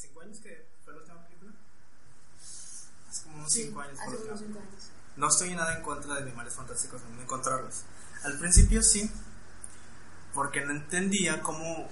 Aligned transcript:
5 0.00 0.20
años 0.22 0.38
que 0.40 0.66
fue 0.84 0.92
la 0.94 1.00
última 1.00 1.22
película. 1.24 1.52
Hace 3.08 3.22
como 3.24 3.36
unos 3.36 3.52
Sí, 3.52 3.64
5 3.64 3.80
años. 3.80 3.98
hace 4.00 4.08
unos 4.08 4.20
menos. 4.22 4.40
cinco 4.40 4.58
años. 4.60 4.90
No 5.16 5.28
estoy 5.28 5.54
nada 5.54 5.76
en 5.76 5.82
contra 5.82 6.14
de 6.14 6.22
animales 6.22 6.54
fantásticos, 6.54 7.02
no 7.02 7.20
encontrarlos. 7.22 7.82
Al 8.24 8.38
principio 8.38 8.82
sí, 8.82 9.10
porque 10.34 10.64
no 10.64 10.70
entendía 10.72 11.40
cómo 11.42 11.88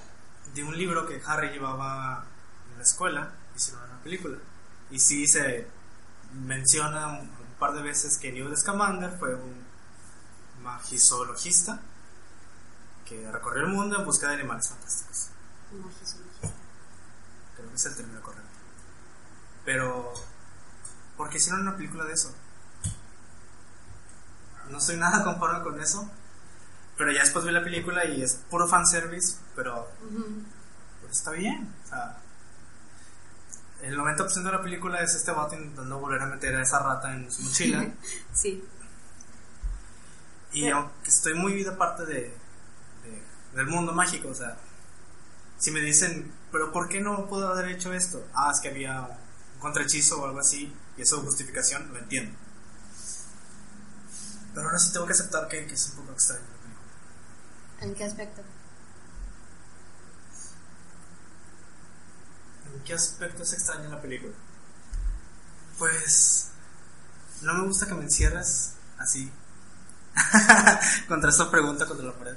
de 0.54 0.62
un 0.64 0.76
libro 0.76 1.06
que 1.06 1.20
Harry 1.26 1.50
llevaba 1.50 2.24
en 2.70 2.76
la 2.78 2.82
escuela 2.82 3.32
hicieron 3.56 3.84
una 3.84 4.00
película. 4.02 4.38
Y 4.90 4.98
sí 5.00 5.26
se 5.26 5.66
menciona 6.32 7.08
un, 7.08 7.28
un 7.28 7.54
par 7.58 7.74
de 7.74 7.82
veces 7.82 8.16
que 8.18 8.32
Newt 8.32 8.56
Scamander 8.56 9.18
fue 9.18 9.34
un 9.34 9.66
magizoologista 10.62 11.80
que 13.04 13.30
recorrió 13.30 13.64
el 13.64 13.72
mundo 13.72 13.98
en 13.98 14.04
busca 14.04 14.28
de 14.28 14.34
animales 14.34 14.68
fantásticos 14.68 15.30
sí, 15.70 15.76
magia. 15.76 16.54
Creo 17.56 17.67
que 17.67 17.67
es 17.78 17.86
el 17.86 17.96
término 17.96 18.20
correcto. 18.22 18.48
Pero, 19.64 20.12
¿por 21.16 21.28
qué 21.30 21.36
hicieron 21.38 21.62
una 21.62 21.76
película 21.76 22.04
de 22.04 22.12
eso? 22.12 22.34
No 24.70 24.80
soy 24.80 24.96
nada 24.96 25.24
conforme 25.24 25.62
con 25.62 25.80
eso. 25.80 26.10
Pero 26.96 27.12
ya 27.12 27.20
después 27.20 27.44
vi 27.44 27.52
la 27.52 27.62
película 27.62 28.04
y 28.06 28.22
es 28.22 28.34
puro 28.50 28.66
fanservice, 28.66 29.36
pero 29.54 29.88
pues 31.00 31.12
está 31.16 31.30
bien. 31.30 31.72
O 31.84 31.88
sea, 31.88 32.18
el 33.82 33.96
90% 33.96 34.42
de 34.42 34.50
la 34.52 34.60
película 34.60 34.98
es 35.00 35.14
este 35.14 35.30
vato 35.30 35.54
intentando 35.54 36.00
volver 36.00 36.20
a 36.22 36.26
meter 36.26 36.56
a 36.56 36.62
esa 36.62 36.80
rata 36.80 37.14
en 37.14 37.30
su 37.30 37.42
mochila. 37.42 37.86
Sí. 38.34 38.64
y 40.52 40.62
Pero- 40.64 40.76
aunque 40.78 41.08
estoy 41.08 41.34
muy 41.34 41.62
de 41.62 41.70
parte 41.72 42.04
de, 42.04 42.14
de- 43.04 43.22
del 43.54 43.66
mundo 43.68 43.92
mágico, 43.92 44.28
o 44.28 44.34
sea, 44.34 44.56
si 45.58 45.70
me 45.70 45.80
dicen, 45.80 46.32
pero 46.50 46.72
¿por 46.72 46.88
qué 46.88 47.00
no 47.00 47.26
pudo 47.28 47.48
haber 47.48 47.68
hecho 47.68 47.92
esto? 47.92 48.26
Ah, 48.34 48.50
es 48.52 48.60
que 48.60 48.68
había 48.68 49.02
un 49.54 49.60
contrahechizo 49.60 50.20
o 50.20 50.24
algo 50.24 50.40
así, 50.40 50.72
y 50.96 51.02
eso 51.02 51.16
es 51.16 51.22
justificación, 51.22 51.92
lo 51.92 51.98
entiendo. 51.98 52.36
Pero 54.54 54.66
ahora 54.66 54.78
sí 54.78 54.92
tengo 54.92 55.06
que 55.06 55.12
aceptar 55.12 55.48
que, 55.48 55.66
que 55.66 55.74
es 55.74 55.88
un 55.90 55.96
poco 55.96 56.12
extraño. 56.12 56.42
la 56.42 56.56
película. 56.58 56.86
¿En 57.80 57.94
qué 57.94 58.04
aspecto? 58.04 58.42
¿En 62.74 62.82
qué 62.84 62.94
aspecto 62.94 63.42
es 63.42 63.52
extraña 63.52 63.88
la 63.88 64.00
película? 64.00 64.34
Pues 65.78 66.48
no 67.42 67.54
me 67.54 67.66
gusta 67.66 67.86
que 67.86 67.94
me 67.94 68.04
encierres 68.04 68.72
así 68.98 69.30
contra 71.08 71.30
esta 71.30 71.50
pregunta 71.50 71.86
contra 71.86 72.06
la 72.06 72.14
pared. 72.14 72.36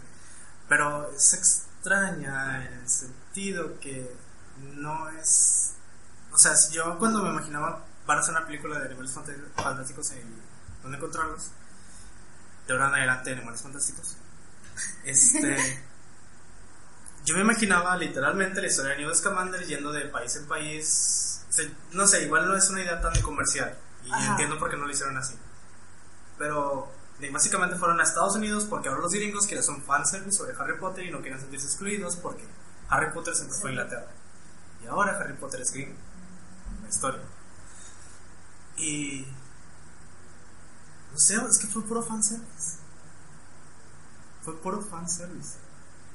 Pero 0.68 1.12
es 1.12 1.34
extraña 1.34 2.66
en 2.68 2.74
el 2.74 2.90
sentido 2.90 3.21
que 3.34 4.14
no 4.76 5.10
es... 5.10 5.74
O 6.32 6.38
sea, 6.38 6.54
yo 6.72 6.98
cuando 6.98 7.22
me 7.24 7.30
imaginaba 7.30 7.84
van 8.06 8.18
a 8.18 8.22
hacer 8.22 8.36
una 8.36 8.46
película 8.46 8.80
de 8.80 8.86
animales 8.86 9.12
fantásticos 9.56 10.12
y 10.14 10.22
dónde 10.82 10.98
encontrarlos, 10.98 11.52
de 12.68 12.74
ahora 12.74 12.90
en 12.90 12.96
adelante 12.96 13.32
animales 13.34 13.62
fantásticos, 13.62 14.18
este... 15.04 15.92
Yo 17.24 17.36
me 17.36 17.42
imaginaba 17.42 17.96
literalmente 17.98 18.62
la 18.62 18.68
historia 18.68 18.94
de 18.96 19.04
Newt 19.04 19.14
Scamander 19.14 19.64
yendo 19.68 19.92
de 19.92 20.06
país 20.06 20.36
en 20.38 20.48
país. 20.48 21.44
O 21.50 21.54
sea, 21.54 21.66
no 21.92 22.08
sé, 22.08 22.24
igual 22.24 22.48
no 22.48 22.56
es 22.56 22.68
una 22.72 22.82
idea 22.82 23.00
tan 23.00 23.14
comercial. 23.22 23.78
Y 24.04 24.12
Ajá. 24.12 24.32
entiendo 24.32 24.58
por 24.58 24.72
qué 24.72 24.76
no 24.78 24.86
lo 24.88 24.92
hicieron 24.92 25.16
así. 25.18 25.36
Pero 26.40 26.92
de- 27.20 27.30
básicamente 27.30 27.76
fueron 27.76 28.00
a 28.00 28.04
Estados 28.04 28.36
Unidos 28.36 28.66
porque 28.66 28.90
ahora 28.90 29.02
los 29.02 29.14
gringos 29.14 29.46
quieren 29.46 29.64
son 29.64 29.84
fanservice 29.84 30.36
sobre 30.36 30.56
Harry 30.58 30.80
Potter 30.80 31.06
y 31.06 31.12
no 31.12 31.22
quieren 31.22 31.40
sentirse 31.40 31.68
excluidos 31.68 32.16
porque 32.16 32.44
Harry 32.92 33.12
Potter 33.14 33.34
siempre 33.36 33.58
fue 33.58 33.72
Inglaterra. 33.72 34.08
Y 34.84 34.88
ahora 34.88 35.18
Harry 35.18 35.34
Potter 35.34 35.62
es 35.62 35.72
gringo. 35.72 35.96
En 36.78 36.84
la 36.84 36.90
historia. 36.90 37.22
Y. 38.78 39.26
No 41.12 41.18
sé, 41.18 41.36
es 41.36 41.58
que 41.58 41.68
fue 41.68 41.84
puro 41.84 42.04
fanservice. 42.04 42.78
Fue 44.44 44.60
puro 44.62 44.82
fanservice. 44.82 45.56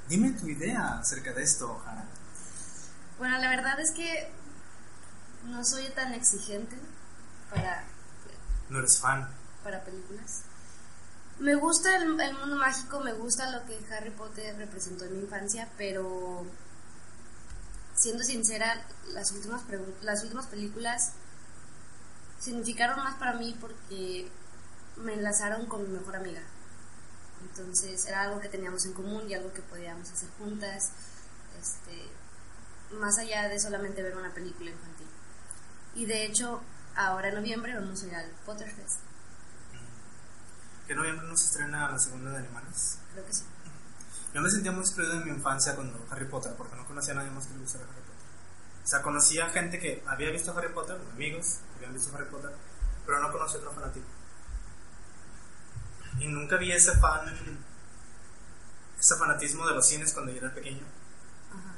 Dime 0.09 0.31
tu 0.33 0.47
idea 0.49 0.99
acerca 0.99 1.33
de 1.33 1.43
esto, 1.43 1.81
Hannah. 1.87 2.05
Bueno, 3.19 3.39
la 3.39 3.49
verdad 3.49 3.79
es 3.81 3.93
que 3.93 4.31
no 5.45 5.65
soy 5.65 5.89
tan 5.91 6.13
exigente 6.13 6.77
para, 7.51 7.85
No 8.69 8.79
eres 8.79 8.99
fan. 8.99 9.29
para 9.65 9.83
películas. 9.85 10.43
Me 11.39 11.55
gusta 11.55 11.97
el, 11.97 12.19
el 12.21 12.39
mundo 12.39 12.57
mágico, 12.57 13.01
me 13.01 13.13
gusta 13.13 13.51
lo 13.51 13.67
que 13.67 13.79
Harry 13.95 14.11
Potter 14.11 14.57
representó 14.57 15.05
en 15.05 15.15
mi 15.15 15.21
infancia, 15.25 15.69
pero 15.77 16.45
siendo 17.97 18.23
sincera, 18.23 18.87
las 19.09 19.33
últimas, 19.33 19.63
las 20.03 20.23
últimas 20.23 20.47
películas 20.47 21.13
significaron 22.39 22.99
más 23.03 23.17
para 23.17 23.35
mí 23.35 23.57
porque 23.61 24.31
me 24.97 25.15
enlazaron 25.15 25.67
con 25.67 25.83
mi 25.83 25.99
mejor 25.99 26.17
amiga. 26.17 26.43
Entonces 27.43 28.07
era 28.07 28.23
algo 28.23 28.41
que 28.41 28.49
teníamos 28.49 28.85
en 28.87 28.93
común 28.93 29.29
y 29.29 29.35
algo 29.35 29.53
que 29.53 29.63
podíamos 29.63 30.11
hacer 30.11 30.29
juntas, 30.39 30.91
este, 31.61 32.11
más 32.99 33.19
allá 33.19 33.49
de 33.49 33.59
solamente 33.59 34.03
ver 34.03 34.17
una 34.17 34.33
película 34.33 34.71
infantil. 34.71 35.07
Y 35.95 36.07
de 36.07 36.25
hecho, 36.25 36.63
ahora 36.95 37.29
en 37.29 37.35
noviembre 37.37 37.75
vamos 37.75 38.03
a 38.03 38.07
ir 38.07 38.15
al 38.15 38.31
Potterfest, 38.45 39.01
Que 40.87 40.93
en 40.93 40.99
noviembre 40.99 41.27
no 41.27 41.37
se 41.37 41.47
estrena 41.47 41.91
la 41.91 41.99
segunda 41.99 42.31
de 42.33 42.39
Animales. 42.39 42.99
creo 43.13 43.27
que 43.27 43.33
sí. 43.33 43.45
Yo 44.37 44.43
me 44.43 44.51
sentía 44.51 44.71
muy 44.71 44.83
excluido 44.83 45.15
en 45.15 45.25
mi 45.25 45.31
infancia 45.31 45.75
cuando 45.75 45.99
Harry 46.11 46.27
Potter, 46.27 46.53
porque 46.59 46.77
no 46.77 46.85
conocía 46.85 47.15
a 47.15 47.17
nadie 47.17 47.31
más 47.31 47.47
que 47.47 47.55
le 47.55 47.61
gustara 47.61 47.85
Harry 47.85 48.03
Potter. 48.03 48.85
O 48.85 48.87
sea, 48.87 49.01
conocía 49.01 49.49
gente 49.49 49.79
que 49.79 50.05
había 50.07 50.31
visto 50.31 50.55
Harry 50.55 50.69
Potter, 50.75 51.01
amigos 51.15 51.61
habían 51.75 51.95
visto 51.95 52.15
Harry 52.15 52.27
Potter, 52.27 52.51
pero 53.07 53.19
no 53.19 53.33
conocía 53.33 53.61
otro 53.61 53.73
fanático. 53.73 54.05
Y 56.19 56.29
nunca 56.29 56.59
vi 56.59 56.71
ese 56.71 56.99
fan, 56.99 57.35
ese 59.01 59.17
fanatismo 59.17 59.67
de 59.67 59.75
los 59.75 59.89
cines 59.89 60.13
cuando 60.13 60.31
yo 60.33 60.37
era 60.37 60.55
pequeño. 60.55 60.85
Ajá. 61.53 61.75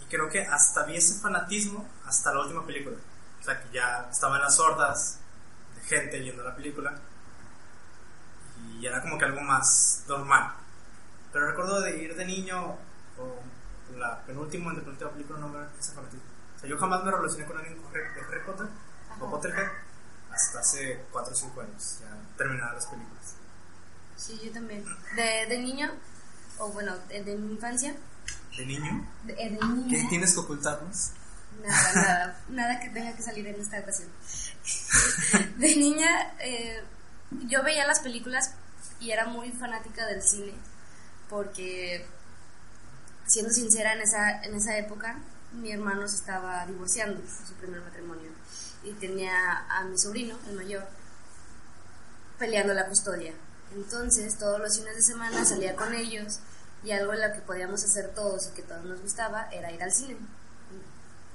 Y 0.00 0.04
creo 0.06 0.30
que 0.30 0.40
hasta 0.46 0.84
vi 0.84 0.96
ese 0.96 1.20
fanatismo 1.20 1.86
hasta 2.06 2.32
la 2.32 2.40
última 2.40 2.64
película. 2.64 2.96
O 3.38 3.44
sea, 3.44 3.62
que 3.62 3.74
ya 3.74 4.08
estaban 4.10 4.40
las 4.40 4.58
hordas 4.58 5.18
de 5.74 5.82
gente 5.82 6.24
yendo 6.24 6.40
a 6.44 6.46
la 6.46 6.56
película. 6.56 6.98
Y 8.70 8.86
era 8.86 9.02
como 9.02 9.18
que 9.18 9.26
algo 9.26 9.42
más 9.42 10.04
normal. 10.08 10.59
Pero 11.32 11.46
recuerdo 11.48 11.80
de 11.80 12.02
ir 12.02 12.14
de 12.16 12.24
niño, 12.24 12.76
o 13.18 13.40
la 13.98 14.22
penúltima, 14.24 14.74
penúltima 14.74 15.10
película, 15.10 15.38
no 15.40 15.52
ver 15.52 15.68
ese 15.78 15.92
fanatismo. 15.92 16.22
O 16.56 16.60
sea, 16.60 16.68
yo 16.68 16.78
jamás 16.78 17.04
me 17.04 17.10
relacioné 17.10 17.44
con 17.46 17.56
alguien 17.56 17.76
con 17.80 17.90
Harry- 17.92 18.14
de 18.14 18.20
Harry 18.20 18.44
Potter 18.46 18.66
o 18.66 19.12
Ajá. 19.24 19.30
Potterhead 19.30 19.68
hasta 20.32 20.60
hace 20.60 21.04
4 21.10 21.32
o 21.32 21.36
5 21.36 21.60
años, 21.60 21.98
ya 22.00 22.16
terminadas 22.36 22.74
las 22.74 22.86
películas. 22.86 23.34
Sí, 24.16 24.40
yo 24.44 24.52
también. 24.52 24.84
De, 25.16 25.46
de 25.48 25.58
niño, 25.58 25.90
o 26.58 26.68
bueno, 26.68 26.94
de, 27.08 27.24
de 27.24 27.34
mi 27.36 27.52
infancia, 27.54 27.94
¿De 28.56 28.66
niño? 28.66 29.06
de, 29.24 29.32
de 29.34 29.58
¿Qué 29.58 29.66
niña, 29.66 30.08
tienes 30.08 30.34
que 30.34 30.40
ocultarnos? 30.40 31.10
nada, 31.64 31.92
nada, 31.94 32.40
nada 32.48 32.80
que 32.80 32.88
tenga 32.90 33.12
que 33.14 33.22
salir 33.22 33.46
en 33.46 33.60
esta 33.60 33.78
ocasión. 33.80 34.08
De 35.58 35.76
niña, 35.76 36.34
eh, 36.40 36.82
yo 37.46 37.62
veía 37.62 37.86
las 37.86 38.00
películas 38.00 38.52
y 39.00 39.10
era 39.10 39.26
muy 39.26 39.50
fanática 39.52 40.06
del 40.06 40.22
cine, 40.22 40.52
porque, 41.30 42.04
siendo 43.26 43.52
sincera, 43.52 43.94
en 43.94 44.02
esa, 44.02 44.42
en 44.42 44.54
esa 44.54 44.76
época, 44.76 45.16
mi 45.52 45.72
hermano 45.72 46.06
se 46.08 46.16
estaba 46.16 46.66
divorciando 46.66 47.22
su 47.46 47.54
primer 47.54 47.80
matrimonio 47.80 48.30
y 48.82 48.92
tenía 48.94 49.64
a 49.68 49.84
mi 49.84 49.96
sobrino, 49.96 50.36
el 50.48 50.56
mayor, 50.56 50.86
peleando 52.38 52.74
la 52.74 52.86
custodia. 52.86 53.32
Entonces, 53.74 54.36
todos 54.36 54.58
los 54.58 54.76
fines 54.76 54.96
de 54.96 55.02
semana 55.02 55.44
salía 55.44 55.76
con 55.76 55.94
ellos 55.94 56.40
y 56.82 56.90
algo 56.90 57.12
en 57.12 57.20
lo 57.20 57.32
que 57.34 57.40
podíamos 57.40 57.84
hacer 57.84 58.12
todos 58.14 58.48
y 58.48 58.54
que 58.54 58.62
todos 58.62 58.84
nos 58.84 59.00
gustaba 59.00 59.48
era 59.52 59.70
ir 59.70 59.82
al 59.82 59.92
cine. 59.92 60.16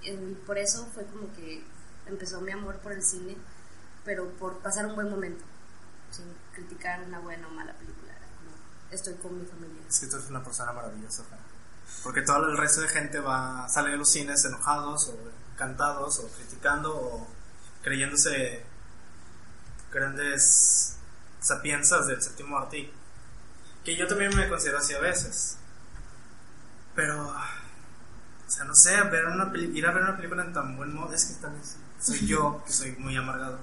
Y 0.02 0.12
por 0.46 0.58
eso 0.58 0.86
fue 0.94 1.06
como 1.06 1.34
que 1.34 1.64
empezó 2.06 2.42
mi 2.42 2.52
amor 2.52 2.78
por 2.80 2.92
el 2.92 3.04
cine, 3.04 3.38
pero 4.04 4.30
por 4.32 4.60
pasar 4.60 4.86
un 4.86 4.96
buen 4.96 5.10
momento, 5.10 5.44
sin 6.12 6.26
criticar 6.54 7.02
una 7.04 7.20
buena 7.20 7.48
o 7.48 7.52
mala 7.52 7.74
película. 7.74 8.05
Estoy 8.92 9.16
con 9.16 9.40
mi 9.40 9.46
familia. 9.46 9.82
Es 9.88 10.00
que 10.00 10.08
tú 10.08 10.16
eres 10.18 10.30
una 10.30 10.44
persona 10.44 10.72
maravillosa, 10.74 11.24
Fran. 11.24 11.40
Porque 12.04 12.22
todo 12.22 12.48
el 12.50 12.58
resto 12.58 12.82
de 12.82 12.88
gente 12.88 13.20
va 13.20 13.68
sale 13.70 13.92
de 13.92 13.98
los 13.98 14.10
cines 14.10 14.44
enojados 14.46 15.08
o 15.10 15.18
encantados 15.54 16.20
o 16.20 16.28
criticando 16.30 16.96
o 16.96 17.28
creyéndose 17.84 18.64
grandes 19.92 20.98
sapiensas 21.40 22.08
del 22.08 22.22
séptimo 22.22 22.58
arte. 22.58 22.92
Que 23.84 23.96
yo 23.96 24.08
también 24.08 24.36
me 24.36 24.50
considero 24.50 24.80
así 24.80 24.94
a 24.94 25.00
veces. 25.00 25.58
Pero, 26.96 27.28
o 27.28 28.50
sea, 28.50 28.66
no 28.66 28.76
sé, 28.76 29.00
ver 29.04 29.26
una 29.26 29.52
peli- 29.52 29.78
ir 29.78 29.86
a 29.86 29.92
ver 29.92 30.04
una 30.04 30.16
película 30.16 30.44
en 30.44 30.54
tan 30.54 30.76
buen 30.78 30.94
modo, 30.94 31.14
es 31.14 31.26
que 31.26 31.34
también 31.42 31.64
soy 32.00 32.26
yo, 32.26 32.64
que 32.66 32.72
soy 32.74 32.92
muy 32.98 33.16
amargado. 33.18 33.60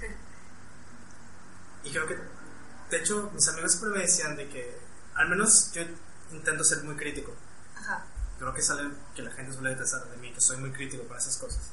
Y 1.84 1.90
creo 1.90 2.06
que, 2.06 2.18
de 2.90 2.96
hecho, 2.98 3.30
mis 3.34 3.48
amigos 3.48 3.72
siempre 3.72 3.98
me 3.98 4.04
decían 4.04 4.36
de 4.36 4.48
que, 4.48 4.78
al 5.14 5.28
menos 5.28 5.72
yo 5.72 5.82
intento 6.32 6.64
ser 6.64 6.82
muy 6.84 6.96
crítico. 6.96 7.34
Ajá. 7.76 8.04
creo 8.38 8.52
que 8.52 8.62
sale 8.62 8.90
que 9.14 9.22
la 9.22 9.30
gente 9.30 9.52
suele 9.52 9.70
detestar 9.70 10.04
de 10.08 10.16
mí, 10.16 10.32
que 10.32 10.40
soy 10.40 10.56
muy 10.58 10.72
crítico 10.72 11.04
con 11.04 11.16
esas 11.16 11.36
cosas. 11.36 11.70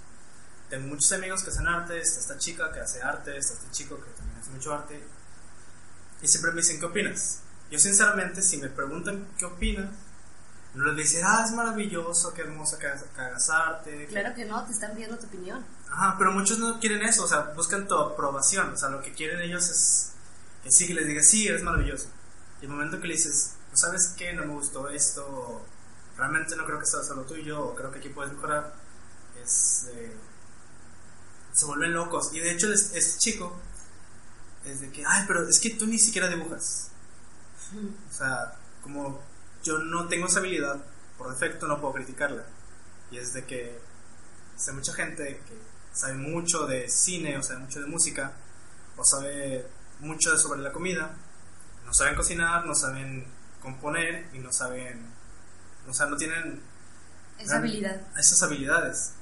Tengo 0.70 0.88
muchos 0.88 1.12
amigos 1.12 1.44
que 1.44 1.50
hacen 1.50 1.68
arte, 1.68 2.00
está 2.00 2.20
esta 2.20 2.38
chica 2.38 2.72
que 2.72 2.80
hace 2.80 3.02
arte, 3.02 3.38
está 3.38 3.54
este 3.54 3.72
chico 3.72 3.98
que 3.98 4.10
también 4.12 4.40
hace 4.40 4.50
mucho 4.52 4.74
arte, 4.74 5.04
y 6.22 6.28
siempre 6.28 6.52
me 6.52 6.62
dicen, 6.62 6.80
¿qué 6.80 6.86
opinas? 6.86 7.42
Yo 7.70 7.80
sinceramente, 7.80 8.42
si 8.42 8.58
me 8.58 8.70
preguntan 8.70 9.28
qué 9.38 9.46
opinas, 9.46 9.90
no 10.74 10.86
les 10.86 10.96
dice, 10.96 11.22
ah, 11.24 11.44
es 11.46 11.52
maravilloso, 11.52 12.34
qué 12.34 12.42
hermoso 12.42 12.80
que 12.80 12.88
hagas, 12.88 13.50
arte. 13.50 14.08
Claro 14.08 14.34
que 14.34 14.46
no, 14.46 14.64
te 14.66 14.72
están 14.72 14.94
pidiendo 14.94 15.18
tu 15.18 15.28
opinión. 15.28 15.64
Ajá, 15.92 16.16
pero 16.18 16.32
muchos 16.32 16.60
no 16.60 16.80
quieren 16.80 17.04
eso, 17.04 17.26
o 17.26 17.28
sea, 17.28 17.52
buscan 17.56 17.88
tu 17.88 17.96
aprobación, 17.96 18.74
o 18.74 18.78
sea, 18.78 18.90
lo 18.90 19.02
que 19.02 19.12
quieren 19.14 19.42
ellos 19.42 19.70
es 19.70 20.13
que 20.64 20.72
sí, 20.72 20.88
que 20.88 20.94
les 20.94 21.08
digas, 21.08 21.28
sí, 21.28 21.48
eres 21.48 21.64
maravilloso. 21.64 22.08
Y 22.62 22.66
el 22.66 22.72
momento 22.72 23.00
que 23.00 23.08
le 23.08 23.16
dices, 23.16 23.56
¿no 23.72 23.78
sabes 23.78 24.14
qué? 24.18 24.34
No 24.34 24.46
me 24.46 24.54
gustó 24.54 24.90
esto, 24.90 25.66
realmente 26.18 26.56
no 26.56 26.66
creo 26.66 26.80
que 26.80 26.86
sea 26.86 27.04
solo 27.04 27.24
tuyo, 27.24 27.62
o 27.62 27.76
creo 27.76 27.92
que 27.92 28.00
aquí 28.00 28.10
puedes 28.10 28.34
mejorar, 28.34 28.74
es, 29.42 29.90
se 31.52 31.66
vuelven 31.66 31.94
locos. 31.94 32.34
Y 32.34 32.40
de 32.40 32.52
hecho, 32.52 32.72
este 32.72 33.20
chico 33.20 33.56
es 34.66 34.82
de 34.82 34.92
que, 34.92 35.04
ay, 35.06 35.26
pero 35.28 35.48
es 35.48 35.60
que 35.60 35.72
tú 35.72 35.86
ni 35.86 36.00
siquiera 36.00 36.30
dibujas. 36.30 36.90
O 38.10 38.14
sea, 38.14 38.56
como 38.82 39.22
yo 39.64 39.80
no 39.80 40.08
tengo 40.08 40.28
esa 40.28 40.40
habilidad, 40.40 40.84
por 41.18 41.30
defecto 41.32 41.68
no 41.68 41.80
puedo 41.80 41.94
criticarla. 41.94 42.44
Y 43.12 43.18
es 43.18 43.34
de 43.34 43.46
que 43.46 43.80
sé 44.56 44.72
mucha 44.72 44.94
gente 44.94 45.42
que 45.48 45.58
sabe 45.94 46.14
mucho 46.14 46.66
de 46.66 46.90
cine, 46.90 47.38
o 47.38 47.44
sabe 47.44 47.60
mucho 47.60 47.82
de 47.82 47.88
música, 47.88 48.34
o 48.98 49.04
sabe 49.04 49.68
mucho 50.04 50.38
sobre 50.38 50.62
la 50.62 50.72
comida, 50.72 51.16
no 51.86 51.94
saben 51.94 52.16
cocinar, 52.16 52.66
no 52.66 52.76
saben 52.76 53.26
componer 53.62 54.30
y 54.34 54.40
no 54.40 54.52
saben, 54.52 55.06
o 55.88 55.94
sea, 55.94 56.06
no 56.08 56.18
tienen 56.18 56.62
esa 57.40 57.58
habilidad. 57.58 58.02
Esas 58.18 58.44
habilidades. 58.44 59.14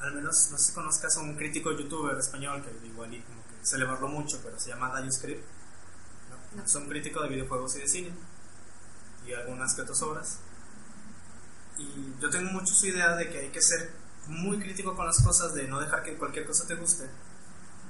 Al 0.00 0.14
menos, 0.14 0.48
no 0.52 0.58
sé 0.58 0.66
si 0.66 0.72
conozcas 0.72 1.16
a 1.16 1.20
un 1.20 1.34
crítico 1.34 1.72
youtuber 1.72 2.16
español 2.16 2.64
que 2.64 2.86
igual 2.86 3.12
y 3.12 3.20
como 3.22 3.42
que 3.42 3.66
se 3.66 3.78
le 3.78 3.84
barró 3.84 4.08
mucho, 4.08 4.40
pero 4.42 4.58
se 4.58 4.70
llama 4.70 4.90
Darius 4.90 5.16
Script. 5.16 5.44
¿no? 6.54 6.62
Es 6.62 6.74
un 6.74 6.88
crítico 6.88 7.22
de 7.22 7.28
videojuegos 7.28 7.76
y 7.76 7.80
de 7.80 7.88
cine 7.88 8.12
y 9.26 9.32
algunas 9.32 9.74
que 9.74 9.82
otras 9.82 10.00
obras. 10.02 10.38
Y 11.76 12.14
yo 12.20 12.30
tengo 12.30 12.50
mucho 12.52 12.72
su 12.72 12.86
idea 12.86 13.16
de 13.16 13.28
que 13.28 13.38
hay 13.38 13.48
que 13.48 13.60
ser 13.60 13.90
muy 14.26 14.58
crítico 14.58 14.94
con 14.94 15.06
las 15.06 15.22
cosas, 15.22 15.54
de 15.54 15.66
no 15.66 15.80
dejar 15.80 16.02
que 16.02 16.16
cualquier 16.16 16.46
cosa 16.46 16.66
te 16.66 16.76
guste. 16.76 17.08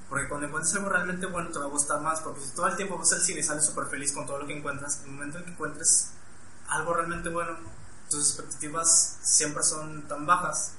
Porque 0.09 0.27
cuando 0.27 0.47
encuentres 0.47 0.75
algo 0.75 0.89
realmente 0.89 1.27
bueno 1.27 1.49
te 1.51 1.59
va 1.59 1.65
a 1.65 1.69
gustar 1.69 2.01
más, 2.01 2.21
porque 2.21 2.41
si 2.41 2.49
todo 2.51 2.67
el 2.67 2.75
tiempo 2.75 2.97
vas 2.97 3.13
al 3.13 3.21
cine 3.21 3.41
y 3.41 3.43
sales 3.43 3.65
súper 3.65 3.85
feliz 3.85 4.11
con 4.11 4.25
todo 4.25 4.39
lo 4.39 4.47
que 4.47 4.57
encuentras, 4.57 5.01
en 5.01 5.05
el 5.05 5.11
momento 5.11 5.37
en 5.37 5.45
que 5.45 5.51
encuentres 5.51 6.09
algo 6.67 6.93
realmente 6.93 7.29
bueno, 7.29 7.57
tus 8.09 8.29
expectativas 8.29 9.17
siempre 9.21 9.63
son 9.63 10.07
tan 10.07 10.25
bajas 10.25 10.71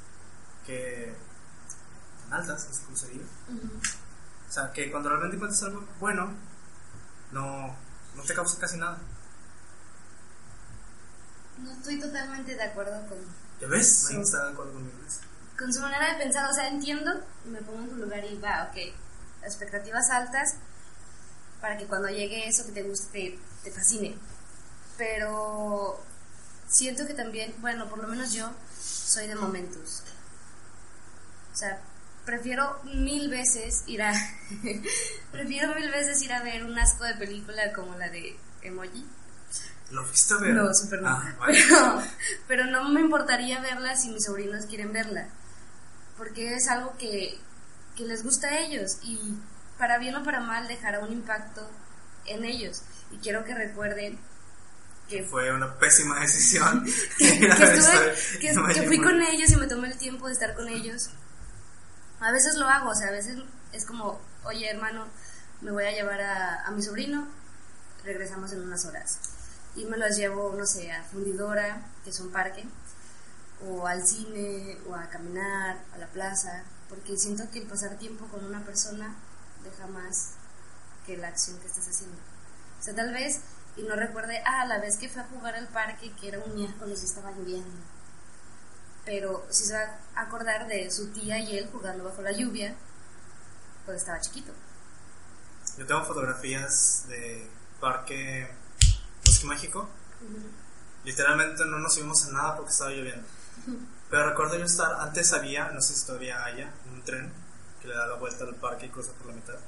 que... 0.66 1.14
tan 2.24 2.40
altas, 2.40 2.66
no 2.68 2.74
sé 2.74 2.82
cómo 2.84 2.96
se 2.96 3.08
diga. 3.08 3.24
O 4.48 4.52
sea, 4.52 4.72
que 4.72 4.90
cuando 4.90 5.08
realmente 5.08 5.36
encuentres 5.36 5.62
algo 5.62 5.86
bueno, 6.00 6.34
no, 7.30 7.76
no 8.16 8.22
te 8.24 8.34
causa 8.34 8.58
casi 8.58 8.78
nada. 8.78 8.98
No 11.58 11.70
estoy 11.70 12.00
totalmente 12.00 12.56
de 12.56 12.62
acuerdo 12.62 13.06
con... 13.08 13.18
¿Ya 13.60 13.68
ves? 13.68 14.08
No 14.10 14.22
está 14.22 14.46
de 14.46 14.52
acuerdo 14.52 14.72
conmigo 14.72 14.96
con 15.60 15.72
su 15.72 15.80
manera 15.80 16.14
de 16.14 16.24
pensar, 16.24 16.50
o 16.50 16.54
sea, 16.54 16.68
entiendo, 16.68 17.20
me 17.44 17.60
pongo 17.60 17.80
en 17.80 17.90
tu 17.90 17.96
lugar 17.96 18.24
y 18.24 18.38
va, 18.38 18.70
ok, 18.70 18.94
expectativas 19.44 20.10
altas 20.10 20.56
para 21.60 21.76
que 21.76 21.86
cuando 21.86 22.08
llegue 22.08 22.48
eso 22.48 22.66
que 22.66 22.72
te 22.72 22.82
guste 22.82 23.38
te, 23.62 23.70
fascine. 23.70 24.16
Pero 24.96 26.02
siento 26.68 27.06
que 27.06 27.14
también, 27.14 27.54
bueno, 27.58 27.88
por 27.88 27.98
lo 27.98 28.08
menos 28.08 28.32
yo 28.32 28.50
soy 28.80 29.26
de 29.26 29.34
momentos. 29.34 30.02
O 31.52 31.56
sea, 31.56 31.80
prefiero 32.24 32.80
mil 32.84 33.28
veces 33.28 33.82
ir 33.86 34.02
a 34.02 34.12
prefiero 35.32 35.74
mil 35.74 35.90
veces 35.90 36.22
ir 36.22 36.32
a 36.32 36.42
ver 36.42 36.64
un 36.64 36.78
asco 36.78 37.04
de 37.04 37.14
película 37.14 37.72
como 37.72 37.96
la 37.96 38.08
de 38.08 38.36
Emoji. 38.62 39.06
¿Lo 39.90 40.04
viste 40.08 40.34
a 40.34 40.36
ver? 40.36 40.54
No, 40.54 40.72
super 40.72 41.02
no. 41.02 41.08
Ah, 41.08 41.34
pero, 41.46 42.02
pero 42.46 42.64
no 42.66 42.88
me 42.90 43.00
importaría 43.00 43.60
verla 43.60 43.96
si 43.96 44.10
mis 44.10 44.24
sobrinos 44.24 44.66
quieren 44.66 44.92
verla 44.92 45.28
porque 46.20 46.54
es 46.54 46.68
algo 46.68 46.94
que, 46.98 47.38
les 48.04 48.22
gusta 48.22 48.48
a 48.48 48.58
ellos 48.60 48.98
y 49.02 49.18
para 49.78 49.98
bien 49.98 50.14
o 50.14 50.22
para 50.22 50.40
mal 50.40 50.68
dejará 50.68 51.00
un 51.00 51.12
impacto 51.12 51.68
en 52.26 52.44
ellos. 52.44 52.82
Y 53.10 53.18
quiero 53.18 53.44
que 53.44 53.54
recuerden 53.54 54.18
que 55.08 55.24
fue 55.24 55.52
una 55.52 55.74
pésima 55.78 56.20
decisión. 56.20 56.84
que, 57.18 58.54
fui 58.86 59.00
con 59.00 59.20
ellos 59.20 59.50
y 59.50 59.56
me 59.56 59.66
tomé 59.66 59.88
el 59.88 59.98
tiempo 59.98 60.28
de 60.28 60.34
estar 60.34 60.54
con 60.54 60.68
ellos. 60.68 61.10
A 62.20 62.30
veces 62.30 62.56
lo 62.56 62.68
hago, 62.68 62.90
o 62.90 62.94
sea, 62.94 63.08
a 63.08 63.12
veces 63.12 63.38
es 63.72 63.84
como, 63.84 64.20
oye 64.44 64.70
hermano, 64.70 65.06
me 65.62 65.72
voy 65.72 65.84
a 65.84 65.92
llevar 65.92 66.20
a, 66.20 66.66
a 66.66 66.70
mi 66.70 66.82
sobrino, 66.82 67.26
regresamos 68.04 68.52
en 68.52 68.62
unas 68.62 68.84
horas. 68.84 69.18
Y 69.74 69.84
me 69.84 69.96
los 69.96 70.16
llevo, 70.16 70.54
no 70.56 70.66
sé, 70.66 70.92
a 70.92 71.02
Fundidora, 71.04 71.82
que 72.04 72.10
es 72.10 72.20
un 72.20 72.30
parque, 72.30 72.64
o 73.66 73.86
al 73.86 74.06
cine, 74.06 74.78
o 74.88 74.94
a 74.94 75.08
caminar, 75.08 75.78
a 75.94 75.98
la 75.98 76.06
plaza, 76.06 76.64
porque 76.90 77.16
siento 77.16 77.48
que 77.50 77.60
el 77.60 77.66
pasar 77.66 77.96
tiempo 77.96 78.26
con 78.26 78.44
una 78.44 78.62
persona 78.64 79.14
deja 79.62 79.86
más 79.86 80.32
que 81.06 81.16
la 81.16 81.28
acción 81.28 81.58
que 81.60 81.68
estás 81.68 81.88
haciendo. 81.88 82.16
O 82.78 82.82
sea, 82.82 82.94
tal 82.94 83.14
vez, 83.14 83.40
y 83.76 83.82
no 83.82 83.94
recuerde, 83.94 84.42
ah, 84.44 84.66
la 84.66 84.80
vez 84.80 84.96
que 84.96 85.08
fue 85.08 85.22
a 85.22 85.26
jugar 85.26 85.54
al 85.54 85.68
parque, 85.68 86.12
que 86.20 86.28
era 86.28 86.40
un 86.40 86.54
miércoles 86.54 87.00
y 87.02 87.06
estaba 87.06 87.30
lloviendo. 87.30 87.70
Pero 89.04 89.46
sí 89.50 89.64
se 89.64 89.74
va 89.74 89.98
a 90.16 90.22
acordar 90.22 90.66
de 90.66 90.90
su 90.90 91.08
tía 91.12 91.38
y 91.38 91.56
él 91.56 91.70
jugando 91.72 92.04
bajo 92.04 92.22
la 92.22 92.32
lluvia 92.32 92.74
cuando 93.84 93.98
estaba 93.98 94.20
chiquito. 94.20 94.52
Yo 95.78 95.86
tengo 95.86 96.04
fotografías 96.04 97.06
de 97.08 97.48
parque 97.78 98.50
Bosque 99.24 99.46
Mágico. 99.46 99.88
Literalmente 101.04 101.64
no 101.64 101.78
nos 101.78 101.94
subimos 101.94 102.26
a 102.26 102.32
nada 102.32 102.56
porque 102.56 102.72
estaba 102.72 102.90
lloviendo. 102.90 103.26
Pero 104.10 104.28
recuerdo 104.28 104.58
yo 104.58 104.64
estar, 104.64 104.92
antes 105.00 105.32
había, 105.32 105.70
no 105.70 105.80
sé 105.80 105.94
si 105.94 106.04
todavía 106.04 106.44
haya, 106.44 106.72
un 106.92 107.02
tren 107.02 107.32
que 107.80 107.88
le 107.88 107.94
da 107.94 108.08
la 108.08 108.16
vuelta 108.16 108.44
al 108.44 108.56
parque 108.56 108.86
y 108.86 108.88
cruza 108.88 109.12
por 109.12 109.28
la 109.28 109.34
mitad. 109.34 109.58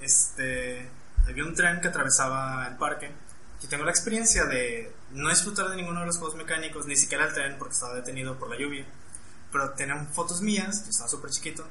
Este, 0.00 0.90
había 1.28 1.44
un 1.44 1.54
tren 1.54 1.80
que 1.82 1.88
atravesaba 1.88 2.66
el 2.68 2.76
parque 2.76 3.12
y 3.62 3.66
tengo 3.66 3.84
la 3.84 3.90
experiencia 3.90 4.46
de 4.46 4.94
no 5.10 5.28
disfrutar 5.28 5.68
de 5.68 5.76
ninguno 5.76 6.00
de 6.00 6.06
los 6.06 6.16
juegos 6.16 6.36
mecánicos, 6.36 6.86
ni 6.86 6.96
siquiera 6.96 7.26
el 7.26 7.34
tren 7.34 7.56
porque 7.58 7.74
estaba 7.74 7.94
detenido 7.94 8.38
por 8.38 8.48
la 8.48 8.58
lluvia. 8.58 8.86
Pero 9.52 9.70
tenían 9.72 10.08
fotos 10.08 10.40
mías, 10.40 10.84
yo 10.84 10.90
estaba 10.90 11.08
súper 11.08 11.30
chiquito, 11.30 11.66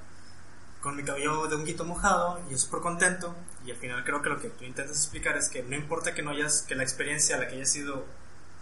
con 0.81 0.95
mi 0.95 1.03
cabello 1.03 1.47
de 1.47 1.55
un 1.55 1.65
guito 1.65 1.85
mojado 1.85 2.39
y 2.47 2.51
yo 2.51 2.57
súper 2.59 2.81
contento. 2.81 3.35
Y 3.65 3.71
al 3.71 3.77
final 3.77 4.03
creo 4.03 4.21
que 4.21 4.29
lo 4.29 4.39
que 4.39 4.49
tú 4.49 4.63
intentas 4.63 4.97
explicar 4.97 5.35
es 5.37 5.49
que 5.49 5.63
no 5.63 5.75
importa 5.75 6.13
que 6.13 6.21
no 6.21 6.29
hayas, 6.29 6.61
que 6.61 6.75
la 6.75 6.83
experiencia 6.83 7.35
a 7.35 7.39
la 7.39 7.47
que 7.47 7.55
hayas 7.55 7.71
sido 7.71 8.05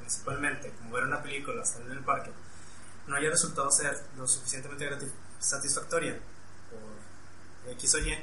principalmente, 0.07 0.71
como 0.71 0.91
ver 0.91 1.03
una 1.03 1.21
película, 1.21 1.61
estar 1.61 1.81
en 1.81 1.91
el 1.91 1.99
parque, 1.99 2.31
no 3.07 3.17
haya 3.17 3.29
resultado 3.29 3.69
ser 3.69 4.01
lo 4.15 4.25
suficientemente 4.25 5.11
satisfactoria 5.37 6.17
por 6.71 7.71
X 7.73 7.95
o 7.95 7.99
Y, 7.99 8.17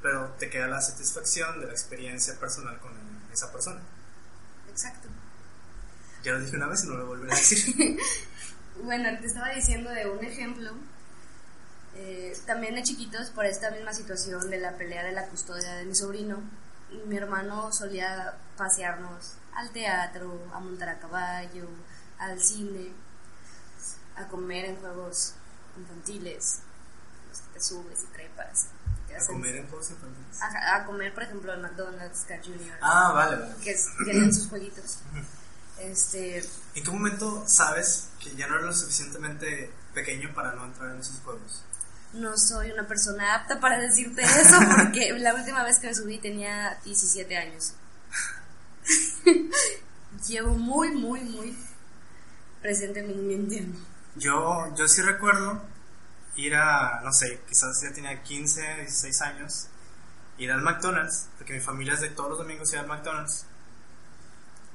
pero 0.00 0.28
te 0.38 0.48
queda 0.48 0.68
la 0.68 0.80
satisfacción 0.80 1.60
de 1.60 1.66
la 1.66 1.72
experiencia 1.72 2.38
personal 2.38 2.78
con 2.78 2.92
esa 3.32 3.50
persona. 3.50 3.80
Exacto. 4.70 5.08
Ya 6.22 6.32
lo 6.34 6.40
dije 6.40 6.56
una 6.56 6.68
vez 6.68 6.84
y 6.84 6.86
no 6.86 6.98
lo 6.98 7.06
volveré 7.06 7.32
a 7.32 7.36
decir. 7.36 7.98
bueno, 8.84 9.08
te 9.20 9.26
estaba 9.26 9.50
diciendo 9.50 9.90
de 9.90 10.08
un 10.08 10.24
ejemplo, 10.24 10.70
eh, 11.96 12.38
también 12.46 12.76
de 12.76 12.84
chiquitos, 12.84 13.30
por 13.30 13.44
esta 13.44 13.72
misma 13.72 13.92
situación 13.92 14.50
de 14.50 14.58
la 14.58 14.76
pelea 14.76 15.02
de 15.02 15.12
la 15.12 15.26
custodia 15.26 15.74
de 15.74 15.84
mi 15.84 15.96
sobrino, 15.96 16.38
mi 17.06 17.16
hermano 17.16 17.72
solía 17.72 18.36
pasearnos 18.56 19.34
al 19.54 19.70
teatro, 19.70 20.40
a 20.52 20.60
montar 20.60 20.88
a 20.88 20.98
caballo, 20.98 21.68
al 22.18 22.40
cine, 22.40 22.92
a 24.16 24.26
comer 24.26 24.66
en 24.66 24.76
juegos 24.76 25.34
infantiles, 25.76 26.60
los 27.28 27.38
que 27.40 27.54
te 27.54 27.60
subes 27.60 28.02
y 28.02 28.06
trepas. 28.12 28.66
¿A 29.14 29.26
comer 29.26 29.56
en 29.56 29.68
juegos 29.68 29.90
infantiles? 29.90 30.42
A, 30.42 30.84
comer, 30.84 31.14
por 31.14 31.22
ejemplo, 31.22 31.54
en 31.54 31.62
McDonald's, 31.62 32.24
Car 32.26 32.42
Junior. 32.42 32.76
Ah, 32.80 33.12
vale, 33.12 33.36
vale. 33.36 33.54
Que 33.62 33.76
tienen 34.04 34.34
sus 34.34 34.48
jueguitos. 34.48 34.98
Este... 35.78 36.38
¿En 36.74 36.84
qué 36.84 36.90
momento 36.90 37.44
sabes 37.46 38.08
que 38.20 38.34
ya 38.34 38.46
no 38.48 38.54
eres 38.54 38.66
lo 38.66 38.72
suficientemente 38.72 39.70
pequeño 39.92 40.34
para 40.34 40.52
no 40.52 40.64
entrar 40.64 40.90
en 40.90 41.00
esos 41.00 41.20
juegos? 41.20 41.62
No 42.12 42.36
soy 42.36 42.70
una 42.70 42.86
persona 42.86 43.34
apta 43.34 43.60
para 43.60 43.78
decirte 43.78 44.22
eso 44.22 44.56
porque 44.76 45.12
la 45.18 45.34
última 45.34 45.64
vez 45.64 45.78
que 45.78 45.88
me 45.88 45.94
subí 45.94 46.18
tenía 46.18 46.78
17 46.84 47.36
años. 47.36 47.74
Llevo 50.28 50.54
muy, 50.54 50.90
muy, 50.92 51.20
muy 51.20 51.56
presente 52.60 53.02
mi. 53.02 53.74
Yo, 54.16 54.74
yo 54.76 54.88
sí 54.88 55.02
recuerdo 55.02 55.60
ir 56.36 56.54
a, 56.54 57.00
no 57.02 57.12
sé, 57.12 57.40
quizás 57.48 57.80
ya 57.82 57.92
tenía 57.92 58.22
15, 58.22 58.76
16 58.76 59.22
años, 59.22 59.68
ir 60.38 60.50
al 60.50 60.62
McDonald's, 60.62 61.28
porque 61.36 61.54
mi 61.54 61.60
familia 61.60 61.94
es 61.94 62.00
de 62.00 62.10
todos 62.10 62.30
los 62.30 62.38
domingos 62.38 62.72
ir 62.72 62.78
al 62.78 62.86
McDonald's. 62.86 63.46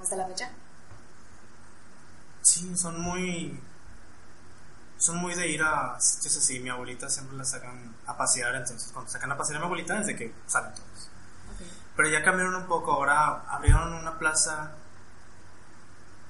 ¿Hasta 0.01 0.15
la 0.15 0.27
fecha? 0.27 0.51
Sí, 2.41 2.75
son 2.75 3.01
muy. 3.01 3.59
Son 4.97 5.17
muy 5.17 5.33
de 5.33 5.47
ir 5.47 5.61
a 5.61 5.99
sitios 5.99 6.37
así. 6.37 6.59
Mi 6.59 6.69
abuelita 6.69 7.09
siempre 7.09 7.37
la 7.37 7.45
sacan 7.45 7.95
a 8.05 8.17
pasear. 8.17 8.55
Entonces, 8.55 8.91
cuando 8.91 9.11
sacan 9.11 9.31
a 9.31 9.37
pasear 9.37 9.57
a 9.57 9.59
mi 9.59 9.65
abuelita, 9.65 9.99
desde 9.99 10.15
que 10.15 10.33
salen 10.47 10.73
todos. 10.73 11.09
Pero 11.99 12.11
ya 12.11 12.23
cambiaron 12.23 12.55
un 12.55 12.65
poco. 12.65 12.93
Ahora 12.93 13.43
abrieron 13.49 13.91
una 13.91 14.17
plaza 14.17 14.71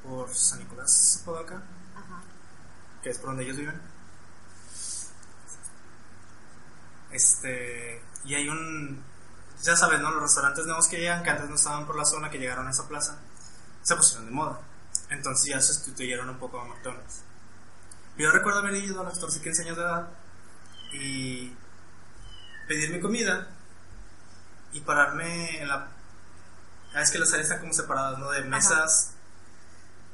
por 0.01 0.27
San 0.33 0.57
Nicolás, 0.57 1.23
acá 1.27 1.61
Ajá. 1.95 2.23
que 3.03 3.11
es 3.11 3.19
por 3.19 3.27
donde 3.27 3.43
ellos 3.43 3.55
viven. 3.55 3.79
Este. 7.11 8.01
Y 8.25 8.33
hay 8.33 8.49
un. 8.49 9.03
Ya 9.61 9.75
sabes, 9.75 10.01
¿no? 10.01 10.09
Los 10.09 10.23
restaurantes 10.23 10.65
nuevos 10.65 10.87
que 10.87 10.97
llegan, 10.97 11.21
que 11.21 11.29
antes 11.29 11.47
no 11.47 11.53
estaban 11.53 11.85
por 11.85 11.95
la 11.95 12.05
zona, 12.05 12.31
que 12.31 12.39
llegaron 12.39 12.65
a 12.65 12.71
esa 12.71 12.87
plaza, 12.87 13.19
se 13.83 13.95
pusieron 13.95 14.25
de 14.25 14.31
moda. 14.31 14.59
Entonces 15.11 15.51
ya 15.53 15.61
sustituyeron 15.61 16.29
un 16.29 16.39
poco 16.39 16.59
a 16.59 16.65
McDonald's. 16.65 17.21
Yo 18.17 18.31
recuerdo 18.31 18.61
haber 18.61 18.73
ido 18.73 19.01
a 19.01 19.03
los 19.03 19.13
14, 19.13 19.39
15 19.39 19.61
años 19.61 19.77
de 19.77 19.83
edad 19.83 20.07
y 20.93 21.53
pedir 22.67 22.89
mi 22.89 22.99
comida 22.99 23.49
y 24.73 24.81
pararme 24.81 25.61
en 25.61 25.67
la. 25.67 25.87
Ah, 26.93 27.01
Es 27.01 27.11
que 27.11 27.19
las 27.19 27.29
áreas 27.31 27.47
están 27.47 27.59
como 27.61 27.73
separadas, 27.73 28.17
¿no? 28.19 28.31
De 28.31 28.43
mesas 28.43 29.11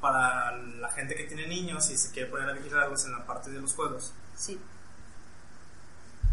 para 0.00 0.52
la 0.56 0.90
gente 0.90 1.14
que 1.14 1.24
tiene 1.24 1.46
niños 1.46 1.90
y 1.90 1.96
se 1.96 2.10
quiere 2.12 2.30
poner 2.30 2.48
a 2.48 2.52
vigilarlos 2.52 3.04
en 3.06 3.12
la 3.12 3.26
parte 3.26 3.50
de 3.50 3.60
los 3.60 3.72
juegos 3.74 4.12
Sí. 4.36 4.60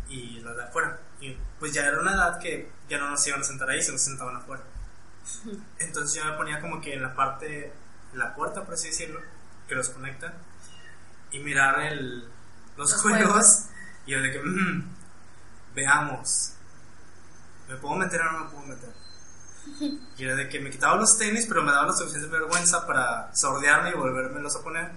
y 0.09 0.39
las 0.41 0.55
de 0.57 0.63
afuera. 0.63 0.99
Y 1.21 1.37
pues 1.59 1.73
ya 1.73 1.85
era 1.85 1.99
una 1.99 2.13
edad 2.13 2.39
que 2.39 2.69
ya 2.89 2.97
no 2.99 3.09
nos 3.09 3.25
iban 3.25 3.41
a 3.41 3.43
sentar 3.43 3.69
ahí, 3.69 3.81
se 3.81 3.91
nos 3.93 4.01
sentaban 4.01 4.35
afuera. 4.35 4.63
Entonces 5.79 6.13
yo 6.21 6.25
me 6.29 6.35
ponía 6.37 6.59
como 6.59 6.81
que 6.81 6.93
en 6.93 7.01
la 7.01 7.15
parte, 7.15 7.71
en 8.11 8.19
la 8.19 8.35
puerta, 8.35 8.63
por 8.65 8.73
así 8.73 8.87
decirlo, 8.89 9.21
que 9.67 9.75
los 9.75 9.89
conecta, 9.89 10.33
y 11.31 11.39
mirar 11.39 11.79
el, 11.81 12.19
los, 12.77 12.91
Los 12.91 13.01
juegos, 13.01 13.21
juegos. 13.31 13.59
y 14.05 14.11
yo 14.11 14.21
de 14.21 14.31
que, 14.31 14.39
"Mm, 14.39 14.89
veamos, 15.73 16.52
¿me 17.67 17.75
puedo 17.77 17.95
meter 17.95 18.21
o 18.21 18.31
no 18.31 18.39
me 18.45 18.49
puedo 18.51 18.65
meter? 18.65 18.89
Y 20.17 20.23
era 20.25 20.35
de 20.35 20.49
que 20.49 20.59
me 20.59 20.69
quitaba 20.69 20.95
los 20.97 21.17
tenis, 21.17 21.45
pero 21.47 21.63
me 21.63 21.71
daba 21.71 21.87
la 21.87 21.93
suficiente 21.93 22.27
vergüenza 22.27 22.85
para 22.85 23.33
sordearme 23.35 23.91
y 23.91 23.93
volvérmelos 23.93 24.55
a 24.57 24.61
poner. 24.61 24.91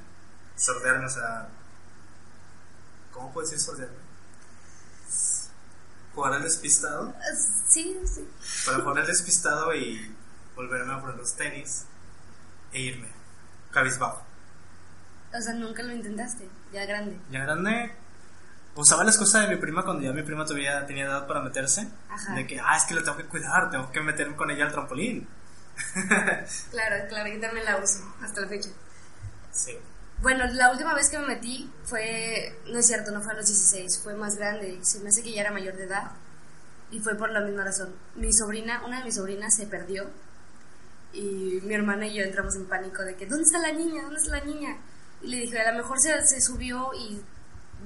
Sordearme, 0.57 1.07
o 1.07 1.11
sea, 1.11 1.49
¿cómo 3.13 3.33
puedo 3.33 3.47
decir 3.47 3.61
sordearme? 3.61 3.97
Jugar 6.15 6.33
al 6.33 6.43
despistado 6.43 7.15
Sí, 7.69 7.95
sí. 8.07 8.27
para 8.65 8.79
jugar 8.81 8.99
al 9.01 9.07
despistado 9.07 9.75
y 9.75 10.15
volverme 10.55 10.95
a 10.95 11.01
poner 11.01 11.17
los 11.17 11.35
tenis 11.35 11.85
e 12.73 12.81
irme. 12.81 13.09
Cabizbajo. 13.71 14.25
O 15.37 15.41
sea, 15.43 15.53
nunca 15.53 15.83
lo 15.83 15.93
intentaste, 15.93 16.49
ya 16.73 16.87
grande. 16.87 17.19
Ya 17.31 17.41
grande, 17.43 17.95
usaba 18.77 19.05
la 19.05 19.11
excusa 19.11 19.41
de 19.41 19.49
mi 19.49 19.57
prima 19.57 19.85
cuando 19.85 20.03
ya 20.03 20.13
mi 20.13 20.23
prima 20.23 20.45
todavía 20.45 20.87
tenía 20.87 21.07
edad 21.07 21.27
para 21.27 21.41
meterse. 21.41 21.89
Ajá. 22.09 22.35
De 22.35 22.47
que, 22.47 22.61
ah, 22.61 22.77
es 22.77 22.85
que 22.85 22.95
lo 22.95 23.03
tengo 23.03 23.17
que 23.17 23.25
cuidar, 23.25 23.71
tengo 23.71 23.91
que 23.91 24.01
meterme 24.01 24.37
con 24.37 24.51
ella 24.51 24.67
al 24.67 24.73
trampolín. 24.73 25.27
Claro, 26.71 27.07
claro, 27.09 27.29
yo 27.29 27.41
también 27.41 27.65
la 27.65 27.77
uso 27.77 27.99
hasta 28.23 28.41
la 28.41 28.49
fecha. 28.49 28.71
Sí. 29.53 29.77
Bueno, 30.23 30.45
la 30.53 30.71
última 30.73 30.95
vez 30.95 31.11
que 31.11 31.19
me 31.19 31.27
metí 31.27 31.71
fue, 31.85 32.59
no 32.67 32.79
es 32.79 32.87
cierto, 32.87 33.11
no 33.11 33.21
fue 33.21 33.33
a 33.33 33.37
los 33.37 33.47
16, 33.47 34.01
fue 34.03 34.15
más 34.15 34.37
grande, 34.37 34.79
se 34.83 35.01
me 35.01 35.11
hace 35.11 35.23
que 35.23 35.33
ya 35.33 35.43
era 35.43 35.51
mayor 35.51 35.77
de 35.77 35.85
edad 35.85 36.13
y 36.91 37.01
fue 37.01 37.17
por 37.17 37.31
la 37.31 37.41
misma 37.41 37.65
razón. 37.65 37.95
Mi 38.15 38.33
sobrina, 38.33 38.83
una 38.87 38.99
de 38.99 39.05
mis 39.05 39.17
sobrinas 39.17 39.55
se 39.55 39.67
perdió 39.67 40.09
y 41.13 41.61
mi 41.65 41.75
hermana 41.75 42.07
y 42.07 42.15
yo 42.15 42.25
entramos 42.25 42.55
en 42.57 42.67
pánico 42.67 43.03
de 43.03 43.17
que, 43.17 43.27
¿dónde 43.27 43.45
está 43.45 43.59
la 43.59 43.73
niña? 43.73 44.03
¿Dónde 44.03 44.21
está 44.21 44.39
la 44.39 44.45
niña? 44.45 44.79
Y 45.23 45.29
le 45.29 45.37
dije, 45.39 45.61
a 45.61 45.73
lo 45.73 45.79
mejor 45.79 46.01
se, 46.01 46.27
se 46.27 46.41
subió 46.41 46.93
y 46.95 47.21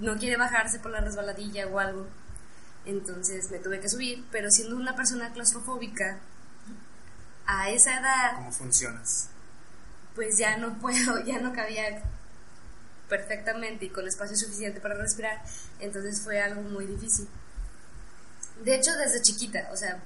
no 0.01 0.19
quiere 0.19 0.37
bajarse 0.37 0.79
por 0.79 0.91
la 0.91 1.01
resbaladilla 1.01 1.67
o 1.67 1.79
algo. 1.79 2.07
Entonces 2.87 3.51
me 3.51 3.59
tuve 3.59 3.81
que 3.81 3.89
subir, 3.89 4.25
pero 4.31 4.51
siendo 4.51 4.77
una 4.77 4.97
persona 4.97 5.33
claustrofóbica, 5.33 6.19
a 7.47 7.69
esa 7.71 7.99
edad 7.99 8.37
¿Cómo 8.37 8.53
funcionas? 8.53 9.29
pues 10.15 10.39
ya 10.39 10.57
no 10.57 10.79
puedo, 10.79 11.21
ya 11.25 11.41
no 11.41 11.53
cabía 11.53 12.03
perfectamente 13.09 13.87
y 13.87 13.91
con 13.91 14.07
espacio 14.07 14.37
suficiente 14.37 14.81
para 14.81 14.95
respirar, 14.95 15.43
entonces 15.81 16.21
fue 16.23 16.41
algo 16.41 16.63
muy 16.63 16.87
difícil. 16.87 17.29
De 18.65 18.77
hecho, 18.77 18.93
desde 18.97 19.23
chiquita, 19.23 19.69
o 19.73 19.77
sea, 19.77 20.01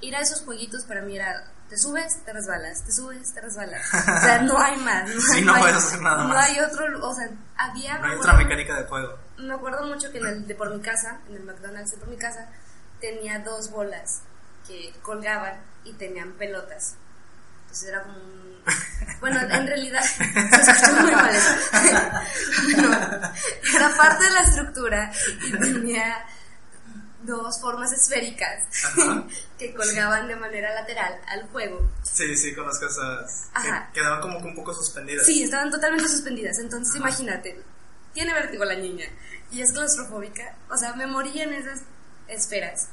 ir 0.00 0.16
a 0.16 0.20
esos 0.20 0.42
jueguitos 0.42 0.84
para 0.84 1.02
mí 1.02 1.16
era, 1.16 1.50
te 1.70 1.78
subes, 1.78 2.22
te 2.24 2.32
resbalas, 2.32 2.84
te 2.84 2.92
subes, 2.92 3.32
te 3.32 3.40
resbalas. 3.40 3.80
O 3.94 4.20
sea, 4.20 4.42
no 4.42 4.58
hay 4.58 4.76
más. 4.78 5.08
No 5.08 5.20
Sí, 5.20 5.36
hay, 5.38 5.44
no 5.44 5.54
hay- 5.54 5.60
puedes 5.62 5.76
hacer 5.76 6.02
nada 6.02 6.22
no 6.24 6.28
más. 6.30 6.48
hay 6.50 6.58
otro, 6.60 7.08
o 7.08 7.14
sea, 7.14 7.30
había... 7.56 7.98
No 7.98 8.06
hay 8.08 8.16
otra 8.18 8.32
mecánica 8.34 8.76
de 8.76 8.84
juego. 8.84 9.16
me 9.38 9.54
acuerdo 9.54 9.86
mucho 9.86 10.10
que 10.12 10.18
en 10.18 10.26
el 10.26 10.46
de 10.46 10.54
por 10.56 10.74
mi 10.74 10.82
casa, 10.82 11.20
en 11.28 11.36
el 11.36 11.44
McDonald's 11.44 11.92
de 11.92 11.96
por 11.96 12.08
mi 12.08 12.16
casa, 12.18 12.48
tenía 13.00 13.38
dos 13.38 13.70
bolas 13.70 14.20
que 14.66 14.92
colgaban 15.02 15.54
y 15.84 15.92
tenían 15.94 16.32
pelotas. 16.32 16.94
Entonces 17.62 17.88
era 17.88 18.02
como 18.02 18.16
un... 18.18 18.50
Bueno, 19.20 19.40
en 19.40 19.66
realidad 19.66 20.02
se 20.64 20.70
escuchó 20.72 20.92
muy 21.02 21.12
mal. 21.12 21.34
No, 22.76 22.92
era 23.76 23.96
parte 23.96 24.24
de 24.24 24.30
la 24.30 24.40
estructura 24.40 25.12
y 25.44 25.52
tenía 25.52 26.24
dos 27.22 27.60
formas 27.60 27.92
esféricas 27.92 28.64
Ajá. 28.84 29.24
que 29.58 29.74
colgaban 29.74 30.26
de 30.28 30.36
manera 30.36 30.74
lateral 30.74 31.20
al 31.26 31.48
juego. 31.48 31.88
Sí, 32.02 32.36
sí, 32.36 32.54
con 32.54 32.66
las 32.66 32.78
cosas 32.78 33.48
Ajá. 33.54 33.88
que 33.92 34.00
quedaban 34.00 34.20
como 34.20 34.38
que 34.40 34.48
un 34.48 34.54
poco 34.54 34.72
suspendidas. 34.74 35.26
Sí, 35.26 35.42
estaban 35.42 35.70
totalmente 35.70 36.08
suspendidas. 36.08 36.58
Entonces, 36.58 36.94
imagínate, 36.96 37.62
tiene 38.14 38.32
vértigo 38.34 38.64
la 38.64 38.74
niña 38.76 39.06
y 39.52 39.60
es 39.62 39.72
claustrofóbica. 39.72 40.56
O 40.70 40.76
sea, 40.76 40.94
me 40.94 41.06
moría 41.06 41.44
en 41.44 41.52
esas 41.54 41.80
esferas. 42.28 42.88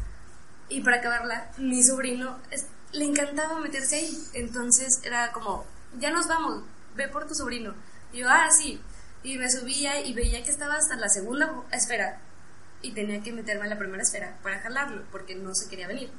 Y 0.69 0.81
para 0.81 0.97
acabarla, 0.97 1.51
mi 1.57 1.83
sobrino 1.83 2.39
es- 2.51 2.65
le 2.91 3.05
encantaba 3.05 3.59
meterse 3.59 3.95
ahí. 3.97 4.23
Entonces 4.33 4.99
era 5.03 5.31
como, 5.31 5.65
ya 5.99 6.11
nos 6.11 6.27
vamos, 6.27 6.63
ve 6.95 7.07
por 7.07 7.27
tu 7.27 7.33
sobrino. 7.35 7.73
Y 8.11 8.19
yo, 8.19 8.29
ah, 8.29 8.49
sí. 8.51 8.81
Y 9.23 9.37
me 9.37 9.49
subía 9.49 10.01
y 10.05 10.13
veía 10.13 10.43
que 10.43 10.51
estaba 10.51 10.75
hasta 10.75 10.95
la 10.95 11.09
segunda 11.09 11.51
esfera. 11.71 12.19
Y 12.87 12.93
tenía 12.93 13.21
que 13.21 13.33
meterme 13.33 13.65
en 13.65 13.69
la 13.71 13.77
primera 13.77 14.01
esfera 14.01 14.37
para 14.41 14.59
jalarlo, 14.61 15.03
porque 15.11 15.35
no 15.35 15.53
se 15.53 15.67
quería 15.69 15.87
venir. 15.87 16.09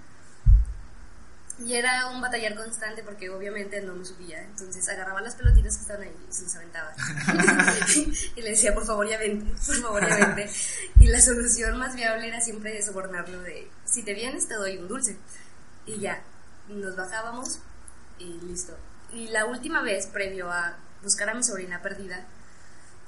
Y 1.65 1.75
era 1.75 2.09
un 2.11 2.21
batallar 2.21 2.55
constante 2.55 3.03
porque 3.03 3.31
obviamente 3.31 3.81
no 3.81 3.95
me 3.95 4.05
subía. 4.05 4.43
Entonces 4.45 4.87
agarraba 4.89 5.21
las 5.23 5.35
pelotitas 5.35 5.77
que 5.77 5.83
estaban 5.83 6.03
ahí 6.03 6.17
y 6.29 6.33
se 6.33 6.43
las 6.45 6.55
aventaba. 6.57 6.93
y 8.37 8.43
le 8.43 8.51
decía, 8.51 8.75
por 8.75 8.85
favor, 8.87 9.09
ya 9.09 9.19
vente, 9.19 9.51
por 9.67 9.77
favor, 9.77 10.09
ya 10.09 10.27
vente. 10.27 10.51
Y 11.01 11.07
la 11.09 11.21
solución 11.21 11.79
más 11.79 11.97
viable 11.97 12.29
era 12.29 12.41
siempre 12.41 12.81
sobornarlo 12.83 13.41
de, 13.43 13.69
si 13.85 14.03
te 14.05 14.15
vienes, 14.15 14.47
te 14.47 14.55
doy 14.55 14.77
un 14.79 14.87
dulce. 14.89 15.17
Y 15.87 15.99
ya, 15.99 16.23
nos 16.69 16.95
bajábamos 16.97 17.59
y 18.19 18.41
listo. 18.43 18.77
Y 19.13 19.29
la 19.29 19.47
última 19.47 19.83
vez, 19.83 20.07
previo 20.07 20.53
a 20.53 20.77
buscar 21.03 21.31
a 21.31 21.35
mi 21.35 21.43
sobrina 21.43 21.81
perdida, 21.83 22.25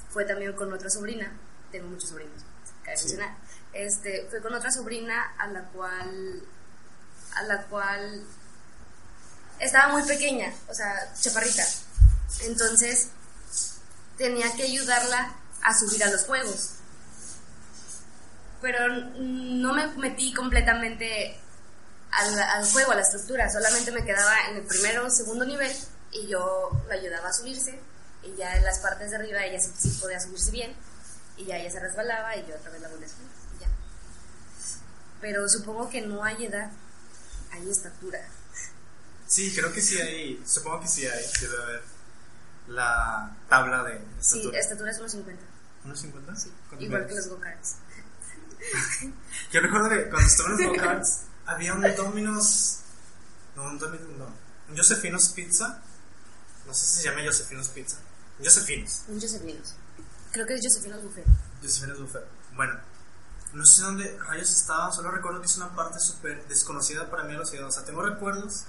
fue 0.09 0.25
también 0.25 0.55
con 0.55 0.73
otra 0.73 0.91
sobrina. 0.91 1.31
Tengo 1.71 1.87
muchos 1.89 2.09
sobrinos, 2.09 2.43
cabe 2.83 2.97
Sí. 2.97 3.05
mencionar. 3.11 3.37
Este, 3.73 4.27
fue 4.31 4.41
con 4.41 4.55
otra 4.55 4.71
sobrina 4.71 5.35
a 5.39 5.47
la 5.49 5.63
cual 5.69 6.43
a 7.37 7.43
la 7.45 7.63
cual 7.67 8.25
estaba 9.61 9.93
muy 9.93 10.03
pequeña, 10.03 10.53
o 10.69 10.75
sea, 10.75 11.13
chaparrita. 11.21 11.65
Entonces 12.43 13.09
tenía 14.17 14.53
que 14.55 14.65
ayudarla 14.65 15.33
a 15.63 15.75
subir 15.75 16.03
a 16.05 16.11
los 16.11 16.25
juegos. 16.25 16.71
Pero 18.61 18.89
no 18.89 19.73
me 19.73 19.87
metí 19.97 20.35
completamente 20.35 21.39
al, 22.11 22.65
juego, 22.67 22.93
a 22.93 22.97
la 22.97 23.03
estructura, 23.03 23.49
solamente 23.51 23.93
me 23.93 24.05
quedaba 24.05 24.35
en 24.51 24.57
el 24.57 24.63
primero 24.65 25.07
o 25.07 25.11
segundo 25.11 25.45
nivel 25.45 25.73
y 26.13 26.27
yo 26.27 26.71
la 26.89 26.95
ayudaba 26.95 27.29
a 27.29 27.33
subirse 27.33 27.79
y 28.23 28.35
ya 28.37 28.57
en 28.57 28.65
las 28.65 28.81
partes 28.81 29.11
de 29.11 29.17
arriba 29.17 29.45
ella 29.45 29.61
sí, 29.61 29.89
podía 30.01 30.21
subirse 30.21 30.51
bien 30.51 30.75
y 31.37 31.47
ya 31.47 31.57
ella 31.57 31.71
se 31.71 31.81
resbalaba 31.81 32.37
y 32.37 32.47
yo 32.47 32.57
otra 32.57 32.71
vez 32.71 32.81
la 32.81 32.89
volví 32.89 33.05
a 33.05 33.09
subir. 33.09 33.40
Pero 35.21 35.49
supongo 35.49 35.89
que 35.91 36.01
no 36.03 36.25
hay 36.25 36.47
edad, 36.47 36.71
hay 37.53 37.69
estatura. 37.71 38.21
Sí, 39.27 39.55
creo 39.55 39.73
que 39.73 39.81
sí 39.81 40.01
hay, 40.01 40.43
supongo 40.47 40.81
que 40.81 40.89
sí 40.89 41.07
hay, 41.07 41.25
debe 41.41 41.63
haber 41.63 41.83
la 42.69 43.37
tabla 43.49 43.85
de 43.85 43.99
Sí, 44.21 44.39
estatura. 44.39 44.59
estatura 44.61 44.91
es 44.91 45.01
1.50. 45.01 45.37
¿Unos 45.85 46.01
50? 46.01 46.37
Sí. 46.37 46.53
Igual 46.79 47.07
que 47.07 47.15
los 47.15 47.29
go-karts. 47.29 47.77
Yo 49.53 49.61
recuerdo 49.61 49.89
que 49.89 50.09
cuando 50.11 50.27
estuve 50.29 50.47
en 50.47 50.53
los 50.53 50.67
go-karts 50.69 51.21
había 51.47 51.75
un 51.75 51.83
Domino's. 51.97 52.81
No, 53.57 53.65
un 53.65 53.79
Domino's 53.79 54.09
no. 54.19 54.27
Un 54.69 54.77
Josefino's 54.77 55.29
Pizza. 55.31 55.81
No 56.67 56.75
sé 56.75 56.87
si 56.87 56.97
se 57.03 57.05
llama 57.09 57.23
Josefino's 57.25 57.69
Pizza. 57.69 57.97
Un 58.39 58.45
Josefino's. 58.45 59.03
Un 59.09 59.21
Josefinos. 59.21 59.75
Creo 60.33 60.47
que 60.47 60.55
es 60.55 60.61
Josefinos 60.63 61.03
Buffet. 61.03 61.25
Josefino's 61.63 61.99
Buffet. 62.01 62.25
Bueno, 62.55 62.79
no 63.53 63.65
sé 63.67 63.83
dónde 63.83 64.19
rayos 64.27 64.51
estaba, 64.51 64.93
solo 64.93 65.11
recuerdo 65.11 65.41
que 65.41 65.47
es 65.47 65.57
una 65.57 65.75
parte 65.75 65.99
súper 66.01 66.47
desconocida 66.49 67.11
para 67.11 67.25
mí 67.25 67.33
de 67.33 67.39
la 67.41 67.47
ciudad. 67.47 67.67
O 67.69 67.73
sea, 67.73 67.85
tengo 67.85 68.03
recuerdos 68.03 68.65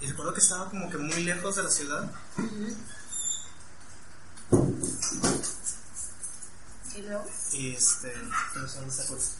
y 0.00 0.06
recuerdo 0.06 0.34
que 0.34 0.40
estaba 0.40 0.68
como 0.70 0.90
que 0.90 0.98
muy 0.98 1.22
lejos 1.24 1.56
de 1.56 1.62
la 1.62 1.70
ciudad. 1.70 2.10
luego? 7.02 7.24
Y 7.52 7.74
este. 7.74 8.12
Pero 8.54 8.66
esta 8.88 9.06
cosa. 9.06 9.30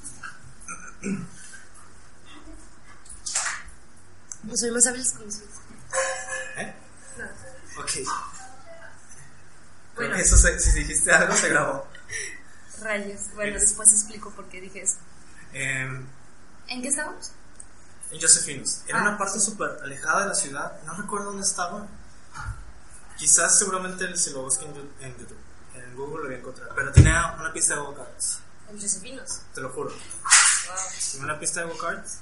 No 4.44 4.56
soy 4.56 4.70
más 4.70 4.86
con 5.12 5.28
¿Eh? 6.56 6.74
No. 7.18 7.82
Ok. 7.82 7.90
Bueno. 9.96 10.14
eso 10.16 10.36
se- 10.36 10.60
si 10.60 10.70
dijiste 10.78 11.10
algo 11.12 11.34
se 11.34 11.48
grabó. 11.48 11.86
Rayos. 12.80 13.20
Bueno, 13.34 13.56
Es- 13.56 13.62
después 13.62 13.92
explico 13.92 14.30
por 14.30 14.48
qué 14.48 14.60
dije 14.60 14.82
eso. 14.82 14.96
Em, 15.52 16.06
¿En 16.68 16.82
qué 16.82 16.88
estábamos? 16.88 17.32
en 18.10 18.20
Josefinos. 18.20 18.82
Era 18.86 19.00
Ah, 19.00 19.02
una 19.02 19.18
parte 19.18 19.38
súper 19.40 19.80
alejada 19.82 20.22
de 20.22 20.28
la 20.28 20.34
ciudad. 20.34 20.80
No 20.84 20.94
recuerdo 20.94 21.26
dónde 21.26 21.42
estaba. 21.46 21.86
Quizás 23.18 23.58
seguramente 23.58 24.16
si 24.16 24.30
lo 24.30 24.42
busqué 24.42 24.64
en, 24.64 25.16
YouTube. 25.18 25.36
En 25.74 25.94
Google 25.96 26.18
lo 26.22 26.24
voy 26.26 26.34
a 26.34 26.38
encontrar. 26.38 26.68
Pero 26.74 26.92
tenía 26.92 27.34
una 27.38 27.52
pista 27.52 27.74
de 27.74 27.80
go-karts. 27.80 28.38
En 28.70 28.80
Josefinos. 28.80 29.40
Te 29.54 29.60
lo 29.60 29.70
juro. 29.70 29.90
Wow. 29.90 31.22
Una 31.24 31.38
pista 31.38 31.60
de 31.60 31.66
go-karts. 31.66 32.18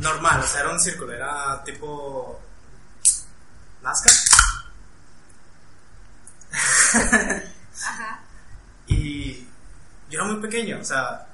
Normal, 0.00 0.40
o 0.40 0.46
sea, 0.46 0.60
era 0.60 0.70
un 0.70 0.80
círculo. 0.80 1.12
Era 1.12 1.62
tipo. 1.64 2.40
NASCAR. 3.82 4.12
Ajá. 7.84 8.20
Y 8.86 9.46
yo 10.10 10.20
era 10.20 10.24
muy 10.24 10.40
pequeño, 10.40 10.78
o 10.80 10.84
sea, 10.84 11.26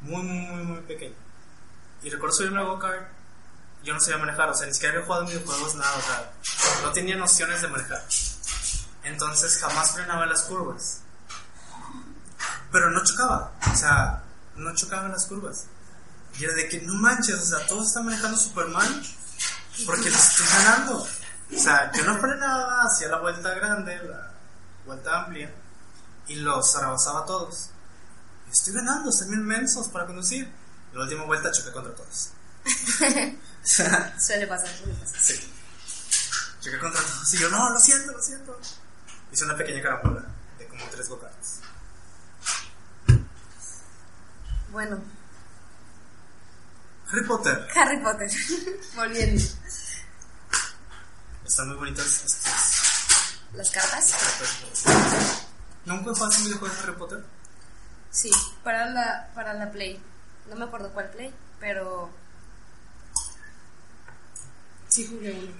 muy, 0.00 0.22
muy, 0.22 0.46
muy, 0.46 0.62
muy 0.64 0.80
pequeño. 0.82 1.14
Y 2.02 2.10
recuerdo 2.10 2.36
subirme 2.36 2.60
a 2.60 2.64
go-kart, 2.64 3.08
yo 3.82 3.94
no 3.94 4.00
sabía 4.00 4.18
manejar, 4.18 4.50
o 4.50 4.54
sea, 4.54 4.66
ni 4.66 4.74
siquiera 4.74 4.94
había 4.94 5.06
jugado 5.06 5.26
videojuegos, 5.26 5.74
nada, 5.76 5.96
o 5.96 6.00
sea, 6.00 6.32
no 6.82 6.92
tenía 6.92 7.16
nociones 7.16 7.62
de 7.62 7.68
manejar. 7.68 8.04
Entonces 9.04 9.58
jamás 9.58 9.92
frenaba 9.92 10.24
en 10.24 10.30
las 10.30 10.42
curvas. 10.42 11.00
Pero 12.72 12.90
no 12.90 13.02
chocaba, 13.04 13.52
o 13.72 13.76
sea, 13.76 14.22
no 14.56 14.74
chocaba 14.74 15.08
las 15.08 15.26
curvas. 15.26 15.66
Y 16.38 16.44
era 16.44 16.54
de 16.54 16.68
que 16.68 16.82
no 16.82 16.94
manches, 16.94 17.36
o 17.36 17.44
sea, 17.44 17.66
todos 17.66 17.88
están 17.88 18.04
manejando 18.04 18.36
súper 18.36 18.66
mal 18.68 19.02
porque 19.86 20.10
les 20.10 20.28
estoy 20.28 20.46
ganando. 20.58 20.98
O 20.98 21.58
sea, 21.58 21.90
yo 21.92 22.04
no 22.04 22.18
frenaba, 22.18 22.82
hacía 22.82 23.08
la 23.08 23.20
vuelta 23.20 23.54
grande, 23.54 23.96
la 24.04 24.32
vuelta 24.84 25.24
amplia 25.24 25.50
y 26.28 26.36
los 26.36 26.74
rebasaba 26.78 27.20
a 27.20 27.24
todos. 27.26 27.70
Estoy 28.50 28.74
ganando, 28.74 29.10
están 29.10 29.28
bien 29.28 29.44
mensos 29.44 29.88
para 29.88 30.06
conducir. 30.06 30.50
La 30.92 31.02
última 31.02 31.24
vuelta 31.24 31.50
choqué 31.52 31.72
contra 31.72 31.94
todos. 31.94 32.30
Suele 33.62 34.46
pasar, 34.46 34.68
suele 34.76 34.94
pasar. 34.94 35.20
sí. 35.20 35.52
Choqué 36.60 36.78
contra 36.78 37.00
todos. 37.02 37.34
Y 37.34 37.38
yo, 37.38 37.50
no, 37.50 37.70
lo 37.70 37.78
siento, 37.80 38.12
lo 38.12 38.22
siento. 38.22 38.58
Hice 39.32 39.44
una 39.44 39.56
pequeña 39.56 39.82
carambola 39.82 40.24
de 40.58 40.66
como 40.68 40.84
tres 40.90 41.08
go-karts. 41.08 41.60
Bueno, 44.70 45.00
Harry 47.10 47.24
Potter. 47.26 47.68
Harry 47.74 47.98
Potter. 48.02 48.30
Volviendo. 48.96 49.42
Están 51.44 51.68
muy 51.68 51.76
bonitas 51.76 52.06
estas 52.24 53.38
¿Las 53.54 53.70
cartas? 53.70 54.12
cartas. 54.12 55.45
¿Nunca 55.86 56.14
jugaste 56.14 56.38
un 56.38 56.44
videojuego 56.46 56.74
de 56.74 56.80
Harry 56.82 56.92
Potter? 56.96 57.24
Sí, 58.10 58.30
para 58.64 58.90
la, 58.90 59.30
para 59.34 59.54
la 59.54 59.70
Play. 59.70 60.00
No 60.48 60.56
me 60.56 60.64
acuerdo 60.64 60.90
cuál 60.92 61.10
Play, 61.10 61.32
pero. 61.60 62.10
Sí, 64.88 65.06
jugué 65.06 65.32
uno. 65.32 65.52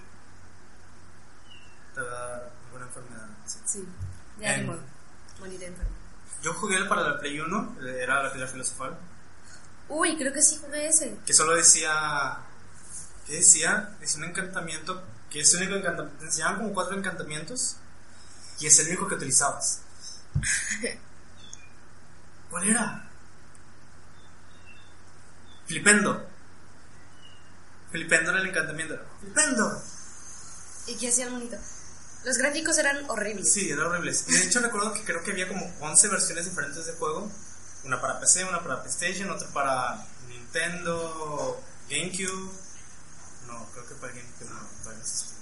Te 1.95 2.01
da 2.01 2.51
alguna 2.67 2.87
enfermedad. 2.87 3.29
sí. 3.47 3.59
Sí, 3.67 3.89
ya 4.41 4.55
En- 4.55 4.61
ni 4.63 4.67
modo. 4.69 4.81
Moriré 5.41 5.67
enfermo. 5.67 5.91
Yo 6.43 6.55
jugué 6.55 6.85
para 6.85 7.03
la 7.03 7.19
Play 7.19 7.41
1, 7.41 7.77
era 7.99 8.23
la 8.23 8.33
piedra 8.33 8.49
filosofal. 8.49 8.97
Uy, 9.89 10.17
creo 10.17 10.33
que 10.33 10.43
sí 10.43 10.59
jugué 10.63 10.89
ese. 10.89 11.17
que 11.25 11.33
solo 11.33 11.55
decía 11.55 12.39
¿qué 13.27 13.35
decía? 13.35 13.97
es 14.01 14.17
un 14.17 14.25
encantamiento 14.25 15.03
que 15.31 15.41
es 15.41 15.55
el 15.55 15.63
único 15.63 15.77
encantamiento 15.77 16.19
te 16.21 16.27
enseñaban 16.27 16.57
como 16.59 16.73
cuatro 16.75 16.97
encantamientos 16.97 17.77
y 18.59 18.67
es 18.67 18.79
el 18.81 18.89
único 18.89 19.07
que 19.09 19.15
utilizabas 19.17 19.81
¿cuál 22.51 22.69
era? 22.69 23.09
Flipendo 25.67 26.29
Flipendo 27.91 28.31
era 28.31 28.41
el 28.41 28.49
encantamiento 28.49 28.99
Flipendo 29.21 29.83
¿Y 30.87 30.97
qué 30.97 31.09
hacía 31.09 31.27
el 31.27 31.33
monito? 31.33 31.57
Los 32.25 32.39
gráficos 32.39 32.79
eran 32.79 33.09
horribles. 33.09 33.53
sí, 33.53 33.71
era 33.71 33.89
horrible 33.89 34.13
y 34.27 34.33
de 34.33 34.45
hecho 34.45 34.61
recuerdo 34.61 34.93
que 34.93 35.05
creo 35.05 35.23
que 35.23 35.33
había 35.33 35.49
como 35.49 35.73
11 35.81 36.09
versiones 36.09 36.45
diferentes 36.45 36.87
de 36.87 36.93
juego 36.95 37.31
una 37.87 38.01
para 38.01 38.21
PC, 38.21 38.45
una 38.45 38.63
para 38.63 38.83
PlayStation, 38.83 39.31
otra 39.31 39.49
para 39.49 40.05
Nintendo, 40.29 41.63
GameCube. 41.89 42.53
No, 43.47 43.67
creo 43.73 43.87
que 43.87 43.95
para 43.95 44.13
GameCube 44.13 44.51
no, 44.51 44.61
todavía 44.83 44.99
no 44.99 45.01
existe. 45.01 45.35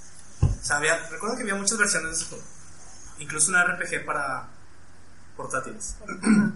O 0.43 0.65
sea, 0.65 0.77
había, 0.77 1.09
recuerdo 1.09 1.37
que 1.37 1.43
había 1.43 1.55
muchas 1.55 1.79
versiones 1.79 2.11
de 2.11 2.17
ese 2.17 2.27
juego. 2.27 2.45
Incluso 3.19 3.51
una 3.51 3.65
RPG 3.65 4.05
para 4.05 4.49
portátiles. 5.37 5.97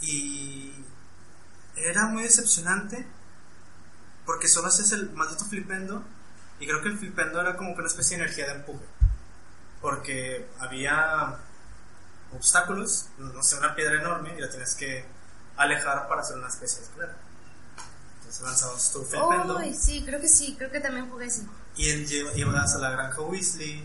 Y 0.00 0.72
era 1.76 2.06
muy 2.06 2.24
decepcionante 2.24 3.06
porque 4.26 4.48
solo 4.48 4.68
haces 4.68 4.90
el 4.92 5.10
maldito 5.12 5.44
flipendo 5.44 6.02
y 6.58 6.66
creo 6.66 6.82
que 6.82 6.88
el 6.88 6.98
flipendo 6.98 7.40
era 7.40 7.56
como 7.56 7.74
que 7.74 7.80
una 7.80 7.88
especie 7.88 8.16
de 8.16 8.24
energía 8.24 8.46
de 8.46 8.54
empuje. 8.54 8.84
Porque 9.80 10.48
había 10.58 11.36
obstáculos, 12.32 13.06
no 13.18 13.42
sé, 13.42 13.56
una 13.58 13.74
piedra 13.74 14.00
enorme 14.00 14.34
y 14.36 14.40
la 14.40 14.48
tienes 14.50 14.74
que 14.74 15.04
alejar 15.56 16.08
para 16.08 16.22
hacer 16.22 16.36
una 16.36 16.48
especie 16.48 16.78
de 16.78 16.84
escalera. 16.84 17.16
Entonces 18.18 18.42
lanzabas 18.42 18.92
tu 18.92 19.04
flipendo 19.04 19.56
Uy, 19.58 19.74
sí, 19.74 20.04
creo 20.04 20.20
que 20.20 20.28
sí, 20.28 20.54
creo 20.56 20.70
que 20.70 20.80
también 20.80 21.08
jugué 21.10 21.26
ese. 21.26 21.46
y 21.76 21.88
ibas 22.40 22.74
a 22.74 22.78
la 22.78 22.90
granja 22.90 23.20
Weasley, 23.20 23.84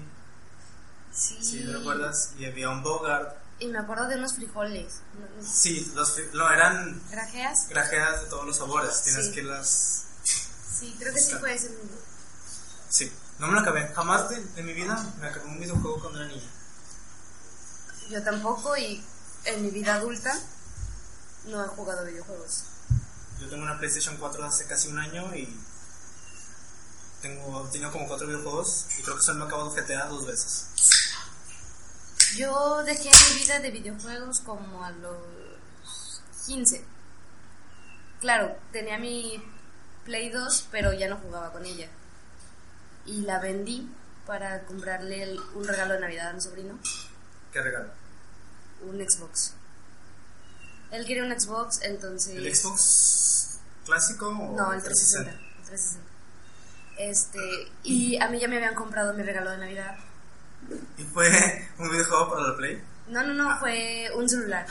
Sí. 1.12 1.38
si 1.44 1.64
te 1.64 1.74
recuerdas, 1.74 2.34
y 2.38 2.46
había 2.46 2.70
un 2.70 2.84
Bogart. 2.84 3.37
Y 3.60 3.68
me 3.68 3.80
acuerdo 3.80 4.08
de 4.08 4.16
unos 4.18 4.34
frijoles. 4.34 5.02
Sí, 5.44 5.92
los, 5.96 6.16
no, 6.34 6.52
eran 6.52 7.02
¿Grajeas? 7.10 7.68
grajeas 7.70 8.22
de 8.24 8.30
todos 8.30 8.46
los 8.46 8.58
sabores, 8.58 9.02
tienes 9.04 9.28
Sí. 9.28 9.32
que 9.34 9.44
las... 9.44 10.04
Sí, 10.80 10.96
creo 11.00 11.14
que 11.14 11.20
sí 11.20 11.34
fue 11.40 11.56
ese 11.56 11.70
mismo. 11.70 11.98
Sí, 12.90 13.12
no 13.40 13.48
me 13.48 13.54
lo 13.54 13.60
acabé, 13.62 13.88
jamás 13.96 14.30
de, 14.30 14.44
de 14.44 14.64
mi 14.64 14.74
vida 14.74 14.96
me 15.20 15.28
acabé 15.28 15.46
un 15.48 15.60
videojuego 15.60 16.00
cuando 16.00 16.20
era 16.20 16.28
niña. 16.28 16.50
Yo 18.10 18.24
tampoco 18.24 18.78
y 18.78 19.04
en 19.46 19.64
mi 19.64 19.72
vida 19.72 19.96
adulta 19.96 20.38
no 21.46 21.64
he 21.66 21.68
jugado 21.68 22.06
videojuegos. 22.06 22.64
Yo 23.40 23.50
tengo 23.50 23.64
una 23.64 23.78
PlayStation 23.80 24.18
4 24.18 24.46
hace 24.46 24.66
casi 24.66 24.88
un 24.90 25.00
año 25.00 25.36
y 25.36 25.60
tengo, 27.22 27.68
he 27.68 27.72
tenido 27.72 27.92
como 27.92 28.08
cuatro 28.08 28.28
videojuegos 28.28 28.86
y 29.00 29.02
creo 29.02 29.18
que 29.18 29.24
solo 29.24 29.40
me 29.40 29.46
he 29.46 29.48
acabado 29.48 29.72
GTA 29.74 30.06
dos 30.08 30.26
veces. 30.28 30.68
Yo 32.36 32.84
dejé 32.84 33.10
mi 33.34 33.40
vida 33.42 33.60
de 33.60 33.72
videojuegos 33.72 34.42
como 34.42 34.84
a 34.84 34.92
los 34.92 36.22
15. 36.46 36.84
Claro, 38.20 38.56
tenía 38.72 38.98
mi 38.98 39.42
Play 40.06 40.30
2, 40.30 40.68
pero 40.72 40.94
ya 40.94 41.08
no 41.08 41.18
jugaba 41.18 41.52
con 41.52 41.66
ella. 41.66 41.88
Y 43.06 43.22
la 43.22 43.40
vendí 43.40 43.90
para 44.26 44.64
comprarle 44.66 45.24
el- 45.24 45.40
un 45.56 45.66
regalo 45.68 45.94
de 45.94 46.00
Navidad 46.02 46.30
a 46.30 46.34
mi 46.34 46.42
sobrino, 46.42 46.78
¿Qué 47.54 47.62
regalo? 47.62 47.90
un 48.82 48.98
Xbox. 49.10 49.54
Él 50.92 51.06
quería 51.06 51.24
un 51.24 51.38
Xbox, 51.40 51.82
entonces... 51.82 52.36
¿El 52.36 52.54
Xbox 52.56 53.60
clásico 53.86 54.28
o 54.30 54.56
No, 54.56 54.74
el 54.74 54.82
360. 54.84 55.32
el 55.32 55.66
360. 55.66 56.08
Este, 56.98 57.40
y 57.84 58.18
a 58.18 58.28
mí 58.28 58.40
ya 58.40 58.48
me 58.48 58.58
habían 58.58 58.76
comprado 58.76 59.14
mi 59.14 59.24
regalo 59.24 59.52
de 59.52 59.58
Navidad. 59.60 59.98
¿Y 60.98 61.04
fue 61.04 61.30
un 61.80 61.90
videojuego 61.90 62.30
para 62.32 62.48
la 62.50 62.58
Play? 62.58 62.84
No, 63.10 63.24
no, 63.24 63.34
no, 63.34 63.58
fue 63.60 64.10
un 64.16 64.28
celular. 64.28 64.66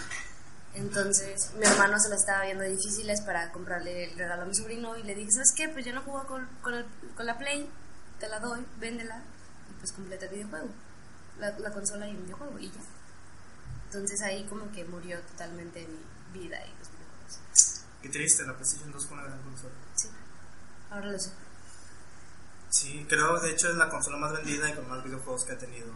Entonces, 0.74 1.52
mi 1.58 1.64
hermano 1.66 1.98
se 1.98 2.10
la 2.10 2.16
estaba 2.16 2.44
viendo 2.44 2.64
difíciles 2.64 3.22
para 3.22 3.50
comprarle 3.50 4.04
el 4.12 4.18
regalo 4.18 4.42
a 4.42 4.44
mi 4.44 4.54
sobrino 4.54 4.96
y 4.98 5.02
le 5.04 5.14
dije, 5.14 5.30
¿sabes 5.32 5.52
qué? 5.56 5.68
Pues 5.70 5.86
yo 5.86 5.94
no 5.94 6.02
juego 6.02 6.26
con, 6.26 6.46
con, 6.62 6.74
el- 6.74 6.86
con 7.16 7.24
la 7.24 7.38
Play, 7.38 7.70
te 8.20 8.28
la 8.28 8.40
doy, 8.40 8.64
véndela 8.78 9.22
y 9.70 9.72
pues 9.78 9.92
completa 9.92 10.26
el 10.26 10.32
videojuego. 10.34 10.68
La, 11.38 11.58
la 11.58 11.70
consola 11.70 12.06
y 12.06 12.10
el 12.10 12.18
videojuego 12.18 12.58
y 12.58 12.66
ya. 12.70 12.80
Entonces 13.86 14.20
ahí 14.22 14.44
como 14.44 14.70
que 14.72 14.84
murió 14.84 15.18
totalmente 15.20 15.86
mi 16.32 16.40
vida 16.40 16.58
y 16.66 16.70
los 16.78 16.90
videojuegos. 16.90 17.84
Qué 18.02 18.08
triste, 18.10 18.44
la 18.44 18.52
PlayStation 18.54 18.92
2 18.92 19.06
fue 19.06 19.16
una 19.16 19.26
gran 19.26 19.42
consola. 19.42 19.72
Sí, 19.94 20.08
ahora 20.90 21.06
lo 21.06 21.18
sé. 21.18 21.30
Sí, 22.76 23.06
creo 23.08 23.40
de 23.40 23.52
hecho 23.52 23.70
es 23.70 23.76
la 23.76 23.88
consola 23.88 24.18
más 24.18 24.34
vendida 24.34 24.68
y 24.68 24.74
con 24.74 24.86
más 24.86 25.02
videojuegos 25.02 25.44
que 25.44 25.52
ha 25.52 25.58
tenido. 25.58 25.86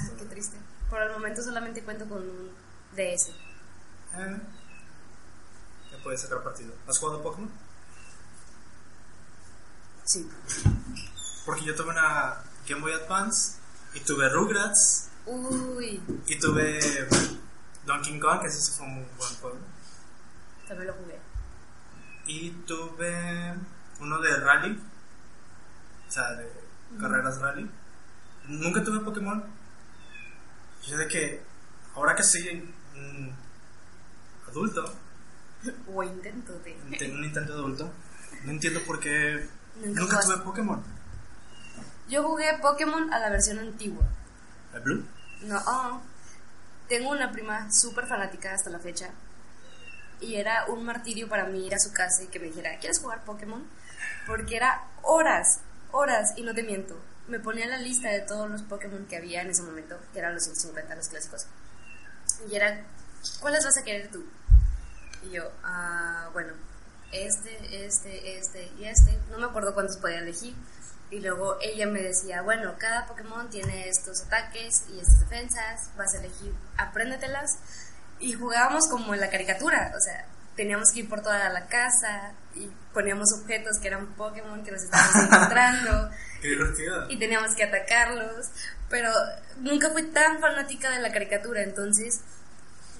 Ah, 0.00 0.10
qué 0.18 0.24
triste. 0.24 0.56
Por 0.90 1.00
el 1.00 1.12
momento 1.12 1.40
solamente 1.40 1.84
cuento 1.84 2.04
con 2.08 2.18
un 2.18 2.50
DS. 2.96 3.28
Eh, 3.28 4.40
ya 5.92 6.02
puedes 6.02 6.20
sacar 6.20 6.42
partido. 6.42 6.74
¿Has 6.88 6.98
jugado 6.98 7.22
Pokémon? 7.22 7.48
Sí. 10.02 10.28
Porque 11.46 11.64
yo 11.64 11.76
tuve 11.76 11.90
una 11.90 12.42
Game 12.68 12.80
Boy 12.80 12.92
Advance 12.92 13.58
y 13.94 14.00
tuve 14.00 14.28
Rugrats 14.30 15.10
Uy, 15.26 16.02
y 16.26 16.38
tuve 16.40 16.80
Donkey 17.86 18.18
Kong, 18.18 18.40
que 18.40 18.48
ese 18.48 18.72
fue 18.72 18.86
un 18.86 18.94
muy 18.94 19.06
buen 19.16 19.34
juego. 19.36 19.58
También 20.66 20.88
lo 20.88 20.94
jugué. 20.94 21.20
Y 22.26 22.50
tuve 22.66 23.54
uno 24.00 24.20
de 24.20 24.36
rally, 24.40 24.80
sea, 26.14 26.32
de 26.32 26.48
carreras 27.00 27.40
rally. 27.40 27.70
Nunca 28.46 28.82
tuve 28.84 29.00
Pokémon. 29.00 29.44
Yo 30.86 30.98
de 30.98 31.08
que 31.08 31.42
ahora 31.94 32.14
que 32.14 32.22
soy 32.22 32.72
un 32.94 33.34
adulto, 34.48 34.84
O 35.92 36.02
intento 36.02 36.58
de. 36.60 36.74
tengo 36.98 37.16
un 37.16 37.24
intento 37.24 37.54
adulto, 37.54 37.90
no 38.44 38.50
entiendo 38.50 38.80
por 38.84 39.00
qué 39.00 39.48
Nunca 39.76 40.00
nunca 40.00 40.20
tuve 40.20 40.36
Pokémon. 40.38 40.82
Yo 42.08 42.22
jugué 42.22 42.58
Pokémon 42.60 43.12
a 43.12 43.18
la 43.18 43.30
versión 43.30 43.58
antigua. 43.58 44.04
¿El 44.74 44.80
Blue? 44.80 45.04
No, 45.42 45.58
oh. 45.66 46.02
tengo 46.88 47.10
una 47.10 47.32
prima 47.32 47.70
súper 47.72 48.06
fanática 48.06 48.52
hasta 48.52 48.70
la 48.70 48.78
fecha. 48.78 49.10
Y 50.20 50.36
era 50.36 50.66
un 50.66 50.84
martirio 50.84 51.28
para 51.28 51.46
mí 51.46 51.66
ir 51.66 51.74
a 51.74 51.78
su 51.78 51.92
casa 51.92 52.22
y 52.22 52.26
que 52.28 52.38
me 52.38 52.46
dijera, 52.46 52.78
¿quieres 52.78 53.00
jugar 53.00 53.24
Pokémon? 53.24 53.64
Porque 54.26 54.56
era 54.56 54.84
horas, 55.02 55.60
horas, 55.94 56.34
y 56.36 56.42
no 56.42 56.54
te 56.54 56.62
miento. 56.62 57.00
Me 57.28 57.38
ponía 57.38 57.66
la 57.66 57.78
lista 57.78 58.10
de 58.10 58.20
todos 58.20 58.50
los 58.50 58.62
Pokémon 58.62 59.06
que 59.06 59.16
había 59.16 59.42
en 59.42 59.50
ese 59.50 59.62
momento, 59.62 59.98
que 60.12 60.18
eran 60.18 60.34
los 60.34 60.44
150, 60.44 60.94
los 60.94 61.08
clásicos. 61.08 61.46
Y 62.50 62.56
era, 62.56 62.84
¿cuáles 63.40 63.64
vas 63.64 63.78
a 63.78 63.84
querer 63.84 64.10
tú? 64.10 64.24
Y 65.22 65.30
yo, 65.30 65.50
ah, 65.62 66.28
bueno, 66.32 66.52
este, 67.12 67.86
este, 67.86 68.38
este 68.38 68.70
y 68.78 68.84
este. 68.84 69.18
No 69.30 69.38
me 69.38 69.46
acuerdo 69.46 69.72
cuántos 69.72 69.96
podía 69.96 70.18
elegir. 70.18 70.54
Y 71.10 71.20
luego 71.20 71.58
ella 71.62 71.86
me 71.86 72.02
decía, 72.02 72.42
bueno, 72.42 72.74
cada 72.78 73.06
Pokémon 73.06 73.48
tiene 73.48 73.88
estos 73.88 74.22
ataques 74.22 74.84
y 74.92 74.98
estas 74.98 75.20
defensas, 75.20 75.90
vas 75.96 76.14
a 76.14 76.18
elegir, 76.18 76.52
apréndetelas. 76.76 77.58
Y 78.18 78.32
jugábamos 78.32 78.88
como 78.88 79.14
en 79.14 79.20
la 79.20 79.30
caricatura, 79.30 79.92
o 79.96 80.00
sea, 80.00 80.26
teníamos 80.56 80.90
que 80.90 81.00
ir 81.00 81.08
por 81.08 81.22
toda 81.22 81.48
la 81.50 81.66
casa 81.66 82.32
y 82.56 82.70
poníamos 82.92 83.32
objetos 83.40 83.78
que 83.78 83.88
eran 83.88 84.06
Pokémon 84.14 84.62
que 84.64 84.70
nos 84.72 84.82
estábamos 84.82 85.16
encontrando 85.24 86.10
Qué 86.40 86.48
divertido. 86.48 87.10
y 87.10 87.18
teníamos 87.18 87.54
que 87.54 87.64
atacarlos, 87.64 88.46
pero 88.88 89.10
nunca 89.58 89.90
fui 89.90 90.02
tan 90.12 90.40
fanática 90.40 90.90
de 90.90 91.00
la 91.00 91.12
caricatura, 91.12 91.62
entonces 91.62 92.20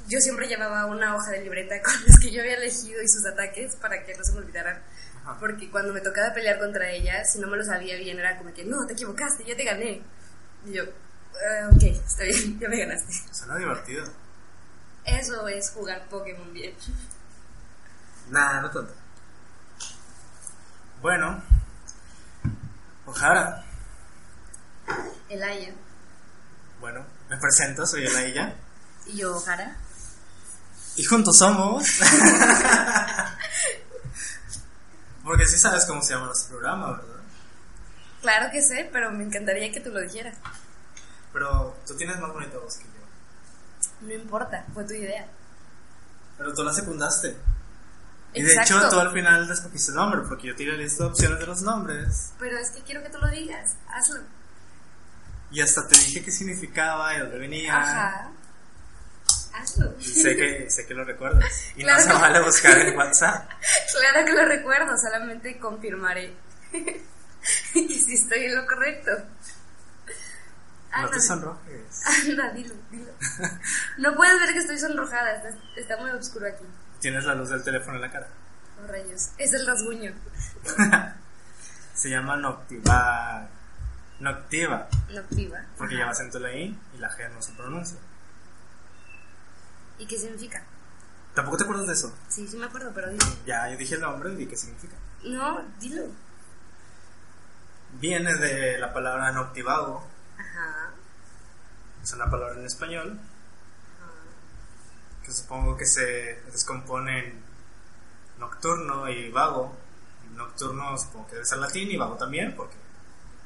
yo 0.09 0.19
siempre 0.21 0.49
llevaba 0.49 0.87
una 0.87 1.15
hoja 1.17 1.31
de 1.31 1.43
libreta 1.43 1.81
con 1.83 1.95
los 2.07 2.19
que 2.19 2.31
yo 2.31 2.41
había 2.43 2.57
elegido 2.57 3.01
y 3.03 3.09
sus 3.09 3.25
ataques 3.27 3.77
para 3.77 4.05
que 4.05 4.15
no 4.17 4.25
se 4.25 4.33
me 4.33 4.39
olvidaran. 4.39 4.83
Ajá. 5.25 5.37
Porque 5.41 5.71
cuando 5.71 5.93
me 5.95 6.01
tocaba 6.03 6.35
pelear 6.35 6.59
contra 6.59 6.91
ella, 6.91 7.25
si 7.25 7.39
no 7.39 7.47
me 7.49 7.57
lo 7.57 7.65
sabía 7.65 7.97
bien, 7.97 8.19
era 8.19 8.37
como 8.37 8.53
que, 8.53 8.65
no, 8.65 8.87
te 8.87 8.93
equivocaste, 8.93 9.45
yo 9.45 9.57
te 9.57 9.65
gané. 9.65 10.03
Y 10.67 10.73
yo, 10.73 10.83
"Ah, 11.35 11.71
ok, 11.73 11.83
está 11.83 12.25
bien, 12.25 12.59
ya 12.61 12.69
me 12.69 12.79
ganaste. 12.79 13.13
Suena 13.33 13.57
divertido. 13.57 14.05
Eso 15.07 15.49
es 15.49 15.71
jugar 15.71 16.07
Pokémon 16.11 16.53
bien. 16.53 16.75
Nada, 18.31 18.61
no 18.63 18.71
tanto. 18.71 18.93
Bueno, 21.05 21.43
Ojara. 23.05 23.63
Elaya 25.29 25.75
Bueno, 26.81 27.05
me 27.29 27.37
presento, 27.37 27.87
soy 27.87 28.07
Elaya. 28.07 28.57
y 29.05 29.19
yo, 29.19 29.39
Jara. 29.39 29.77
Y 30.97 31.05
juntos 31.05 31.37
somos. 31.37 31.85
Porque 35.25 35.45
sí 35.45 35.59
sabes 35.59 35.85
cómo 35.85 36.01
se 36.01 36.15
llama 36.15 36.25
nuestro 36.25 36.57
programa, 36.57 36.93
¿verdad? 36.93 37.21
Claro 38.23 38.51
que 38.51 38.63
sé, 38.63 38.89
pero 38.91 39.11
me 39.11 39.25
encantaría 39.25 39.71
que 39.73 39.81
tú 39.81 39.91
lo 39.91 40.01
dijeras. 40.01 40.39
Pero 41.35 41.77
tú 41.87 41.95
tienes 41.99 42.19
más 42.19 42.33
bonita 42.33 42.57
voz 42.57 42.79
que 42.79 42.85
yo. 42.85 44.07
No 44.07 44.15
importa, 44.15 44.65
fue 44.73 44.85
tu 44.85 44.95
idea. 44.95 45.27
Pero 46.39 46.55
tú 46.55 46.65
la 46.65 46.73
secundaste. 46.73 47.37
Y 48.35 48.43
de 48.43 48.51
Exacto. 48.51 48.79
hecho 48.79 48.89
tú 48.91 48.99
al 49.01 49.13
final 49.13 49.51
escogiste 49.51 49.91
el 49.93 49.97
nombre, 49.97 50.21
porque 50.29 50.49
yo 50.49 50.57
tiré 50.57 50.73
la 50.73 50.79
lista 50.79 51.05
de 51.05 51.11
opciones 51.11 51.39
de 51.39 51.47
los 51.47 51.63
nombres. 51.63 52.33
Pero 52.39 52.59
es 52.59 52.71
que 52.71 52.83
quiero 52.83 53.03
que 53.03 53.09
tú 53.11 53.19
lo 53.19 53.29
digas, 53.29 53.77
hazlo. 53.89 54.21
Y 55.51 55.61
hasta 55.61 55.87
te 55.87 55.97
dije 55.99 56.25
qué 56.25 56.33
significaba 56.33 57.15
y 57.15 57.21
dónde 57.21 57.39
venía. 57.39 57.77
Ajá. 57.79 58.31
Hazlo. 59.55 59.95
Y 60.01 60.05
sé 60.05 60.35
que, 60.37 60.69
sé 60.69 60.85
que 60.87 60.95
lo 60.95 61.05
recuerdas. 61.05 61.45
Y 61.77 61.83
Claro 61.85 61.99
no 61.99 62.05
se 62.05 62.11
que- 62.11 62.21
vale 62.23 62.41
buscar 62.43 62.79
en 62.79 62.97
WhatsApp. 62.99 63.49
Claro 64.01 64.27
que 64.27 64.33
lo 64.33 64.45
recuerdo, 64.47 64.97
solamente 64.99 65.59
confirmaré. 65.61 66.35
y 67.75 67.89
si 67.89 68.15
estoy 68.15 68.47
en 68.47 68.57
lo 68.57 68.67
correcto. 68.67 69.13
No 70.97 71.09
te 71.09 71.15
Anda, 71.17 71.21
sonrojes. 71.21 72.03
anda, 72.07 72.51
dilo, 72.53 72.75
dilo. 72.91 73.11
No 73.99 74.15
puedes 74.17 74.41
ver 74.41 74.53
que 74.53 74.59
estoy 74.61 74.79
sonrojada, 74.79 75.33
está, 75.37 75.49
está 75.77 75.97
muy 75.99 76.11
oscuro 76.11 76.47
aquí. 76.49 76.65
Tienes 77.05 77.27
la 77.27 77.35
luz 77.35 77.51
del 77.51 77.63
teléfono 77.63 77.97
en 77.97 78.01
la 78.01 78.11
cara. 78.11 78.27
Oh, 78.83 78.87
rayos. 78.87 79.33
Es 79.37 79.53
el 79.53 79.67
rasguño. 79.67 80.15
Se 81.95 82.09
llama 82.09 82.39
Noctiva. 82.39 83.47
Noctiva. 84.21 84.89
Noctiva. 85.11 85.67
Porque 85.77 85.97
lleva 85.97 86.13
acento 86.13 86.39
la 86.39 86.55
I 86.55 86.75
y 86.95 86.99
la 86.99 87.11
G 87.11 87.31
no 87.31 87.43
se 87.43 87.53
pronuncia. 87.53 87.99
¿Y 89.99 90.07
qué 90.07 90.17
significa? 90.17 90.65
¿Tampoco 91.35 91.59
te 91.59 91.65
acuerdas 91.65 91.89
de 91.89 91.93
eso? 91.93 92.17
Sí, 92.31 92.49
sí 92.49 92.57
me 92.57 92.65
acuerdo, 92.65 92.91
pero 92.95 93.11
dilo. 93.11 93.27
Ya, 93.45 93.69
yo 93.69 93.77
dije 93.77 93.97
el 93.97 94.01
nombre 94.01 94.33
y 94.41 94.47
qué 94.47 94.57
significa. 94.57 94.97
No, 95.25 95.63
dilo. 95.79 96.05
Viene 98.01 98.35
de 98.35 98.79
la 98.79 98.95
palabra 98.95 99.31
noctivago. 99.31 100.09
Ajá. 100.39 100.91
Es 102.03 102.15
una 102.15 102.31
palabra 102.31 102.59
en 102.59 102.65
español 102.65 103.21
que 105.25 105.33
supongo 105.33 105.77
que 105.77 105.87
se 105.87 106.41
descompone 106.53 107.19
en 107.19 107.43
nocturno 108.39 109.09
y 109.09 109.31
vago. 109.31 109.77
Nocturno 110.35 110.99
supongo 110.99 111.27
que 111.29 111.35
debe 111.35 111.47
ser 111.47 111.59
latín 111.59 111.91
y 111.91 111.97
vago 111.97 112.17
también, 112.17 112.55
porque, 112.57 112.77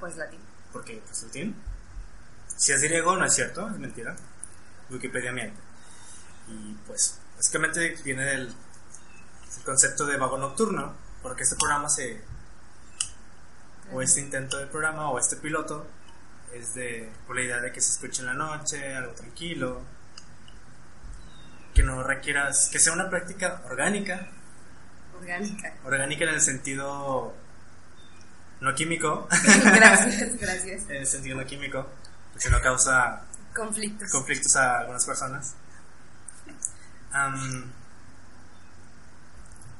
Pues 0.00 0.16
latín. 0.16 0.40
porque 0.72 1.02
es 1.10 1.22
latín. 1.22 1.54
Si 2.56 2.72
es 2.72 2.82
griego, 2.82 3.14
no 3.16 3.24
es 3.24 3.34
cierto, 3.34 3.68
es 3.68 3.78
mentira. 3.78 4.16
Wikipedia 4.90 5.32
miente. 5.32 5.60
Y 6.48 6.74
pues, 6.86 7.18
básicamente 7.36 7.96
viene 8.04 8.24
del 8.24 8.54
el 9.58 9.64
concepto 9.64 10.06
de 10.06 10.16
vago 10.16 10.38
nocturno, 10.38 10.94
porque 11.22 11.42
este 11.42 11.56
programa 11.56 11.88
se. 11.88 12.22
o 13.92 14.02
este 14.02 14.20
intento 14.20 14.56
de 14.58 14.66
programa, 14.66 15.10
o 15.10 15.18
este 15.18 15.36
piloto, 15.36 15.86
es 16.52 16.74
de. 16.74 17.10
por 17.26 17.36
la 17.36 17.42
idea 17.42 17.60
de 17.60 17.72
que 17.72 17.80
se 17.80 17.92
escuche 17.92 18.20
en 18.20 18.26
la 18.26 18.34
noche, 18.34 18.96
algo 18.96 19.12
tranquilo, 19.12 19.82
que 21.78 21.84
no 21.84 22.02
requieras. 22.02 22.68
que 22.72 22.80
sea 22.80 22.92
una 22.92 23.08
práctica 23.08 23.62
orgánica, 23.66 24.26
Orgánica. 25.16 25.74
orgánica 25.84 26.24
en 26.24 26.30
el 26.30 26.40
sentido. 26.40 27.32
no 28.60 28.74
químico, 28.74 29.28
gracias, 29.64 30.36
gracias. 30.40 30.82
en 30.90 30.96
el 30.96 31.06
sentido 31.06 31.36
no 31.36 31.46
químico, 31.46 31.86
porque 32.32 32.50
no 32.50 32.60
causa 32.60 33.22
Conflictos. 33.54 34.10
conflictos 34.10 34.56
a 34.56 34.80
algunas 34.80 35.04
personas. 35.06 35.54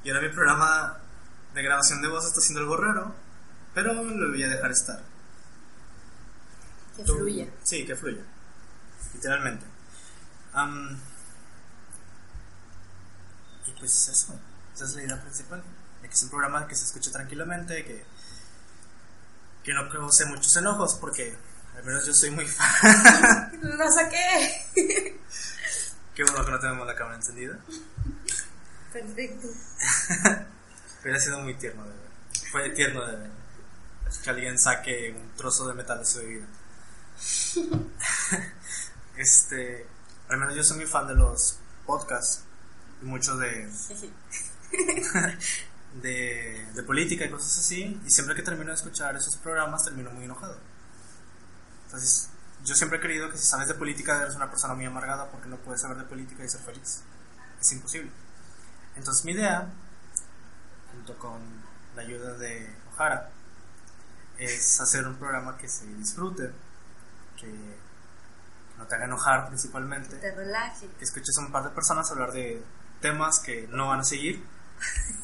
Y 0.05 0.11
ahora 0.11 0.23
mi 0.23 0.29
programa 0.33 0.99
de 1.55 1.63
grabación 1.65 2.01
de 2.01 2.09
voz 2.09 2.25
está 2.27 2.39
haciendo 2.39 2.61
algo 2.61 2.77
raro, 2.77 3.13
pero 3.75 3.93
lo 3.93 4.29
voy 4.31 4.43
a 4.45 4.49
dejar 4.49 4.71
estar. 4.71 5.01
que 6.97 7.03
Tú- 7.03 7.17
fluya. 7.17 7.47
Sí, 7.65 7.85
que 7.85 7.97
fluya. 7.97 8.23
Literalmente. 9.15 9.67
Y 13.69 13.79
pues 13.79 14.09
eso. 14.09 14.35
Esa 14.75 14.85
es 14.85 14.95
la 14.95 15.03
idea 15.03 15.21
principal. 15.21 15.63
De 16.03 16.09
que 16.09 16.15
es 16.15 16.23
un 16.23 16.31
programa 16.31 16.67
que 16.67 16.75
se 16.75 16.85
escuche 16.85 17.11
tranquilamente, 17.11 17.85
que, 17.85 18.05
que 19.65 19.73
no 19.75 19.89
cause 19.91 20.27
muchos 20.27 20.57
enojos, 20.57 20.95
porque 20.95 21.37
al 21.77 21.85
menos 21.85 22.07
yo 22.07 22.15
soy 22.15 22.31
muy 22.31 22.47
fan. 22.47 23.61
¡Lo 23.63 23.93
saqué! 23.93 25.21
Qué 26.15 26.25
bueno 26.25 26.45
que 26.45 26.51
no 26.51 26.59
tenemos 26.59 26.87
la 26.87 26.95
cámara 26.95 27.17
encendida. 27.17 27.59
Perfecto. 28.93 29.49
Hubiera 31.03 31.21
sido 31.21 31.41
muy 31.41 31.55
tierno 31.55 31.85
de 31.85 31.91
ver. 31.91 32.09
Fue 32.51 32.71
tierno 32.71 33.07
de 33.07 33.17
ver. 33.17 33.31
Que 34.25 34.31
alguien 34.31 34.59
saque 34.59 35.15
un 35.17 35.37
trozo 35.37 35.69
de 35.69 35.75
metal 35.75 35.99
de 35.99 36.05
su 36.05 36.21
vida. 36.21 36.47
este. 39.17 39.87
Al 40.29 40.39
menos 40.39 40.55
yo 40.55 40.63
soy 40.65 40.79
muy 40.79 40.87
fan 40.87 41.07
de 41.07 41.15
los 41.15 41.59
podcasts. 41.87 42.48
Mucho 43.03 43.37
de. 43.37 43.69
De, 46.03 46.67
de 46.75 46.83
política 46.83 47.25
y 47.25 47.31
cosas 47.31 47.59
así. 47.59 47.99
Y 48.05 48.11
siempre 48.11 48.37
que 48.37 48.43
termino 48.43 48.69
de 48.69 48.75
escuchar 48.77 49.17
esos 49.17 49.37
programas, 49.37 49.85
termino 49.85 50.11
muy 50.11 50.27
enojado. 50.27 50.59
Entonces, 51.87 52.29
yo 52.63 52.75
siempre 52.75 52.99
he 52.99 53.01
creído 53.01 53.31
que 53.31 53.39
si 53.39 53.47
sabes 53.47 53.67
de 53.69 53.75
política, 53.75 54.21
eres 54.23 54.37
una 54.37 54.51
persona 54.51 54.75
muy 54.75 54.85
amargada 54.85 55.31
porque 55.31 55.49
no 55.49 55.57
puedes 55.57 55.81
saber 55.81 55.97
de 55.97 56.05
política 56.05 56.45
y 56.45 56.49
ser 56.49 56.61
feliz. 56.61 57.03
Es 57.59 57.73
imposible. 57.73 58.11
Entonces, 58.97 59.25
mi 59.25 59.33
idea 59.33 59.73
junto 60.93 61.17
con 61.19 61.41
la 61.97 62.03
ayuda 62.03 62.35
de 62.35 62.69
Ojara, 62.93 63.31
es 64.39 64.81
hacer 64.81 65.07
un 65.07 65.17
programa 65.17 65.57
que 65.57 65.69
se 65.69 65.87
disfrute, 65.95 66.53
que, 67.37 67.47
que 67.47 68.79
no 68.79 68.87
te 68.87 68.95
haga 68.95 69.05
enojar 69.07 69.49
principalmente, 69.49 70.17
Te 70.17 70.35
relaje. 70.35 70.89
que 70.99 71.05
escuches 71.05 71.37
a 71.39 71.41
un 71.41 71.53
par 71.53 71.65
de 71.65 71.71
personas 71.71 72.11
hablar 72.11 72.33
de 72.33 72.63
temas 73.01 73.41
que 73.41 73.69
no 73.71 73.89
van 73.89 74.01
a 74.01 74.05
seguir. 74.05 74.43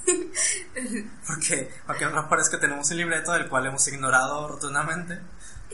Porque, 1.27 1.71
para 1.87 1.99
que 1.99 2.07
no 2.07 2.29
parezca, 2.29 2.59
tenemos 2.61 2.91
un 2.91 2.97
libreto 2.97 3.33
del 3.33 3.49
cual 3.49 3.67
hemos 3.67 3.87
ignorado 3.89 4.49
rotundamente. 4.49 5.21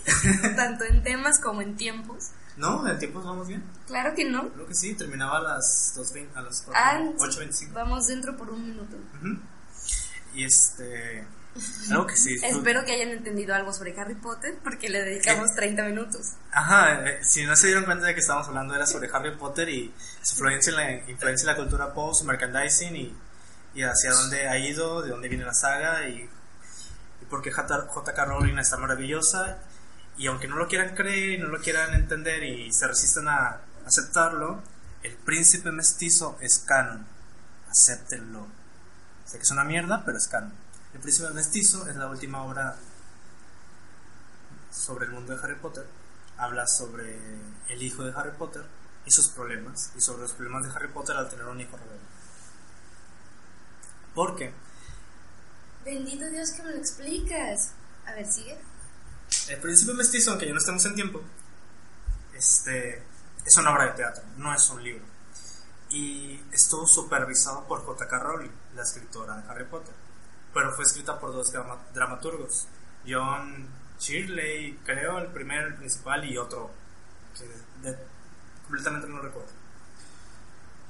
Tanto 0.56 0.84
en 0.84 1.02
temas 1.02 1.38
como 1.40 1.62
en 1.62 1.76
tiempos. 1.76 2.30
No, 2.56 2.86
el 2.86 2.98
tiempo 2.98 3.22
vamos 3.22 3.48
bien. 3.48 3.64
Claro 3.86 4.14
que 4.14 4.24
no. 4.24 4.48
Creo 4.50 4.66
que 4.66 4.74
sí, 4.74 4.94
terminaba 4.94 5.38
a 5.38 5.42
las 5.42 5.94
2.20, 5.96 6.36
a 6.36 6.42
las 6.42 6.66
Ah, 6.74 7.00
8.25. 7.16 7.72
Vamos 7.72 8.06
dentro 8.06 8.36
por 8.36 8.50
un 8.50 8.66
minuto. 8.66 8.96
Y 10.34 10.44
este. 10.44 11.24
Algo 11.90 12.06
que 12.06 12.16
sí. 12.16 12.36
Espero 12.42 12.84
que 12.84 12.92
hayan 12.92 13.10
entendido 13.10 13.54
algo 13.54 13.72
sobre 13.72 13.98
Harry 13.98 14.14
Potter 14.14 14.58
porque 14.62 14.88
le 14.88 15.02
dedicamos 15.02 15.52
30 15.54 15.84
minutos. 15.84 16.34
Ajá, 16.52 17.04
eh, 17.08 17.18
si 17.22 17.44
no 17.44 17.56
se 17.56 17.66
dieron 17.66 17.84
cuenta 17.84 18.06
de 18.06 18.14
que 18.14 18.20
estábamos 18.20 18.48
hablando 18.48 18.74
era 18.74 18.86
sobre 18.86 19.10
Harry 19.12 19.36
Potter 19.36 19.68
y 19.68 19.92
su 20.22 20.34
influencia 20.34 20.70
en 20.70 20.76
la, 20.76 21.10
influencia 21.10 21.50
en 21.50 21.56
la 21.56 21.56
cultura 21.56 21.92
pop, 21.92 22.14
su 22.14 22.24
merchandising 22.24 22.96
y, 22.96 23.16
y 23.74 23.82
hacia 23.82 24.12
dónde 24.12 24.48
ha 24.48 24.58
ido, 24.58 25.02
de 25.02 25.10
dónde 25.10 25.28
viene 25.28 25.44
la 25.44 25.54
saga 25.54 26.08
y, 26.08 26.28
y 27.20 27.24
por 27.28 27.42
qué 27.42 27.50
J.K. 27.50 28.24
Rowling 28.24 28.58
está 28.58 28.76
maravillosa. 28.76 29.58
Y 30.16 30.26
aunque 30.26 30.48
no 30.48 30.56
lo 30.56 30.68
quieran 30.68 30.94
creer 30.94 31.40
no 31.40 31.48
lo 31.48 31.60
quieran 31.60 31.94
entender 31.94 32.42
y 32.44 32.72
se 32.72 32.86
resisten 32.86 33.26
a 33.28 33.60
aceptarlo, 33.86 34.62
el 35.02 35.16
príncipe 35.16 35.72
mestizo 35.72 36.36
es 36.40 36.58
canon. 36.58 37.06
Acéptenlo. 37.70 38.46
Sé 39.24 39.38
que 39.38 39.44
es 39.44 39.50
una 39.50 39.64
mierda, 39.64 40.02
pero 40.04 40.18
es 40.18 40.28
canon. 40.28 40.52
El 40.94 41.00
príncipe 41.00 41.30
mestizo 41.30 41.88
es 41.88 41.96
la 41.96 42.08
última 42.08 42.42
obra 42.42 42.76
sobre 44.72 45.06
el 45.06 45.12
mundo 45.12 45.34
de 45.34 45.42
Harry 45.42 45.56
Potter. 45.56 45.86
Habla 46.36 46.66
sobre 46.66 47.18
el 47.68 47.82
hijo 47.82 48.02
de 48.02 48.12
Harry 48.16 48.32
Potter 48.36 48.64
y 49.06 49.10
sus 49.10 49.28
problemas, 49.28 49.92
y 49.96 50.00
sobre 50.00 50.22
los 50.22 50.32
problemas 50.32 50.64
de 50.64 50.70
Harry 50.70 50.88
Potter 50.88 51.16
al 51.16 51.28
tener 51.28 51.46
un 51.46 51.60
hijo 51.60 51.76
rebelde. 51.76 52.00
Porque 54.14 54.52
Bendito 55.84 56.28
Dios 56.28 56.50
que 56.50 56.62
me 56.62 56.72
lo 56.72 56.76
explicas. 56.76 57.72
A 58.06 58.12
ver, 58.12 58.30
sigue. 58.30 58.58
el 59.48 59.58
príncipe 59.60 59.94
mestizo, 59.94 60.30
aunque 60.30 60.46
ya 60.46 60.52
no 60.52 60.58
estemos 60.58 60.84
en 60.84 60.94
tiempo, 60.94 61.22
este, 62.34 63.02
es 63.44 63.56
una 63.56 63.72
obra 63.72 63.86
de 63.86 63.92
teatro, 63.92 64.22
no 64.36 64.54
es 64.54 64.68
un 64.70 64.82
libro. 64.82 65.04
Y 65.90 66.40
estuvo 66.52 66.86
supervisado 66.86 67.66
por 67.66 67.84
J.K. 67.84 68.18
Rowling, 68.18 68.50
la 68.74 68.82
escritora 68.82 69.36
de 69.36 69.48
Harry 69.48 69.64
Potter. 69.64 69.94
Pero 70.52 70.72
fue 70.72 70.84
escrita 70.84 71.18
por 71.18 71.32
dos 71.32 71.52
drama- 71.52 71.78
dramaturgos. 71.94 72.66
John 73.06 73.68
Shirley, 73.98 74.78
creo, 74.84 75.18
el 75.18 75.28
primero, 75.28 75.68
el 75.68 75.74
principal, 75.76 76.24
y 76.24 76.36
otro 76.38 76.70
que 77.38 77.46
de- 77.88 77.98
completamente 78.64 79.08
no 79.08 79.20
recuerdo. 79.20 79.50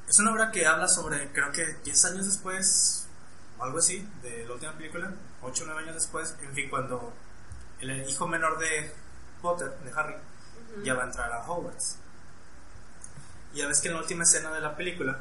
Es 0.08 0.18
una 0.18 0.32
obra 0.32 0.50
que 0.50 0.66
habla 0.66 0.88
sobre, 0.88 1.30
creo 1.32 1.52
que 1.52 1.64
10 1.84 2.04
años 2.06 2.26
después, 2.26 3.06
o 3.58 3.64
algo 3.64 3.78
así, 3.78 4.06
de 4.22 4.44
la 4.46 4.54
última 4.54 4.72
película, 4.72 5.12
8 5.42 5.62
o 5.62 5.66
9 5.66 5.82
años 5.82 5.94
después, 5.94 6.34
en 6.42 6.52
fin, 6.54 6.68
cuando 6.68 7.12
el 7.80 8.08
hijo 8.08 8.26
menor 8.26 8.58
de 8.58 8.92
Potter, 9.40 9.70
de 9.84 9.92
Harry, 9.92 10.16
ya 10.82 10.94
va 10.94 11.02
a 11.04 11.06
entrar 11.06 11.32
a 11.32 11.44
Hogwarts. 11.48 11.96
Y 13.54 13.58
ya 13.58 13.68
ves 13.68 13.80
que 13.80 13.88
en 13.88 13.94
la 13.94 14.00
última 14.00 14.24
escena 14.24 14.50
de 14.52 14.60
la 14.60 14.76
película 14.76 15.20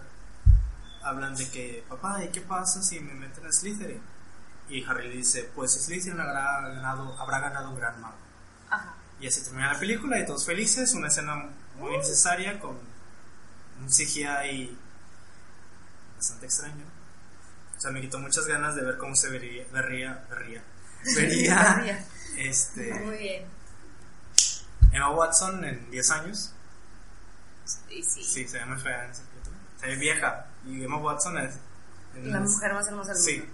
hablan 1.03 1.35
de 1.35 1.49
que, 1.49 1.83
papá, 1.87 2.23
¿y 2.23 2.29
qué 2.29 2.41
pasa 2.41 2.81
si 2.81 2.99
me 2.99 3.13
meten 3.13 3.45
a 3.45 3.51
Slytherin? 3.51 4.01
Y 4.69 4.83
Harry 4.85 5.09
le 5.09 5.15
dice, 5.15 5.49
pues 5.55 5.73
Slytherin 5.73 6.19
habrá 6.19 6.61
ganado, 6.61 7.19
habrá 7.19 7.39
ganado 7.39 7.69
un 7.69 7.75
gran 7.75 7.99
mago. 7.99 8.15
Ajá. 8.69 8.93
Y 9.19 9.27
así 9.27 9.41
termina 9.43 9.73
la 9.73 9.79
película 9.79 10.19
y 10.19 10.25
todos 10.25 10.45
felices, 10.45 10.93
una 10.93 11.07
escena 11.07 11.49
muy 11.77 11.97
necesaria 11.97 12.59
con 12.59 12.77
un 13.81 13.87
CGI 13.87 14.77
bastante 16.15 16.45
extraño. 16.45 16.85
O 17.77 17.81
sea, 17.81 17.91
me 17.91 18.01
quitó 18.01 18.19
muchas 18.19 18.45
ganas 18.45 18.75
de 18.75 18.83
ver 18.83 18.97
cómo 18.97 19.15
se 19.15 19.29
vería, 19.29 19.65
vería, 19.71 20.25
vería, 20.29 20.63
vería 21.15 22.05
este, 22.37 22.93
Muy 22.93 23.17
bien. 23.17 23.45
Emma 24.91 25.11
Watson 25.11 25.63
en 25.65 25.89
10 25.91 26.11
años. 26.11 26.53
Sí, 27.65 28.03
sí. 28.03 28.23
Sí, 28.23 28.47
se 28.47 28.59
ve 28.59 28.65
muy 28.65 28.79
fea 28.79 29.05
en 29.05 29.11
esa 29.11 29.23
película. 29.23 29.57
Se 29.79 29.87
ve 29.87 29.95
vieja. 29.95 30.45
Y 30.65 30.83
Emma 30.83 30.97
Watson 30.97 31.37
es. 31.37 31.55
La 32.23 32.39
mujer 32.39 32.73
más 32.73 32.87
hermosa 32.87 33.13
del 33.13 33.21
mundo. 33.21 33.45
Sí. 33.45 33.49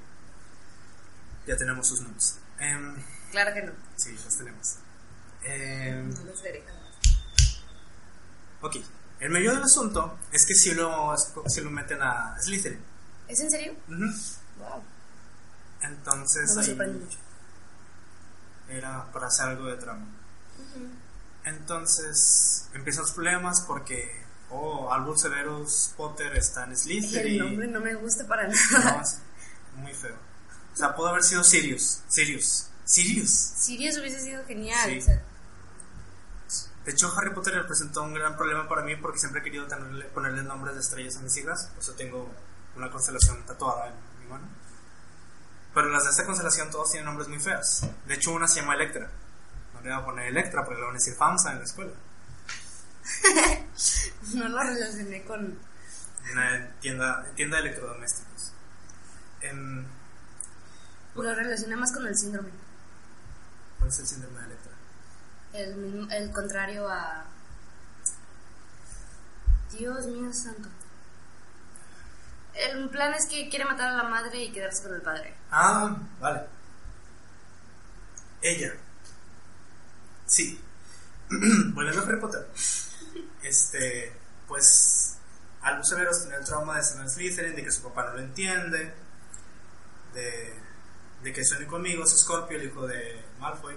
Ya 1.48 1.56
tenemos 1.58 1.88
sus 1.88 2.02
notes. 2.02 2.38
Em, 2.60 2.96
Claro 3.32 3.54
que 3.54 3.62
no. 3.64 3.72
sí, 3.96 4.18
las 4.24 4.38
tenemos. 4.38 4.76
Em, 5.44 6.10
No 6.10 6.24
los 6.24 6.42
veré 6.42 6.64
ok. 8.62 8.76
El 9.20 9.30
medio 9.30 9.54
del 9.54 9.64
asunto 9.64 10.18
es 10.32 10.46
que 10.46 10.54
si 10.56 10.74
lo, 10.74 11.16
si 11.48 11.62
lo 11.62 11.70
meten 11.72 12.02
a 12.02 12.36
Slytherin. 12.42 12.80
¿Es 13.28 13.40
en 13.40 13.50
serio? 13.52 13.74
Wow. 13.88 14.84
Entonces 15.82 16.56
No 16.56 16.62
me 16.76 16.84
ahí 16.84 16.92
mucho. 16.92 17.18
era 18.70 19.06
para 19.12 19.28
hacer 19.28 19.50
algo 19.50 19.66
de 19.68 19.78
trama. 19.78 20.06
Entonces 21.44 22.68
empiezan 22.74 23.04
los 23.04 23.12
problemas 23.12 23.62
porque, 23.62 24.24
oh, 24.50 24.92
Albus 24.92 25.22
Severus 25.22 25.94
Potter 25.96 26.36
está 26.36 26.64
en 26.64 26.72
El 26.72 26.78
Slytherin. 26.78 27.38
nombre 27.40 27.68
no 27.68 27.80
me 27.82 27.94
gusta 27.96 28.28
para 28.28 28.48
No, 28.48 28.54
nada. 28.72 29.02
es 29.02 29.20
muy 29.76 29.94
feo. 29.94 30.16
O 30.76 30.78
sea, 30.78 30.94
pudo 30.94 31.08
haber 31.08 31.24
sido 31.24 31.42
Sirius. 31.42 32.02
Sirius. 32.10 32.68
Sirius. 32.84 33.32
Sirius 33.32 33.98
hubiese 33.98 34.20
sido 34.20 34.44
genial. 34.46 34.90
Sí. 34.90 35.00
o 35.00 35.02
sea, 35.02 35.24
De 36.84 36.92
hecho, 36.92 37.14
Harry 37.18 37.34
Potter 37.34 37.54
representó 37.56 38.04
un 38.04 38.14
gran 38.14 38.36
problema 38.36 38.68
para 38.68 38.84
mí 38.84 38.98
porque 38.98 39.18
siempre 39.18 39.40
he 39.40 39.44
querido 39.44 39.66
tenerle, 39.68 40.04
ponerle 40.06 40.44
nombres 40.44 40.76
de 40.76 40.82
estrellas 40.82 41.16
a 41.16 41.22
mis 41.22 41.38
hijas. 41.38 41.68
Por 41.74 41.82
eso 41.82 41.94
tengo 41.94 42.30
una 42.76 42.92
constelación 42.92 43.42
tatuada 43.46 43.88
en 43.88 43.94
mi 44.20 44.26
mano. 44.30 44.46
Pero 45.74 45.90
las 45.90 46.04
de 46.04 46.10
esta 46.10 46.26
constelación 46.26 46.70
todos 46.70 46.92
tienen 46.92 47.06
nombres 47.06 47.30
muy 47.30 47.40
feos. 47.40 47.88
De 48.06 48.16
hecho, 48.16 48.32
una 48.32 48.48
se 48.48 48.60
llama 48.60 48.76
Electra. 48.76 49.10
No 49.74 49.82
le 49.82 49.90
voy 49.90 50.02
a 50.02 50.06
poner 50.06 50.28
Electra 50.28 50.66
porque 50.66 50.80
le 50.80 50.86
van 50.86 50.96
a 50.96 51.00
decir 51.00 51.14
FAMSA 51.16 51.54
en 51.54 51.58
la 51.60 51.64
escuela. 51.64 51.92
no 54.34 54.50
lo 54.50 54.60
relacioné 54.62 55.24
con. 55.24 55.58
Una 56.32 56.70
tienda, 56.82 57.26
tienda 57.36 57.58
de 57.58 57.64
electrodomésticos. 57.70 58.52
Em, 59.42 59.86
Lo 61.16 61.34
relacioné 61.34 61.76
más 61.76 61.92
con 61.92 62.06
el 62.06 62.16
síndrome. 62.16 62.50
¿Cuál 63.78 63.90
es 63.90 64.00
el 64.00 64.08
síndrome 64.08 64.40
de 64.40 64.46
Electra? 64.46 64.72
El, 65.54 66.08
el 66.12 66.32
contrario 66.32 66.90
a. 66.90 67.26
Dios 69.72 70.08
mío 70.08 70.32
santo. 70.34 70.70
El 72.54 72.90
plan 72.90 73.14
es 73.14 73.26
que 73.26 73.50
quiere 73.50 73.66
matar 73.66 73.90
a 73.90 73.98
la 73.98 74.04
madre 74.04 74.44
y 74.44 74.52
quedarse 74.52 74.84
con 74.84 74.94
el 74.94 75.02
padre. 75.02 75.36
Ah, 75.52 75.98
vale. 76.20 76.42
Ella. 78.42 78.74
Sí. 80.26 80.62
Volviendo 81.74 82.02
a 82.02 82.06
Harry 82.06 82.20
Potter. 82.20 82.48
Este, 83.44 84.14
pues, 84.48 85.18
Albus 85.62 85.90
Severus 85.90 86.22
tiene 86.22 86.38
el 86.38 86.46
trauma 86.46 86.78
de 86.78 86.84
ser 86.84 87.10
Slytherin, 87.10 87.56
de 87.56 87.64
que 87.64 87.72
su 87.72 87.82
papá 87.84 88.06
no 88.06 88.14
lo 88.14 88.20
entiende, 88.20 88.94
de, 90.14 90.65
de 91.24 91.34
que 91.34 91.44
su 91.44 91.56
único 91.58 91.78
amigo 91.78 92.04
es 92.04 92.18
Scorpio, 92.18 92.58
el 92.58 92.66
hijo 92.66 92.88
de 92.88 93.26
Malfoy. 93.40 93.76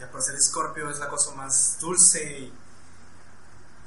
Y 0.00 0.04
por 0.06 0.22
ser 0.22 0.40
Scorpio 0.40 0.90
es 0.90 0.98
la 0.98 1.08
cosa 1.08 1.34
más 1.34 1.78
dulce 1.80 2.38
y, 2.40 2.52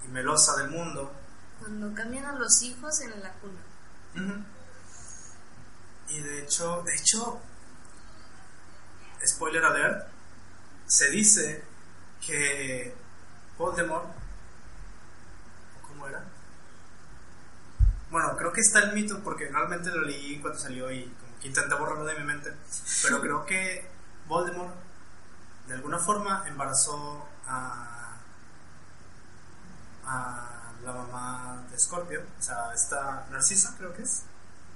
y 0.05 0.07
melosa 0.09 0.55
del 0.57 0.69
mundo. 0.69 1.11
Cuando 1.59 1.93
cambian 1.93 2.25
a 2.25 2.33
los 2.33 2.61
hijos 2.61 3.01
en 3.01 3.21
la 3.21 3.33
cuna. 3.33 4.45
Y 6.09 6.19
de 6.19 6.43
hecho, 6.43 6.83
de 6.83 6.95
hecho, 6.95 7.41
spoiler 9.25 9.63
alert, 9.65 10.07
se 10.85 11.09
dice 11.09 11.63
que 12.25 12.93
Voldemort, 13.57 14.05
¿o 14.05 15.87
¿cómo 15.87 16.07
era? 16.07 16.23
Bueno, 18.11 18.35
creo 18.37 18.51
que 18.51 18.61
está 18.61 18.79
el 18.79 18.93
mito 18.93 19.21
porque 19.23 19.47
realmente 19.47 19.89
lo 19.89 20.01
leí 20.01 20.39
cuando 20.39 20.59
salió 20.59 20.91
y 20.91 21.11
intenté 21.43 21.75
borrarlo 21.75 22.05
de 22.05 22.19
mi 22.19 22.25
mente, 22.25 22.53
pero 23.03 23.21
creo 23.21 23.45
que 23.45 23.87
Voldemort 24.27 24.75
de 25.67 25.73
alguna 25.73 25.99
forma 25.99 26.43
embarazó 26.47 27.27
a, 27.47 28.17
a 30.05 30.71
la 30.83 30.91
mamá 30.91 31.63
de 31.71 31.79
Scorpio, 31.79 32.23
o 32.39 32.41
sea, 32.41 32.73
esta 32.73 33.27
Narcisa 33.31 33.75
creo 33.77 33.93
que 33.93 34.03
es. 34.03 34.23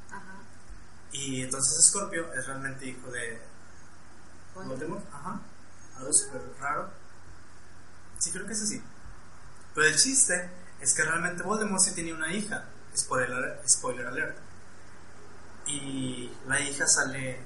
Ajá. 0.10 0.36
Y 1.12 1.44
entonces 1.44 1.86
Scorpio 1.86 2.34
es 2.34 2.46
realmente 2.46 2.86
hijo 2.86 3.12
de 3.12 3.42
Voldemort, 4.56 5.04
ajá, 5.14 5.40
algo 5.98 6.14
súper 6.14 6.42
raro. 6.60 6.90
Sí, 8.18 8.32
creo 8.32 8.46
que 8.46 8.54
es 8.54 8.62
así. 8.62 8.82
Pero 9.76 9.88
el 9.88 9.96
chiste 9.96 10.50
es 10.80 10.94
que 10.94 11.04
realmente 11.04 11.44
Voldemort 11.44 11.82
sí 11.82 11.94
tenía 11.94 12.16
una 12.16 12.32
hija, 12.34 12.66
spoiler, 12.96 13.62
spoiler 13.68 14.08
alert. 14.08 14.47
Y 15.68 16.32
la 16.48 16.60
hija 16.62 16.88
sale 16.88 17.40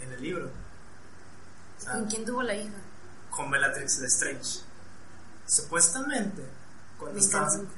en 0.00 0.12
el 0.12 0.22
libro. 0.22 0.50
O 1.78 1.80
sea, 1.82 1.92
¿Con 1.92 2.06
quién 2.06 2.24
tuvo 2.24 2.42
la 2.42 2.54
hija? 2.54 2.74
con 3.30 3.50
Bellatrix 3.50 3.98
Lestrange. 3.98 4.60
Supuestamente 5.46 6.42
cuando 6.98 7.18
estaba 7.18 7.48
esa 7.48 7.58
un 7.58 7.68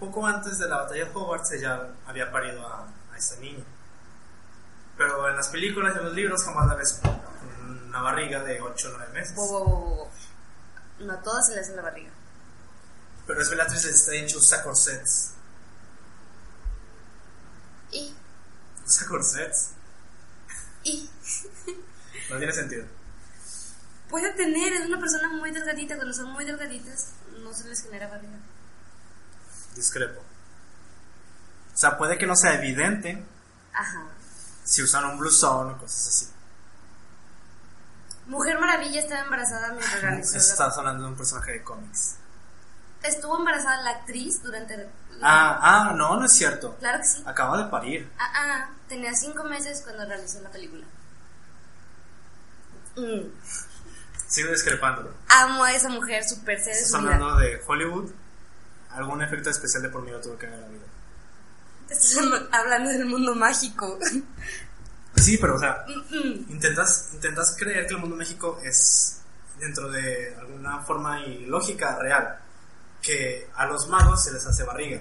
poco 0.00 0.26
antes 0.26 0.58
de 0.58 0.68
la 0.68 0.78
batalla 0.78 1.04
de 1.04 1.10
Hogwarts 1.14 1.52
ella 1.52 1.88
había 2.06 2.30
parido 2.32 2.66
a, 2.66 2.86
a 3.12 3.16
esta 3.16 3.36
niña. 3.36 3.64
Pero 4.96 5.28
en 5.28 5.36
las 5.36 5.48
películas 5.48 5.94
y 5.94 5.98
en 5.98 6.04
los 6.06 6.14
libros 6.14 6.42
jamás 6.44 6.66
la 6.68 6.74
ves 6.74 7.00
con 7.02 7.20
una 7.88 8.00
barriga 8.02 8.42
de 8.42 8.60
8 8.60 8.88
o 8.88 8.96
9 8.96 9.12
meses. 9.12 9.36
No 10.98 11.12
a 11.12 11.22
todas 11.22 11.46
se 11.46 11.54
le 11.54 11.60
hace 11.60 11.76
la 11.76 11.82
barriga. 11.82 12.10
Pero 13.26 13.40
es 13.42 13.50
Bellatrix 13.50 13.84
Strange, 13.84 14.36
usa 14.36 14.62
corsets. 14.62 15.32
Y, 17.92 18.14
Usa 18.86 19.06
corsets. 19.06 19.70
y. 20.84 21.10
No 22.30 22.38
tiene 22.38 22.52
sentido. 22.52 22.84
Puede 24.10 24.32
tener, 24.32 24.72
es 24.72 24.86
una 24.86 24.98
persona 24.98 25.28
muy 25.28 25.52
delgadita. 25.52 25.94
Cuando 25.94 26.12
son 26.12 26.32
muy 26.32 26.44
delgaditas, 26.44 27.12
no 27.40 27.54
se 27.54 27.68
les 27.68 27.82
genera 27.82 28.08
barriga. 28.08 28.34
Discrepo. 29.76 30.20
O 30.20 31.76
sea, 31.76 31.96
puede 31.98 32.18
que 32.18 32.26
no 32.26 32.34
sea 32.34 32.54
evidente 32.54 33.22
Ajá. 33.72 34.06
si 34.64 34.82
usan 34.82 35.04
un 35.04 35.18
blusón 35.18 35.70
o 35.70 35.78
cosas 35.78 36.08
así. 36.08 36.28
Mujer 38.26 38.58
Maravilla 38.58 39.00
estaba 39.00 39.20
embarazada 39.20 39.68
mientras 39.68 40.00
realizó 40.02 40.36
Estás 40.38 40.76
hablando 40.78 41.04
de 41.04 41.10
un 41.10 41.16
personaje 41.16 41.52
de 41.52 41.62
cómics. 41.62 42.16
Estuvo 43.02 43.38
embarazada 43.38 43.82
la 43.82 43.90
actriz 43.90 44.42
durante. 44.42 44.76
la- 44.76 44.86
Ah, 45.22 45.58
ah, 45.62 45.92
no, 45.94 46.16
no 46.18 46.26
es 46.26 46.32
cierto. 46.32 46.76
Claro 46.78 46.98
que 47.00 47.06
sí. 47.06 47.22
Acaba 47.24 47.56
de 47.62 47.70
parir. 47.70 48.10
Ah, 48.18 48.32
ah, 48.34 48.70
tenía 48.88 49.14
cinco 49.14 49.44
meses 49.44 49.80
cuando 49.82 50.04
realizó 50.04 50.40
la 50.40 50.50
película. 50.50 50.84
Mm. 52.96 53.28
Sigo 54.26 54.50
discrepándolo. 54.50 55.12
Amo 55.28 55.64
a 55.64 55.72
esa 55.72 55.88
mujer, 55.88 56.24
super 56.28 56.62
de 56.62 56.70
Estás 56.70 56.88
vida. 57.00 57.14
hablando 57.14 57.36
de 57.36 57.60
Hollywood. 57.66 58.10
Algún 58.90 59.22
efecto 59.22 59.50
especial 59.50 59.82
de 59.82 59.88
por 59.90 60.02
medio 60.02 60.20
tuvo 60.20 60.38
que 60.38 60.46
haber 60.46 60.64
habido. 60.64 60.84
Estás 61.88 62.16
hablando 62.52 62.90
del 62.90 63.04
mundo 63.06 63.34
mágico. 63.34 63.98
Sí, 65.16 65.38
pero 65.38 65.56
o 65.56 65.58
sea, 65.58 65.84
Mm, 65.86 66.14
mm. 66.14 66.46
intentas, 66.50 67.10
intentas 67.14 67.54
creer 67.58 67.86
que 67.86 67.94
el 67.94 68.00
mundo 68.00 68.16
México 68.16 68.58
es 68.64 69.20
dentro 69.58 69.88
de 69.90 70.34
alguna 70.38 70.80
forma 70.80 71.20
y 71.20 71.46
lógica 71.46 71.96
real. 71.98 72.38
Que 73.06 73.48
a 73.54 73.66
los 73.66 73.88
magos 73.88 74.24
se 74.24 74.32
les 74.32 74.44
hace 74.44 74.64
barriga. 74.64 75.00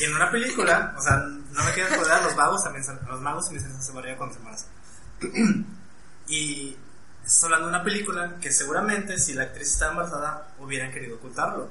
Y 0.00 0.04
en 0.04 0.14
una 0.14 0.30
película, 0.30 0.94
o 0.98 1.00
sea, 1.02 1.16
no 1.16 1.64
me 1.64 1.72
quiero 1.72 1.94
joder, 1.96 2.12
a 2.12 2.20
los 2.22 2.34
magos 2.36 2.64
también 2.64 2.84
a 2.88 3.08
los 3.08 3.20
magos 3.20 3.44
también 3.44 3.64
se 3.64 3.70
les 3.70 3.78
hace 3.78 3.92
barriga 3.92 4.16
cuando 4.16 4.34
se 4.34 4.40
embarazan. 4.40 4.68
y 6.28 6.76
estás 7.24 7.44
hablando 7.44 7.66
de 7.68 7.74
una 7.74 7.84
película 7.84 8.36
que 8.40 8.50
seguramente 8.50 9.18
si 9.18 9.34
la 9.34 9.44
actriz 9.44 9.68
está 9.72 9.90
embarazada 9.90 10.48
hubieran 10.58 10.90
querido 10.92 11.16
ocultarlo. 11.16 11.68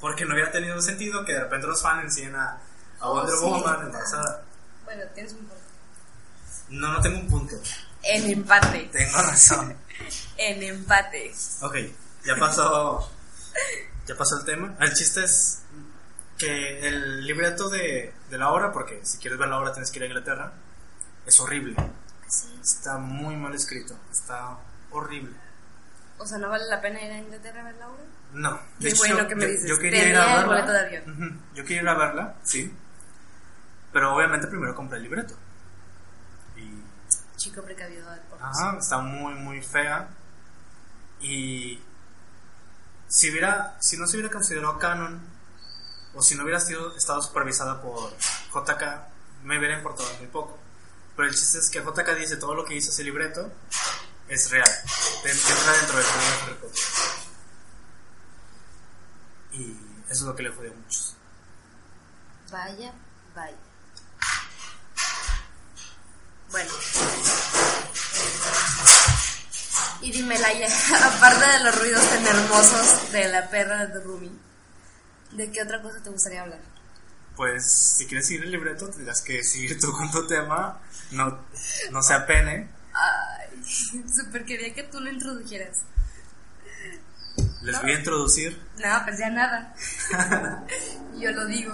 Porque 0.00 0.24
no 0.24 0.34
hubiera 0.34 0.50
tenido 0.50 0.80
sentido 0.82 1.24
que 1.24 1.32
de 1.34 1.40
repente 1.40 1.66
los 1.68 1.80
fans 1.80 2.04
enseñen 2.04 2.34
a, 2.34 2.58
a 3.00 3.08
Oh, 3.08 3.14
Wonder 3.14 3.36
sí. 3.36 3.44
Woman 3.44 3.86
embarazada. 3.86 4.42
Bueno, 4.84 5.02
tienes 5.14 5.32
un 5.32 5.38
punto. 5.38 5.54
No, 6.70 6.92
no 6.92 7.00
tengo 7.00 7.18
un 7.20 7.28
punto. 7.28 7.54
En 8.02 8.30
empate. 8.30 8.90
Tengo 8.92 9.18
razón. 9.18 9.76
En 10.36 10.62
empate. 10.62 11.32
Ok, 11.60 11.76
ya 12.24 12.34
pasó. 12.36 13.08
Ya 14.12 14.18
pasó 14.18 14.38
el 14.38 14.44
tema. 14.44 14.74
El 14.80 14.92
chiste 14.92 15.24
es 15.24 15.62
que 16.38 16.86
el 16.88 17.24
libreto 17.26 17.68
de, 17.70 18.12
de 18.30 18.38
la 18.38 18.50
obra, 18.50 18.72
porque 18.72 19.00
si 19.04 19.18
quieres 19.18 19.38
ver 19.38 19.48
la 19.48 19.58
obra 19.58 19.72
tienes 19.72 19.90
que 19.90 19.98
ir 19.98 20.02
a 20.04 20.06
Inglaterra, 20.06 20.52
es 21.24 21.40
horrible. 21.40 21.76
Sí. 22.28 22.58
Está 22.62 22.98
muy 22.98 23.36
mal 23.36 23.54
escrito. 23.54 23.96
Está 24.10 24.58
horrible. 24.90 25.34
O 26.18 26.26
sea, 26.26 26.38
¿no 26.38 26.48
vale 26.50 26.64
la 26.66 26.80
pena 26.80 27.02
ir 27.02 27.10
a 27.12 27.18
Inglaterra 27.18 27.60
a 27.60 27.64
ver 27.64 27.74
la 27.76 27.88
obra? 27.88 28.02
No. 28.34 28.60
Qué 28.80 28.88
hecho, 28.88 28.98
bueno 28.98 29.26
que 29.28 29.34
me 29.34 29.42
yo- 29.44 29.48
dices. 29.50 29.68
Yo 29.68 29.78
quería 29.78 30.08
ir 30.08 30.16
a 30.16 30.36
verla. 30.46 30.72
de 30.72 30.78
avión. 30.98 31.10
Ujú, 31.10 31.40
Yo 31.54 31.62
quería 31.64 31.82
ir 31.82 31.88
a 31.88 31.94
verla, 31.94 32.34
sí. 32.42 32.74
Pero 33.92 34.14
obviamente 34.14 34.46
primero 34.46 34.74
compré 34.74 34.98
el 34.98 35.04
libreto. 35.04 35.34
Y 36.56 36.82
Chico 37.36 37.62
precavido 37.62 38.10
del 38.10 38.20
Ajá, 38.40 38.76
está 38.78 38.98
muy, 38.98 39.34
muy 39.34 39.60
fea. 39.62 40.08
Y 41.20 41.78
si 43.12 43.30
hubiera, 43.30 43.76
si 43.78 43.98
no 43.98 44.06
se 44.06 44.16
hubiera 44.16 44.32
considerado 44.32 44.78
canon, 44.78 45.20
o 46.14 46.22
si 46.22 46.34
no 46.34 46.44
hubiera 46.44 46.58
estado 46.58 47.20
supervisada 47.20 47.82
por 47.82 48.10
JK, 48.54 48.82
me 49.44 49.58
hubiera 49.58 49.76
importado 49.76 50.08
muy 50.18 50.28
poco. 50.28 50.58
Pero 51.14 51.28
el 51.28 51.34
chiste 51.34 51.58
es 51.58 51.68
que 51.68 51.80
JK 51.80 52.16
dice 52.18 52.38
todo 52.38 52.54
lo 52.54 52.64
que 52.64 52.74
hizo 52.74 52.90
ese 52.90 53.04
libreto 53.04 53.52
es 54.28 54.50
real. 54.50 54.70
Entra 55.24 55.72
dentro 55.72 55.98
del 55.98 56.06
mundo 56.06 56.24
de 56.24 56.42
Harry 56.42 56.54
Potter. 56.54 56.82
Y 59.52 59.76
eso 60.04 60.12
es 60.12 60.22
lo 60.22 60.34
que 60.34 60.42
le 60.44 60.50
jodió 60.50 60.72
a 60.72 60.74
muchos. 60.74 61.14
Vaya, 62.50 62.94
vaya. 63.34 63.56
Bueno. 66.50 66.70
Y 70.02 70.10
dime, 70.10 70.38
Laia, 70.38 70.68
aparte 71.04 71.46
de 71.58 71.64
los 71.64 71.78
ruidos 71.78 72.08
tan 72.08 72.26
hermosos 72.26 73.12
de 73.12 73.28
la 73.28 73.48
perra 73.48 73.86
de 73.86 74.00
Rumi, 74.00 74.32
¿de 75.32 75.50
qué 75.50 75.62
otra 75.62 75.80
cosa 75.80 76.02
te 76.02 76.10
gustaría 76.10 76.42
hablar? 76.42 76.58
Pues 77.36 77.70
si 77.96 78.06
quieres 78.06 78.26
seguir 78.26 78.44
el 78.44 78.50
libreto, 78.50 78.88
tendrás 78.88 79.22
que 79.22 79.42
seguir 79.42 79.80
tú 79.80 79.92
con 79.92 80.10
tu 80.10 80.26
tema. 80.26 80.80
No, 81.12 81.38
no 81.90 82.02
se 82.02 82.14
apene. 82.14 82.68
Ay, 82.92 83.62
súper 84.14 84.44
quería 84.44 84.74
que 84.74 84.82
tú 84.82 85.00
lo 85.00 85.10
introdujeras. 85.10 85.78
Les 87.62 87.80
voy 87.80 87.92
a 87.92 87.98
introducir 87.98 88.60
No, 88.78 89.04
pues 89.04 89.18
ya 89.18 89.30
nada. 89.30 89.74
Yo 91.18 91.30
lo 91.30 91.46
digo. 91.46 91.72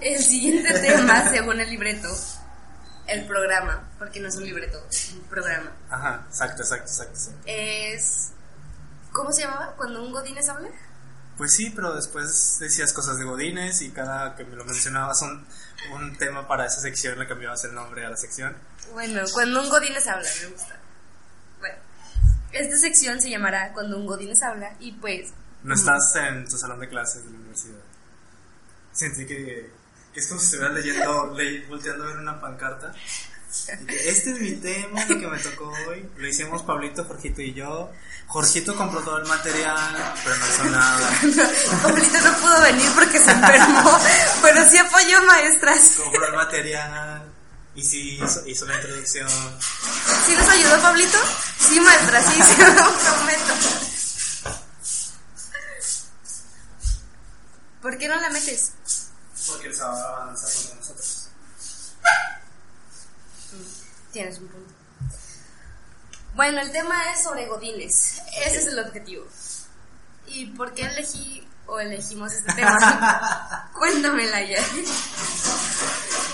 El 0.00 0.22
siguiente 0.22 0.78
tema, 0.80 1.30
según 1.30 1.60
el 1.60 1.70
libreto, 1.70 2.08
el 3.06 3.26
programa, 3.26 3.88
porque 3.98 4.20
no 4.20 4.28
es 4.28 4.36
un 4.36 4.44
libreto, 4.44 4.84
es 4.90 5.12
un 5.12 5.22
programa, 5.22 5.72
Ajá, 5.90 6.26
exacto, 6.28 6.62
exacto, 6.62 6.90
exacto, 6.90 7.14
exacto. 7.14 7.42
es... 7.46 8.32
¿Cómo 9.12 9.32
se 9.32 9.42
llamaba? 9.42 9.74
Cuando 9.76 10.02
un 10.02 10.12
Godínez 10.12 10.46
habla. 10.48 10.68
Pues 11.38 11.52
sí, 11.52 11.70
pero 11.74 11.94
después 11.94 12.58
decías 12.60 12.92
cosas 12.92 13.18
de 13.18 13.24
Godines 13.24 13.80
y 13.82 13.90
cada 13.90 14.36
que 14.36 14.44
me 14.44 14.56
lo 14.56 14.64
mencionabas 14.64 15.22
un, 15.22 15.46
un 15.92 16.16
tema 16.16 16.46
para 16.48 16.66
esa 16.66 16.80
sección 16.80 17.18
le 17.18 17.26
cambiabas 17.26 17.64
el 17.64 17.74
nombre 17.74 18.04
a 18.04 18.10
la 18.10 18.16
sección. 18.16 18.56
Bueno, 18.92 19.22
cuando 19.32 19.62
un 19.62 19.68
Godínez 19.68 20.06
habla, 20.06 20.28
me 20.42 20.48
gusta. 20.48 20.76
Bueno, 21.60 21.76
esta 22.52 22.76
sección 22.78 23.20
se 23.20 23.30
llamará 23.30 23.72
Cuando 23.72 23.98
un 23.98 24.06
Godínez 24.06 24.42
habla 24.42 24.74
y 24.80 24.92
pues... 24.92 25.32
No 25.62 25.74
estás 25.74 26.14
en 26.16 26.46
tu 26.46 26.56
salón 26.56 26.80
de 26.80 26.88
clases 26.88 27.24
de 27.24 27.30
la 27.30 27.36
universidad. 27.36 27.80
Sentí 28.92 29.26
que, 29.26 29.70
que 30.16 30.20
es 30.20 30.28
como 30.28 30.40
si 30.40 30.46
estuvieras 30.46 30.74
leyendo, 30.74 31.34
le- 31.36 31.66
volteando 31.66 32.04
a 32.04 32.06
ver 32.06 32.16
una 32.16 32.40
pancarta. 32.40 32.90
Este 33.86 34.30
es 34.30 34.40
mi 34.40 34.52
tema, 34.52 35.04
lo 35.04 35.20
que 35.20 35.26
me 35.26 35.38
tocó 35.38 35.70
hoy. 35.88 36.08
Lo 36.16 36.26
hicimos 36.26 36.62
Pablito, 36.62 37.04
Jorgito 37.04 37.42
y 37.42 37.52
yo. 37.52 37.92
Jorgito 38.26 38.74
compró 38.74 39.00
todo 39.02 39.18
el 39.18 39.26
material, 39.26 40.14
pero 40.24 40.36
no 40.38 40.46
hizo 40.48 40.64
nada. 40.64 41.10
Pablito 41.82 42.18
no 42.22 42.32
pudo 42.38 42.62
venir 42.62 42.90
porque 42.94 43.18
se 43.18 43.30
enfermó, 43.30 43.98
pero 44.40 44.66
sí 44.70 44.78
apoyó 44.78 45.22
maestras. 45.26 45.82
Compró 46.02 46.26
el 46.28 46.34
material 46.34 47.30
y 47.74 47.84
sí 47.84 48.18
hizo, 48.24 48.46
hizo 48.46 48.64
la 48.64 48.74
introducción. 48.76 49.28
¿Sí 49.28 50.34
nos 50.34 50.48
ayudó 50.48 50.80
Pablito? 50.80 51.18
Sí, 51.60 51.78
maestra, 51.78 52.22
sí, 52.22 52.40
sí, 52.42 52.54
prometo. 52.56 53.54
¿Por 57.82 57.98
qué 57.98 58.08
no 58.08 58.16
la 58.18 58.30
metes? 58.30 58.72
El 59.66 59.74
sábado 59.74 60.00
va 60.00 60.18
a 60.18 60.22
avanzar 60.22 60.68
con 60.68 60.78
nosotros. 60.78 61.28
Tienes 64.12 64.38
un 64.38 64.46
punto. 64.48 64.72
Bueno, 66.34 66.60
el 66.60 66.70
tema 66.70 66.94
es 67.12 67.24
sobre 67.24 67.46
Godines. 67.46 68.22
Ese 68.44 68.58
es 68.58 68.66
el 68.66 68.78
objetivo. 68.78 69.26
¿Y 70.28 70.46
por 70.46 70.72
qué 70.74 70.82
elegí 70.82 71.46
o 71.66 71.80
elegimos 71.80 72.32
este 72.32 72.52
tema? 72.52 73.70
Cuéntame, 73.74 74.26
Laia. 74.28 74.62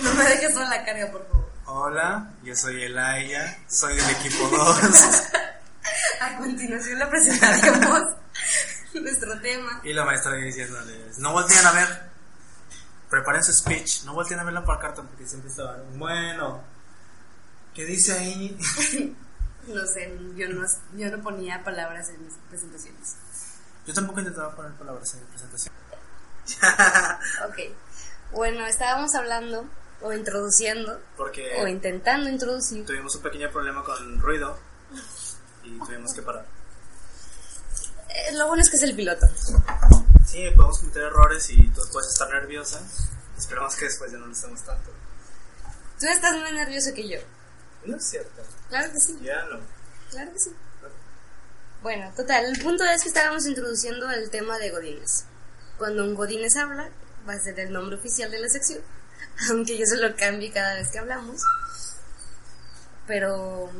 No 0.02 0.14
me 0.14 0.24
dejes 0.24 0.52
sola 0.52 0.68
la 0.68 0.84
carga, 0.84 1.10
por 1.10 1.26
favor. 1.28 1.50
Hola, 1.64 2.30
yo 2.42 2.54
soy 2.54 2.82
Elaya, 2.82 3.58
soy 3.66 3.96
del 3.96 4.10
equipo 4.10 4.46
2. 4.48 4.78
A 6.20 6.36
continuación 6.36 6.98
le 6.98 7.06
presentaremos 7.06 8.02
nuestro 8.94 9.40
tema. 9.40 9.80
y 9.82 9.92
la 9.94 10.04
maestra 10.04 10.34
diciéndoles, 10.34 11.18
no 11.18 11.32
volteen 11.32 11.66
a 11.66 11.72
ver, 11.72 12.11
preparen 13.12 13.44
su 13.44 13.52
speech, 13.52 14.04
no 14.04 14.14
volteen 14.14 14.40
a 14.40 14.44
ver 14.44 14.54
la 14.54 14.64
pancarta 14.64 15.02
porque 15.02 15.26
siempre 15.26 15.50
estaban, 15.50 15.82
bueno, 15.98 16.62
¿qué 17.74 17.84
dice 17.84 18.12
ahí? 18.18 18.58
No 19.68 19.86
sé, 19.86 20.12
yo 20.34 20.48
no, 20.48 20.66
yo 20.96 21.16
no 21.16 21.22
ponía 21.22 21.62
palabras 21.62 22.08
en 22.08 22.24
mis 22.24 22.34
presentaciones. 22.50 23.14
Yo 23.86 23.94
tampoco 23.94 24.18
intentaba 24.18 24.56
poner 24.56 24.72
palabras 24.72 25.14
en 25.14 25.20
mi 25.20 25.26
presentación. 25.26 25.72
Ok. 27.48 27.58
Bueno, 28.32 28.66
estábamos 28.66 29.14
hablando 29.14 29.64
o 30.00 30.12
introduciendo 30.12 30.94
o 30.94 31.00
Porque 31.16 31.62
intentando 31.68 32.28
introducir. 32.28 32.84
tuvimos 32.84 33.14
un 33.14 33.22
pequeño 33.22 33.52
problema 33.52 33.84
con 33.84 34.20
ruido 34.20 34.58
y 35.62 35.78
tuvimos 35.78 36.12
que 36.12 36.22
parar. 36.22 36.44
Eh, 38.14 38.32
lo 38.34 38.46
bueno 38.48 38.62
es 38.62 38.70
que 38.70 38.76
es 38.76 38.82
el 38.82 38.94
piloto. 38.94 39.26
Sí, 40.26 40.44
podemos 40.54 40.78
cometer 40.78 41.02
errores 41.04 41.50
y 41.50 41.68
tú 41.70 41.80
puedes 41.92 42.10
estar 42.10 42.28
nerviosa. 42.30 42.80
Esperamos 43.36 43.74
que 43.76 43.86
después 43.86 44.12
ya 44.12 44.18
no 44.18 44.26
lo 44.26 44.32
estemos 44.32 44.62
tanto. 44.62 44.90
Tú 45.98 46.06
estás 46.06 46.36
más 46.38 46.52
nervioso 46.52 46.92
que 46.94 47.08
yo. 47.08 47.18
No 47.84 47.96
es 47.96 48.04
cierto. 48.04 48.42
Claro 48.68 48.92
que 48.92 49.00
sí. 49.00 49.18
Ya 49.22 49.44
no. 49.46 49.60
Claro 50.10 50.32
que 50.32 50.38
sí. 50.38 50.50
Bueno, 51.82 52.12
total, 52.16 52.44
el 52.44 52.62
punto 52.62 52.84
es 52.84 53.02
que 53.02 53.08
estábamos 53.08 53.44
introduciendo 53.46 54.08
el 54.10 54.30
tema 54.30 54.56
de 54.58 54.70
Godines. 54.70 55.24
Cuando 55.78 56.04
un 56.04 56.14
Godines 56.14 56.56
habla, 56.56 56.90
va 57.28 57.32
a 57.32 57.40
ser 57.40 57.58
el 57.58 57.72
nombre 57.72 57.96
oficial 57.96 58.30
de 58.30 58.38
la 58.38 58.48
sección, 58.48 58.80
aunque 59.50 59.76
yo 59.76 59.84
se 59.86 59.96
lo 59.96 60.14
cambie 60.14 60.52
cada 60.52 60.74
vez 60.74 60.90
que 60.90 60.98
hablamos. 61.00 61.42
Pero, 63.08 63.70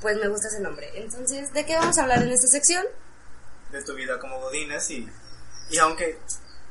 pues 0.00 0.16
me 0.18 0.28
gusta 0.28 0.48
ese 0.48 0.60
nombre. 0.60 0.90
Entonces, 0.94 1.52
¿de 1.52 1.64
qué 1.66 1.76
vamos 1.76 1.96
a 1.98 2.02
hablar 2.02 2.22
en 2.22 2.30
esta 2.30 2.46
sección? 2.48 2.84
De 3.70 3.82
tu 3.82 3.94
vida 3.94 4.18
como 4.18 4.40
Godines 4.40 4.90
y, 4.90 5.08
y 5.70 5.78
aunque 5.78 6.18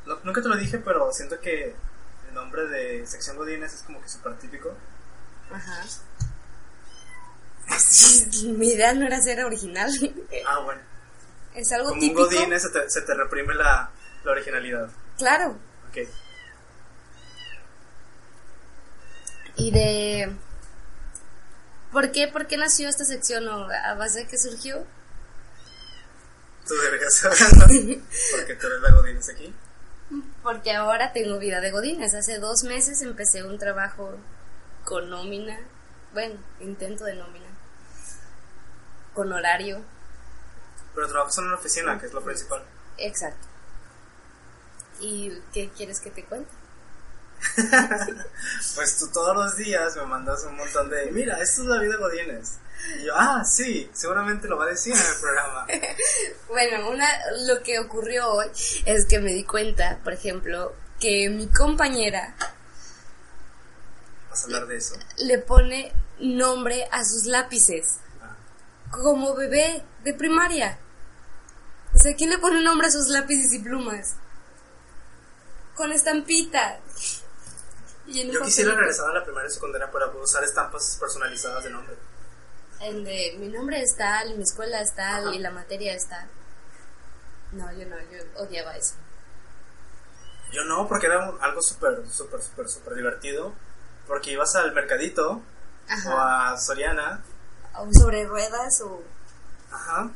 no- 0.05 0.19
nunca 0.23 0.41
te 0.41 0.49
lo 0.49 0.55
dije, 0.57 0.79
pero 0.79 1.11
siento 1.13 1.39
que 1.39 1.73
el 2.27 2.33
nombre 2.33 2.67
de 2.67 3.05
sección 3.07 3.37
Godines 3.37 3.73
es 3.73 3.81
como 3.83 4.01
que 4.01 4.09
súper 4.09 4.37
típico. 4.37 4.75
Ajá. 5.51 5.83
Mi 8.45 8.69
idea 8.73 8.93
no 8.93 9.05
era 9.05 9.21
ser 9.21 9.43
original. 9.45 9.91
Ah, 10.47 10.59
bueno. 10.59 10.81
Es 11.55 11.71
algo 11.71 11.89
Como 11.89 12.01
un 12.01 12.07
típico. 12.07 12.25
Godines 12.25 12.61
se 12.61 12.69
te, 12.69 12.89
se 12.89 13.01
te 13.01 13.13
reprime 13.13 13.53
la, 13.55 13.89
la 14.23 14.31
originalidad. 14.31 14.89
Claro. 15.17 15.57
Ok. 15.89 15.97
Y 19.55 19.71
de... 19.71 20.31
¿Por 21.91 22.11
qué, 22.11 22.27
¿Por 22.27 22.47
qué 22.47 22.57
nació 22.57 22.87
esta 22.87 23.05
sección 23.05 23.47
o 23.47 23.67
a 23.69 23.93
base 23.95 24.19
de 24.19 24.27
qué 24.27 24.37
surgió? 24.37 24.85
Tú 26.67 26.75
deberías 26.75 27.25
hablando. 27.25 27.65
Porque 28.31 28.55
tú 28.55 28.67
eres 28.67 28.81
la 28.81 28.91
Godines 28.91 29.29
aquí. 29.29 29.53
Porque 30.43 30.73
ahora 30.73 31.13
tengo 31.13 31.37
vida 31.39 31.61
de 31.61 31.71
godines. 31.71 32.13
Hace 32.13 32.39
dos 32.39 32.63
meses 32.63 33.01
empecé 33.01 33.43
un 33.43 33.59
trabajo 33.59 34.17
con 34.83 35.09
nómina. 35.09 35.59
Bueno, 36.13 36.39
intento 36.59 37.03
de 37.03 37.15
nómina. 37.15 37.45
Con 39.13 39.31
horario. 39.31 39.81
Pero 40.95 41.07
trabajas 41.07 41.37
en 41.37 41.45
una 41.45 41.55
oficina, 41.55 41.99
que 41.99 42.07
es 42.07 42.13
lo 42.13 42.23
principal. 42.23 42.63
Exacto. 42.97 43.47
¿Y 44.99 45.31
qué 45.53 45.69
quieres 45.75 45.99
que 45.99 46.09
te 46.09 46.23
cuente? 46.23 46.51
Pues 48.75 48.97
tú 48.97 49.07
todos 49.11 49.35
los 49.35 49.55
días 49.57 49.95
me 49.95 50.05
mandas 50.05 50.43
un 50.45 50.55
montón 50.55 50.89
de, 50.89 51.11
mira, 51.11 51.39
esto 51.41 51.61
es 51.63 51.67
la 51.67 51.79
vida 51.81 51.97
Godines. 51.97 52.57
Y 52.99 53.05
yo, 53.05 53.13
ah, 53.15 53.43
sí, 53.43 53.89
seguramente 53.93 54.47
lo 54.47 54.57
va 54.57 54.65
a 54.65 54.69
decir 54.69 54.93
en 54.93 54.99
el 54.99 55.19
programa. 55.19 55.67
Bueno, 56.47 56.89
una, 56.89 57.07
lo 57.47 57.61
que 57.61 57.77
ocurrió 57.79 58.27
hoy 58.29 58.47
es 58.85 59.05
que 59.05 59.19
me 59.19 59.33
di 59.33 59.43
cuenta, 59.43 59.99
por 60.03 60.13
ejemplo, 60.13 60.73
que 60.99 61.29
mi 61.29 61.47
compañera 61.47 62.35
¿Vas 64.29 64.41
a 64.41 64.45
hablar 64.45 64.67
de 64.67 64.77
eso? 64.77 64.95
le 65.17 65.37
pone 65.39 65.93
nombre 66.19 66.87
a 66.91 67.03
sus 67.05 67.25
lápices. 67.25 67.97
Ah, 68.21 68.35
Como 68.91 69.35
bebé 69.35 69.83
de 70.03 70.13
primaria. 70.13 70.77
O 71.93 71.99
sea, 71.99 72.15
¿quién 72.15 72.29
le 72.29 72.37
pone 72.39 72.61
nombre 72.61 72.87
a 72.87 72.91
sus 72.91 73.07
lápices 73.09 73.53
y 73.53 73.59
plumas? 73.59 74.15
Con 75.75 75.91
estampita. 75.91 76.79
Y 78.09 78.21
en 78.21 78.29
un 78.29 78.33
Yo 78.33 78.41
quisiera 78.41 78.73
regresar 78.73 79.09
a 79.09 79.13
la 79.13 79.23
primaria 79.23 79.49
y 79.49 79.53
secundaria 79.53 79.91
para 79.91 80.07
poder 80.07 80.23
usar 80.23 80.43
estampas 80.43 80.97
personalizadas 80.99 81.63
de 81.63 81.69
nombre. 81.69 81.95
En 82.81 83.03
de 83.03 83.35
mi 83.37 83.49
nombre 83.49 83.81
es 83.81 83.95
tal, 83.95 84.35
mi 84.35 84.43
escuela 84.43 84.81
es 84.81 84.95
tal 84.95 85.33
y 85.33 85.39
la 85.39 85.51
materia 85.51 85.93
es 85.93 86.07
tal. 86.07 86.27
No, 87.51 87.71
yo 87.73 87.85
no, 87.87 87.97
yo 88.11 88.23
odiaba 88.41 88.75
eso. 88.75 88.95
Yo 90.51 90.63
no, 90.63 90.87
porque 90.87 91.07
era 91.07 91.31
algo 91.41 91.61
súper, 91.61 92.03
súper, 92.09 92.41
súper, 92.41 92.67
súper 92.67 92.95
divertido. 92.95 93.53
Porque 94.07 94.31
ibas 94.31 94.55
al 94.55 94.73
mercadito 94.73 95.41
o 96.07 96.11
a 96.17 96.57
Soriana, 96.57 97.21
O 97.75 97.87
sobre 97.93 98.25
ruedas 98.25 98.81
o... 98.81 99.03
ajá, 99.71 100.09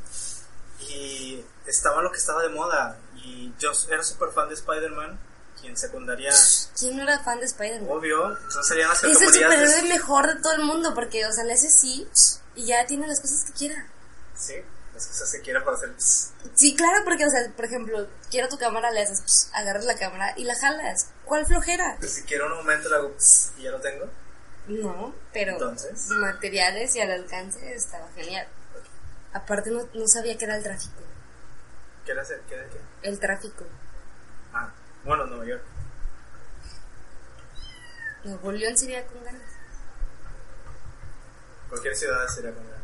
y 0.79 1.43
estaba 1.67 2.01
lo 2.01 2.11
que 2.11 2.17
estaba 2.17 2.41
de 2.41 2.49
moda. 2.49 2.97
Y 3.15 3.53
yo 3.59 3.71
era 3.89 4.03
súper 4.03 4.29
fan 4.29 4.49
de 4.49 4.55
Spider-Man, 4.55 5.19
en 5.67 5.77
secundaria, 5.77 6.31
¿Quién 6.79 6.97
no 6.97 7.03
era 7.03 7.19
fan 7.19 7.39
de 7.39 7.45
Spider-Man? 7.45 7.89
obvio, 7.89 8.29
entonces 8.31 8.67
salían 8.67 8.89
las 8.89 9.03
Es 9.03 9.03
el 9.03 9.13
categorías 9.27 9.49
de- 9.61 9.67
superhéroe 9.67 9.89
mejor 9.93 10.27
de 10.35 10.41
todo 10.41 10.53
el 10.53 10.63
mundo 10.63 10.93
porque, 10.93 11.25
o 11.25 11.31
sea, 11.31 11.43
le 11.43 11.53
hace 11.53 11.69
sí 11.69 12.07
y 12.55 12.65
ya 12.65 12.85
tiene 12.85 13.07
las 13.07 13.19
cosas 13.19 13.43
que 13.45 13.53
quiera. 13.53 13.87
Sí, 14.35 14.55
las 14.93 15.07
cosas 15.07 15.31
que 15.31 15.41
quiera 15.41 15.63
para 15.63 15.77
hacer. 15.77 15.93
Sí, 16.55 16.75
claro, 16.75 17.03
porque, 17.05 17.25
o 17.25 17.29
sea, 17.29 17.49
por 17.55 17.65
ejemplo, 17.65 18.07
quiero 18.29 18.47
tu 18.49 18.57
cámara, 18.57 18.91
le 18.91 19.01
haces, 19.01 19.49
agarras 19.53 19.85
la 19.85 19.95
cámara 19.95 20.33
y 20.37 20.43
la 20.43 20.55
jalas. 20.55 21.07
¿Cuál 21.25 21.45
flojera? 21.45 21.95
Pues 21.99 22.13
si 22.13 22.23
quiero 22.23 22.45
un 22.47 22.53
momento 22.57 22.89
le 22.89 22.95
hago 22.95 23.15
y 23.57 23.63
ya 23.63 23.71
lo 23.71 23.79
tengo. 23.81 24.05
No, 24.67 25.13
pero 25.33 25.53
Entonces. 25.53 26.07
materiales 26.09 26.95
y 26.95 27.01
al 27.01 27.11
alcance 27.11 27.73
estaba 27.73 28.07
genial. 28.15 28.47
Aparte 29.33 29.71
no, 29.71 29.87
no 29.93 30.07
sabía 30.07 30.37
que 30.37 30.45
era 30.45 30.55
el 30.57 30.63
tráfico. 30.63 31.01
¿Qué 32.05 32.11
era? 32.11 32.23
¿Qué 32.23 32.53
era 32.55 32.69
qué? 32.69 32.79
El 33.01 33.19
tráfico. 33.19 33.65
Bueno, 35.03 35.25
Nueva 35.25 35.45
York. 35.45 35.63
Nuevo 38.23 38.51
León 38.51 38.77
sería 38.77 39.05
con 39.05 39.23
ganas. 39.23 39.51
Cualquier 41.69 41.95
ciudad 41.95 42.27
sería 42.27 42.53
con 42.53 42.63
ganas. 42.63 42.83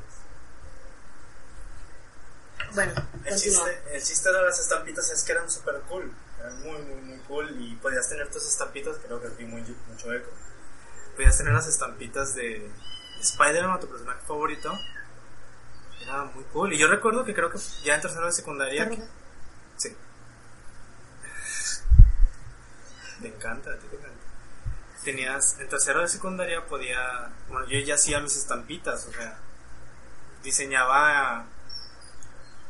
Bueno, 2.73 2.93
El 3.25 3.35
chiste, 3.35 3.81
el 3.93 4.03
chiste 4.03 4.31
de 4.31 4.41
las 4.41 4.59
estampitas 4.59 5.09
es 5.11 5.23
que 5.23 5.31
eran 5.31 5.49
súper 5.49 5.79
cool. 5.87 6.11
Eran 6.39 6.61
muy, 6.61 6.81
muy, 6.81 7.01
muy 7.01 7.17
cool. 7.19 7.49
Y 7.61 7.75
podías 7.77 8.09
tener 8.09 8.29
tus 8.29 8.47
estampitas, 8.47 8.97
creo 8.97 9.21
que 9.21 9.27
aquí 9.27 9.45
muy, 9.45 9.61
mucho 9.87 10.13
eco. 10.13 10.29
Podías 11.15 11.37
tener 11.37 11.53
las 11.53 11.67
estampitas 11.67 12.35
de 12.35 12.69
Spider-Man, 13.21 13.79
tu 13.79 13.87
personaje 13.87 14.21
favorito. 14.25 14.77
Era 16.01 16.25
muy 16.25 16.43
cool. 16.45 16.73
Y 16.73 16.77
yo 16.77 16.87
recuerdo 16.87 17.23
que 17.23 17.33
creo 17.33 17.49
que 17.49 17.57
ya 17.83 17.95
en 17.95 18.01
tercero 18.01 18.25
de 18.25 18.31
secundaria. 18.33 18.89
Sí. 19.77 19.95
Te 23.21 23.27
encanta, 23.27 23.71
a 23.71 23.77
ti 23.77 23.87
te 23.87 23.95
encanta. 23.97 24.17
Tenías, 25.03 25.59
en 25.59 25.69
tercero 25.69 26.01
de 26.01 26.07
secundaria 26.07 26.65
podía, 26.65 27.31
bueno, 27.49 27.67
yo 27.67 27.79
ya 27.79 27.95
hacía 27.95 28.19
mis 28.19 28.35
estampitas, 28.35 29.05
o 29.07 29.11
sea, 29.11 29.37
diseñaba, 30.43 31.45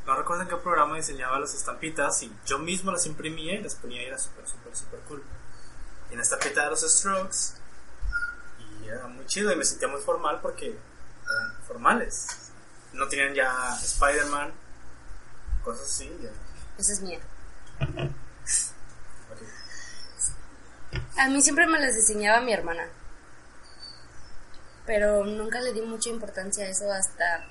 no 0.06 0.16
recuerdo 0.16 0.44
en 0.44 0.50
qué 0.50 0.56
programa 0.58 0.96
diseñaba 0.96 1.40
las 1.40 1.54
estampitas 1.54 2.22
y 2.24 2.32
yo 2.46 2.60
mismo 2.60 2.92
las 2.92 3.06
imprimía 3.06 3.56
y 3.56 3.64
las 3.64 3.76
ponía 3.76 4.02
y 4.04 4.06
era 4.06 4.18
súper, 4.18 4.48
súper, 4.48 4.76
súper 4.76 5.00
cool. 5.02 5.24
Y 6.10 6.14
en 6.14 6.18
la 6.18 6.24
estampita 6.24 6.64
de 6.64 6.70
los 6.72 6.82
Strokes, 6.82 7.56
y 8.60 8.88
era 8.88 9.08
muy 9.08 9.26
chido 9.26 9.52
y 9.52 9.56
me 9.56 9.66
sentía 9.66 9.88
muy 9.88 10.02
formal 10.02 10.40
porque 10.42 10.68
eran 10.68 11.64
formales. 11.68 12.52
No 12.94 13.08
tenían 13.08 13.36
ya 13.36 13.76
Spider-Man, 13.76 14.52
cosas 15.64 15.86
así, 15.86 16.18
ya. 16.22 16.32
Esa 16.78 16.94
es 16.94 17.02
mía. 17.02 17.20
A 21.20 21.28
mí 21.28 21.42
siempre 21.42 21.68
me 21.68 21.80
las 21.80 21.96
diseñaba 21.96 22.40
mi 22.40 22.54
hermana. 22.54 22.88
Pero 24.86 25.26
nunca 25.26 25.60
le 25.60 25.74
di 25.74 25.82
mucha 25.82 26.10
importancia 26.10 26.64
a 26.64 26.70
eso 26.70 26.90
hasta 26.94 27.46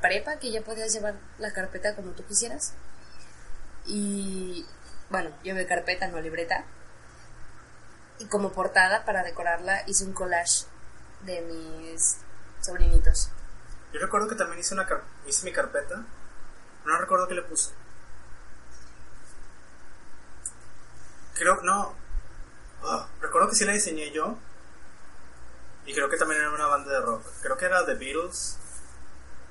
prepa, 0.00 0.38
que 0.38 0.50
ya 0.50 0.62
podías 0.62 0.94
llevar 0.94 1.16
la 1.38 1.52
carpeta 1.52 1.94
como 1.94 2.12
tú 2.12 2.24
quisieras. 2.24 2.72
Y 3.84 4.64
bueno, 5.10 5.30
llevé 5.42 5.66
carpeta, 5.66 6.08
no 6.08 6.22
libreta. 6.22 6.64
Y 8.18 8.24
como 8.28 8.50
portada 8.50 9.04
para 9.04 9.24
decorarla 9.24 9.82
hice 9.86 10.06
un 10.06 10.14
collage 10.14 10.64
de 11.26 11.42
mis 11.42 12.16
sobrinitos. 12.62 13.28
Yo 13.92 14.00
recuerdo 14.00 14.26
que 14.26 14.36
también 14.36 14.60
hice, 14.60 14.72
una 14.72 14.88
hice 15.26 15.44
mi 15.44 15.52
carpeta. 15.52 16.02
No 16.86 16.98
recuerdo 16.98 17.28
qué 17.28 17.34
le 17.34 17.42
puse. 17.42 17.72
Creo, 21.34 21.60
no. 21.60 22.07
Ah, 22.82 23.08
recuerdo 23.20 23.48
que 23.48 23.56
sí 23.56 23.64
la 23.64 23.72
diseñé 23.72 24.10
yo. 24.12 24.36
Y 25.86 25.94
creo 25.94 26.08
que 26.10 26.16
también 26.16 26.40
era 26.40 26.50
una 26.50 26.66
banda 26.66 26.92
de 26.92 27.00
rock. 27.00 27.22
Creo 27.42 27.56
que 27.56 27.64
era 27.64 27.84
The 27.86 27.94
Beatles 27.94 28.56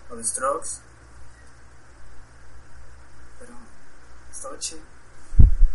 o 0.09 0.15
The 0.15 0.23
Strokes. 0.23 0.69
Pero 3.39 3.53
estaba 4.31 4.57
chido. 4.59 4.81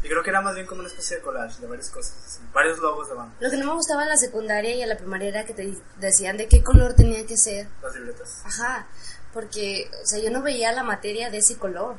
Y 0.05 0.09
creo 0.09 0.23
que 0.23 0.31
era 0.31 0.41
más 0.41 0.55
bien 0.55 0.67
como 0.67 0.81
una 0.81 0.89
especie 0.89 1.17
de 1.17 1.23
collage 1.23 1.61
de 1.61 1.67
varias 1.69 1.89
cosas. 1.91 2.15
así, 2.27 2.41
Varios 2.53 2.79
logos 2.79 3.09
de 3.09 3.15
banda. 3.15 3.35
Lo 3.39 3.51
que 3.51 3.57
no 3.57 3.67
me 3.67 3.73
gustaba 3.75 4.03
en 4.03 4.09
la 4.09 4.17
secundaria 4.17 4.75
y 4.75 4.83
en 4.83 4.89
la 4.89 4.97
primaria 4.97 5.29
era 5.29 5.45
que 5.45 5.55
te 5.55 5.77
decían 5.99 6.37
de 6.37 6.49
qué 6.49 6.63
color 6.63 6.95
tenía 6.95 7.25
que 7.27 7.37
ser. 7.37 7.69
Las 7.83 7.95
libretas. 7.95 8.43
Ajá, 8.45 8.87
porque, 9.33 9.89
o 10.03 10.07
sea, 10.07 10.19
yo 10.21 10.31
no 10.31 10.43
veía 10.43 10.73
la 10.73 10.83
materia 10.83 11.31
de 11.31 11.39
ese 11.39 11.57
color. 11.57 11.97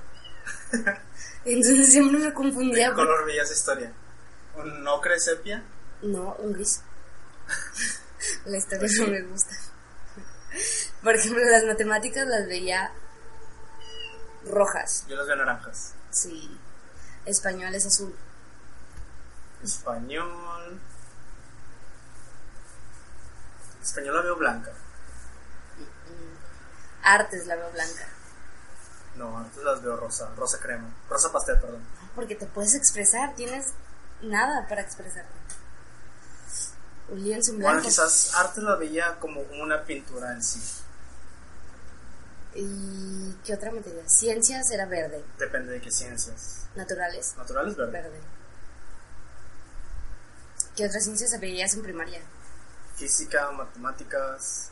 Entonces 1.45 1.91
siempre 1.91 2.17
me 2.19 2.25
¿De 2.25 2.33
confundía. 2.33 2.89
qué 2.89 2.95
color 2.95 3.25
veías 3.25 3.49
historia? 3.51 3.93
¿Un 4.55 4.87
ocre 4.87 5.19
sepia? 5.19 5.63
No, 6.01 6.35
un 6.39 6.53
gris. 6.53 6.81
la 8.45 8.57
historia 8.57 8.87
no 8.99 9.07
me 9.07 9.21
gusta. 9.23 9.55
Por 11.01 11.15
ejemplo, 11.15 11.43
las 11.43 11.63
matemáticas 11.63 12.27
las 12.27 12.47
veía 12.47 12.91
rojas. 14.45 15.05
Yo 15.07 15.15
las 15.15 15.27
veo 15.27 15.35
naranjas. 15.35 15.93
Sí. 16.11 16.57
Español 17.25 17.73
es 17.73 17.85
azul. 17.85 18.15
Español. 19.63 20.79
Español 23.81 24.15
la 24.15 24.21
veo 24.21 24.35
blanca. 24.35 24.71
Artes 27.03 27.47
la 27.47 27.55
veo 27.55 27.71
blanca. 27.71 28.07
No, 29.15 29.37
antes 29.37 29.63
las 29.63 29.81
veo 29.81 29.97
rosa, 29.97 30.29
rosa 30.35 30.59
crema. 30.59 30.89
Rosa 31.09 31.31
pastel, 31.31 31.59
perdón. 31.59 31.81
Porque 32.15 32.35
te 32.35 32.45
puedes 32.45 32.75
expresar, 32.75 33.35
tienes 33.35 33.73
nada 34.23 34.67
para 34.67 34.81
expresarte. 34.81 35.31
Un 37.09 37.23
lienzo 37.23 37.51
en 37.51 37.57
Bueno, 37.57 37.71
blanco. 37.73 37.87
quizás 37.89 38.33
arte 38.35 38.61
la 38.61 38.75
veía 38.75 39.19
como 39.19 39.41
una 39.61 39.83
pintura 39.83 40.31
en 40.33 40.41
sí. 40.43 40.61
¿Y 42.55 43.33
qué 43.43 43.53
otra 43.55 43.71
materia? 43.71 44.07
Ciencias 44.07 44.69
era 44.71 44.85
verde. 44.85 45.23
Depende 45.39 45.73
de 45.73 45.81
qué 45.81 45.91
ciencias. 45.91 46.67
Naturales, 46.75 47.35
Naturales, 47.37 47.75
verde. 47.75 47.91
verde. 47.91 48.19
¿Qué 50.75 50.85
otras 50.85 51.03
ciencias 51.03 51.39
veías 51.39 51.73
en 51.73 51.83
primaria? 51.83 52.21
Física, 52.95 53.51
matemáticas. 53.51 54.69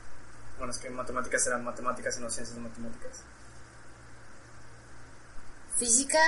Bueno, 0.57 0.71
es 0.71 0.79
que 0.79 0.89
matemáticas 0.89 1.45
eran 1.47 1.63
matemáticas 1.63 2.17
y 2.17 2.21
no 2.21 2.29
ciencias 2.29 2.57
matemáticas. 2.59 3.23
Física 5.75 6.19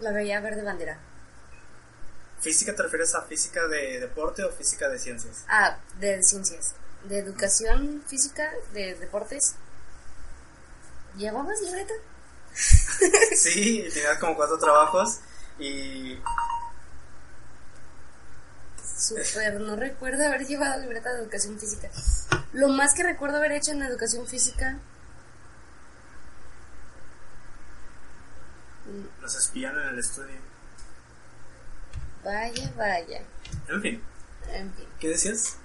la 0.00 0.12
veía 0.12 0.40
verde 0.40 0.62
bandera. 0.62 0.98
¿Física 2.40 2.74
te 2.74 2.82
refieres 2.82 3.14
a 3.14 3.22
física 3.22 3.66
de 3.66 4.00
deporte 4.00 4.44
o 4.44 4.52
física 4.52 4.88
de 4.88 4.98
ciencias? 4.98 5.44
Ah, 5.48 5.78
de 5.98 6.22
ciencias. 6.22 6.74
De 7.04 7.18
educación 7.18 8.02
física, 8.06 8.52
de 8.72 8.94
deportes. 8.94 9.54
¿Llevabas 11.16 11.60
libreta? 11.62 11.94
Sí, 13.36 13.84
y 13.86 13.90
tenías 13.90 14.18
como 14.18 14.34
cuatro 14.34 14.58
trabajos 14.58 15.20
y 15.60 16.18
Súper, 18.98 19.60
no 19.60 19.76
recuerdo 19.76 20.26
haber 20.26 20.44
llevado 20.44 20.80
libreta 20.80 21.12
de 21.12 21.22
educación 21.22 21.58
física. 21.58 21.88
Lo 22.52 22.68
más 22.68 22.94
que 22.94 23.04
recuerdo 23.04 23.36
haber 23.36 23.52
hecho 23.52 23.70
en 23.70 23.82
educación 23.82 24.26
física. 24.26 24.78
nos 29.20 29.36
espían 29.36 29.76
en 29.78 29.88
el 29.88 29.98
estudio. 29.98 30.47
Vaya, 32.28 32.72
vaya. 32.76 33.22
En 33.68 33.80
fin, 33.82 34.02
En 34.52 34.72
fin. 34.74 34.86
¿qué 35.00 35.08
decías? 35.08 35.56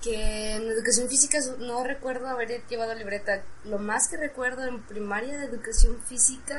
Que 0.00 0.54
en 0.54 0.62
educación 0.62 1.08
física 1.10 1.38
no 1.58 1.84
recuerdo 1.84 2.26
haber 2.28 2.66
llevado 2.68 2.94
libreta. 2.94 3.42
Lo 3.64 3.78
más 3.78 4.08
que 4.08 4.16
recuerdo 4.16 4.64
en 4.64 4.80
primaria 4.84 5.36
de 5.36 5.44
educación 5.44 6.00
física 6.08 6.58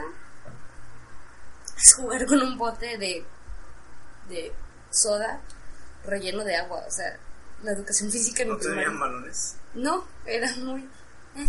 es 1.76 1.96
jugar 1.96 2.28
con 2.28 2.40
un 2.44 2.56
bote 2.60 3.00
de, 3.00 3.26
de 4.30 4.52
soda 4.92 5.42
relleno 6.06 6.44
de 6.44 6.56
agua. 6.58 6.84
O 6.88 6.92
sea, 6.92 7.18
la 7.64 7.72
educación 7.72 8.12
física 8.12 8.44
en 8.44 8.50
¿No 8.50 8.54
mi 8.56 8.60
primaria. 8.60 8.84
tenían 8.84 9.00
balones? 9.00 9.56
No, 9.74 10.06
era 10.28 10.56
muy... 10.58 10.82
eh. 11.38 11.48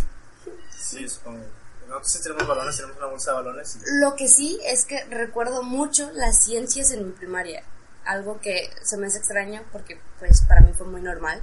Sí, 0.75 1.07
supongo. 1.07 1.45
Nosotros 1.87 2.11
sí 2.11 2.23
tenemos 2.23 2.47
balones, 2.47 2.75
tenemos 2.75 2.97
una 2.97 3.05
bolsa 3.07 3.31
de 3.31 3.37
balones. 3.37 3.75
y- 3.75 3.79
Lo 4.01 4.15
que 4.15 4.27
sí 4.27 4.59
es 4.65 4.85
que 4.85 5.03
recuerdo 5.05 5.61
mucho 5.61 6.09
las 6.13 6.43
ciencias 6.43 6.89
en 6.91 7.05
mi 7.05 7.11
primaria. 7.11 7.63
Algo 8.05 8.39
que 8.41 8.69
se 8.83 8.97
me 8.97 9.07
hace 9.07 9.17
extraño 9.19 9.61
porque 9.71 9.99
pues 10.19 10.41
para 10.47 10.61
mí 10.61 10.73
fue 10.73 10.87
muy 10.87 11.01
normal. 11.01 11.41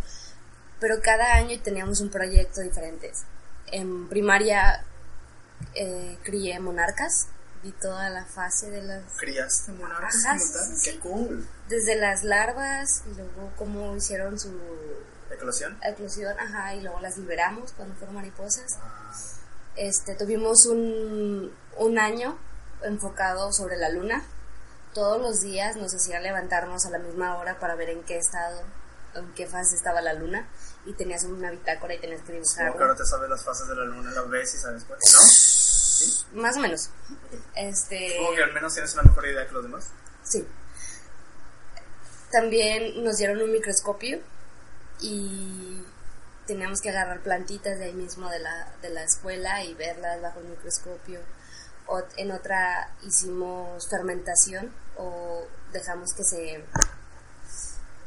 Pero 0.79 1.01
cada 1.03 1.35
año 1.35 1.59
teníamos 1.63 2.01
un 2.01 2.11
proyecto 2.11 2.61
diferente. 2.61 3.13
En 3.73 4.09
primaria 4.09 4.85
eh, 5.75 6.19
crié 6.23 6.59
monarcas. 6.61 7.29
Vi 7.63 7.73
toda 7.73 8.09
la 8.09 8.25
fase 8.25 8.71
de 8.71 8.81
las... 8.81 9.03
¿Criaste 9.19 9.73
monarcas 9.73 10.25
Ajá, 10.25 10.39
sí, 10.39 10.77
sí, 10.77 10.91
¡Qué 10.93 10.99
cool! 11.01 11.47
Desde 11.69 11.97
las 11.97 12.25
larvas 12.25 13.03
y 13.07 13.15
luego 13.15 13.53
cómo 13.59 13.95
hicieron 13.97 14.41
su 14.41 14.51
¿Eclosión? 15.31 15.79
eclosión, 15.85 16.35
ajá, 16.41 16.75
y 16.75 16.81
luego 16.81 17.01
las 17.01 17.19
liberamos 17.19 17.73
cuando 17.73 17.95
fueron 17.97 18.15
mariposas. 18.17 18.79
Ah, 18.81 19.13
Este, 19.77 20.15
tuvimos 20.15 20.65
un, 20.65 21.53
un 21.77 21.99
año 21.99 22.39
enfocado 22.83 23.53
sobre 23.53 23.77
la 23.77 23.91
luna. 23.91 24.25
Todos 24.95 25.21
los 25.21 25.41
días 25.41 25.77
nos 25.77 25.95
hacía 25.95 26.21
levantarnos 26.21 26.85
a 26.87 26.91
la 26.91 26.99
misma 26.99 27.39
hora 27.39 27.59
para 27.61 27.75
ver 27.77 27.91
en 27.91 28.03
qué 28.03 28.17
estado, 28.19 28.63
en 29.15 29.33
qué 29.35 29.47
fase 29.47 29.77
estaba 29.77 30.01
la 30.01 30.15
luna. 30.15 30.49
Y 30.87 30.95
tenías 30.95 31.25
una 31.25 31.51
bitácora 31.51 31.95
y 31.95 31.99
tenías 31.99 32.23
que 32.23 32.33
ahora 32.33 32.73
dibujarlo. 32.73 32.97
te 32.97 33.05
sabes 33.07 33.31
las 33.31 33.45
fases 33.45 33.69
de 33.69 33.75
la 33.77 33.85
luna, 33.85 34.11
las 34.11 34.29
ves 34.31 34.55
y 34.55 34.59
sabes 34.59 34.85
cuál. 34.85 34.99
¿No? 34.99 36.41
Más 36.43 36.57
o 36.57 36.61
menos. 36.61 36.91
Este, 37.55 38.17
Supongo 38.17 38.35
que 38.37 38.43
al 38.43 38.53
menos 38.55 38.73
tienes 38.73 38.95
una 38.95 39.03
mejor 39.03 39.27
idea 39.27 39.47
que 39.47 39.53
los 39.53 39.63
demás. 39.63 39.89
sí. 40.23 40.47
También 42.31 43.03
nos 43.03 43.17
dieron 43.17 43.43
un 43.43 43.51
microscopio 43.51 44.21
y 45.01 45.83
teníamos 46.47 46.81
que 46.81 46.91
agarrar 46.91 47.21
plantitas 47.23 47.79
de 47.81 47.87
ahí 47.87 47.93
mismo 47.93 48.31
de 48.31 48.39
la, 48.39 48.73
de 48.83 48.91
la 48.91 49.03
escuela 49.03 49.65
y 49.65 49.75
verlas 49.75 50.23
bajo 50.23 50.39
el 50.39 50.47
microscopio. 50.47 51.19
En 52.17 52.31
otra 52.31 52.93
hicimos 53.03 53.89
fermentación 53.89 54.73
o 54.97 55.47
dejamos 55.73 56.13
que 56.15 56.25
se 56.25 56.65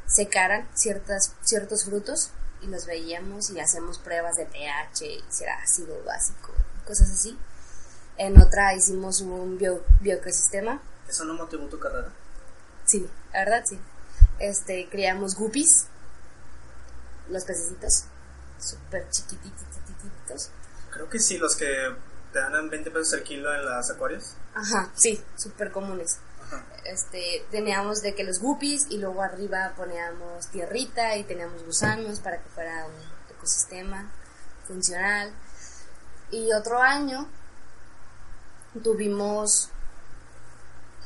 secaran 0.06 0.68
ciertas, 0.74 1.32
ciertos 1.42 1.84
frutos 1.84 2.30
y 2.62 2.66
los 2.66 2.86
veíamos 2.86 3.50
y 3.50 3.60
hacemos 3.60 3.98
pruebas 3.98 4.36
de 4.36 4.46
pH 4.46 5.06
y 5.06 5.24
si 5.28 5.44
era 5.44 5.60
ácido 5.60 6.02
básico, 6.04 6.52
cosas 6.86 7.10
así. 7.10 7.38
En 8.16 8.40
otra 8.40 8.74
hicimos 8.74 9.20
un 9.20 9.58
bio, 9.58 9.84
bioecosistema 10.00 10.80
¿Eso 11.08 11.24
no 11.24 11.34
motivó 11.34 11.66
tu 11.66 11.78
carrera? 11.78 12.08
Sí, 12.84 13.08
la 13.32 13.40
verdad 13.40 13.64
sí. 13.66 13.78
Este, 14.38 14.88
criamos 14.88 15.36
guppies, 15.36 15.86
los 17.28 17.44
pececitos, 17.44 18.04
súper 18.58 19.08
chiquitititos. 19.10 20.50
Creo 20.90 21.08
que 21.08 21.18
sí, 21.18 21.38
los 21.38 21.56
que 21.56 21.94
te 22.34 22.40
dan 22.40 22.68
20 22.68 22.90
pesos 22.90 23.12
el 23.12 23.22
kilo 23.22 23.54
en 23.54 23.64
las 23.64 23.90
acuarios. 23.92 24.34
Ajá, 24.54 24.90
sí, 24.96 25.22
súper 25.36 25.70
comunes. 25.70 26.18
Ajá. 26.44 26.66
Este, 26.84 27.46
teníamos 27.52 28.02
de 28.02 28.14
que 28.14 28.24
los 28.24 28.40
guppies 28.40 28.88
y 28.90 28.98
luego 28.98 29.22
arriba 29.22 29.72
poníamos 29.76 30.48
tierrita 30.48 31.16
y 31.16 31.22
teníamos 31.22 31.64
gusanos 31.64 32.18
para 32.18 32.42
que 32.42 32.48
fuera 32.50 32.86
un 32.86 33.34
ecosistema 33.36 34.10
funcional. 34.66 35.32
Y 36.32 36.52
otro 36.52 36.82
año 36.82 37.28
tuvimos, 38.82 39.70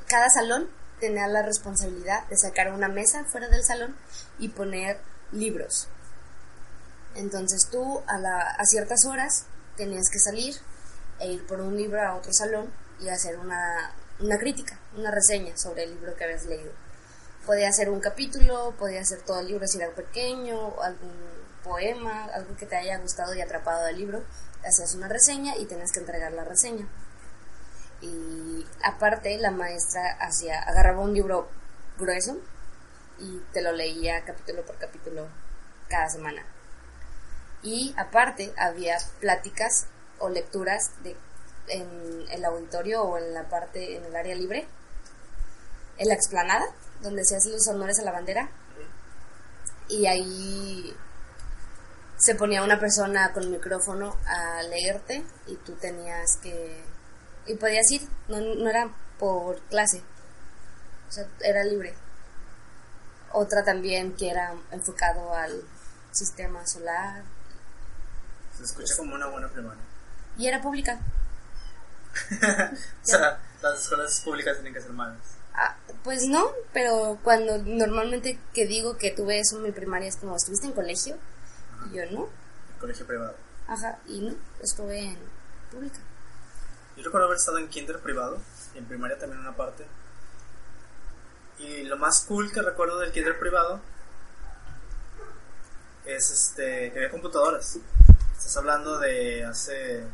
cada 0.09 0.31
salón 0.31 0.71
tenía 0.99 1.27
la 1.27 1.43
responsabilidad 1.43 2.27
de 2.29 2.39
sacar 2.39 2.73
una 2.73 2.89
mesa 2.89 3.25
fuera 3.25 3.49
del 3.49 3.63
salón 3.63 3.95
y 4.39 4.49
poner 4.49 4.99
libros. 5.33 5.89
Entonces 7.15 7.69
tú 7.71 8.01
a, 8.07 8.19
la, 8.19 8.41
a 8.41 8.65
ciertas 8.65 9.05
horas 9.05 9.45
tenías 9.77 10.09
que 10.11 10.19
salir 10.19 10.57
e 11.21 11.33
ir 11.33 11.47
por 11.47 11.61
un 11.61 11.77
libro 11.77 12.01
a 12.01 12.15
otro 12.15 12.33
salón 12.33 12.73
y 13.01 13.09
hacer 13.09 13.39
una, 13.39 13.93
una 14.21 14.39
crítica, 14.39 14.79
una 14.97 15.11
reseña 15.11 15.57
sobre 15.57 15.85
el 15.85 15.91
libro 15.95 16.15
que 16.17 16.25
habías 16.25 16.47
leído. 16.47 16.73
Podía 17.47 17.73
ser 17.73 17.91
un 17.91 18.01
capítulo, 18.01 18.75
podía 18.79 19.05
ser 19.05 19.23
todo 19.23 19.41
el 19.41 19.49
libro 19.49 19.67
si 19.67 19.79
era 19.79 19.91
pequeño, 19.91 20.81
algún 20.83 21.13
poema, 21.65 22.25
algo 22.35 22.57
que 22.57 22.67
te 22.67 22.77
haya 22.77 22.99
gustado 22.99 23.35
y 23.35 23.41
atrapado 23.41 23.85
del 23.87 23.97
libro. 23.97 24.23
Hacías 24.65 24.95
una 24.95 25.09
reseña 25.09 25.57
y 25.57 25.67
tenías 25.67 25.93
que 25.93 26.01
entregar 26.01 26.33
la 26.33 26.45
reseña. 26.45 26.87
Y 28.01 28.67
aparte 28.83 29.39
la 29.39 29.51
maestra 29.51 30.19
hacía, 30.21 30.61
agarraba 30.63 31.01
un 31.01 31.15
libro 31.15 31.49
grueso 31.99 32.39
y 33.19 33.41
te 33.53 33.63
lo 33.63 33.73
leía 33.73 34.25
capítulo 34.25 34.65
por 34.65 34.77
capítulo 34.77 35.27
cada 35.89 36.09
semana. 36.09 36.45
Y 37.63 37.95
aparte 37.97 38.53
había 38.57 38.99
pláticas 39.21 39.87
o 40.19 40.29
lecturas 40.29 40.93
de, 41.03 41.17
en 41.69 42.25
el 42.31 42.45
auditorio 42.45 43.03
o 43.03 43.19
en 43.19 43.35
la 43.35 43.49
parte, 43.49 43.97
en 43.97 44.05
el 44.05 44.17
área 44.17 44.35
libre, 44.35 44.67
en 45.99 46.09
la 46.09 46.15
explanada, 46.15 46.65
donde 47.03 47.25
se 47.25 47.37
hacen 47.37 47.53
los 47.53 47.67
honores 47.69 47.99
a 47.99 48.05
la 48.05 48.13
bandera. 48.13 48.49
Y 49.89 50.07
ahí 50.07 50.97
se 52.19 52.35
ponía 52.35 52.63
una 52.63 52.79
persona 52.79 53.33
con 53.33 53.51
micrófono 53.51 54.17
a 54.27 54.63
leerte 54.63 55.25
y 55.47 55.57
tú 55.57 55.73
tenías 55.75 56.37
que... 56.43 56.83
Y 57.47 57.55
podías 57.55 57.91
ir, 57.91 58.03
no, 58.29 58.41
no 58.41 58.69
era 58.69 58.91
por 59.19 59.59
clase, 59.63 60.03
o 61.09 61.13
sea, 61.13 61.27
era 61.41 61.65
libre. 61.65 61.95
Otra 63.33 63.65
también 63.65 64.15
que 64.15 64.31
era 64.31 64.55
enfocado 64.71 65.35
al 65.35 65.63
sistema 66.13 66.67
solar 66.67 67.23
Se 68.57 68.65
escucha 68.65 68.97
como 68.97 69.15
una 69.15 69.27
buena 69.27 69.49
primaria. 69.49 69.83
Y 70.39 70.47
era 70.47 70.63
pública. 70.63 70.99
o 72.33 73.07
sea, 73.07 73.41
las 73.61 73.81
escuelas 73.81 74.21
públicas 74.25 74.55
tienen 74.55 74.73
que 74.73 74.81
ser 74.81 74.93
malas. 74.93 75.19
Ah, 75.55 75.77
pues 76.05 76.27
no, 76.27 76.53
pero 76.73 77.19
cuando 77.23 77.59
normalmente 77.59 78.39
que 78.55 78.67
digo 78.67 78.97
que 78.97 79.11
tuve 79.11 79.41
eso 79.41 79.57
en 79.57 79.65
mi 79.65 79.73
primaria 79.73 80.09
es 80.09 80.17
como, 80.17 80.37
¿estuviste 80.37 80.67
en 80.67 80.73
colegio? 80.73 81.17
Y 81.91 81.97
yo 81.97 82.07
no, 82.11 82.29
El 82.75 82.81
colegio 82.81 83.07
privado. 83.07 83.35
ajá, 83.67 83.99
y 84.07 84.21
no, 84.21 84.35
estuve 84.63 85.01
en 85.01 85.19
pública. 85.71 85.99
Yo 86.97 87.05
recuerdo 87.05 87.27
haber 87.27 87.39
estado 87.39 87.59
en 87.59 87.69
kinder 87.69 87.99
privado 88.01 88.41
y 88.75 88.79
en 88.79 88.85
primaria 88.87 89.19
también 89.19 89.41
una 89.41 89.57
parte. 89.57 89.85
Y 91.59 91.83
lo 91.85 91.97
más 91.97 92.25
cool 92.27 92.53
que 92.53 92.63
recuerdo 92.63 93.01
del 93.01 93.11
kinder 93.11 93.39
privado 93.39 93.81
es 96.05 96.31
este 96.31 96.93
que 96.93 96.99
había 96.99 97.11
computadoras. 97.11 97.79
Estás 98.39 98.57
hablando 98.57 98.99
de 99.01 99.45
hace 99.45 100.05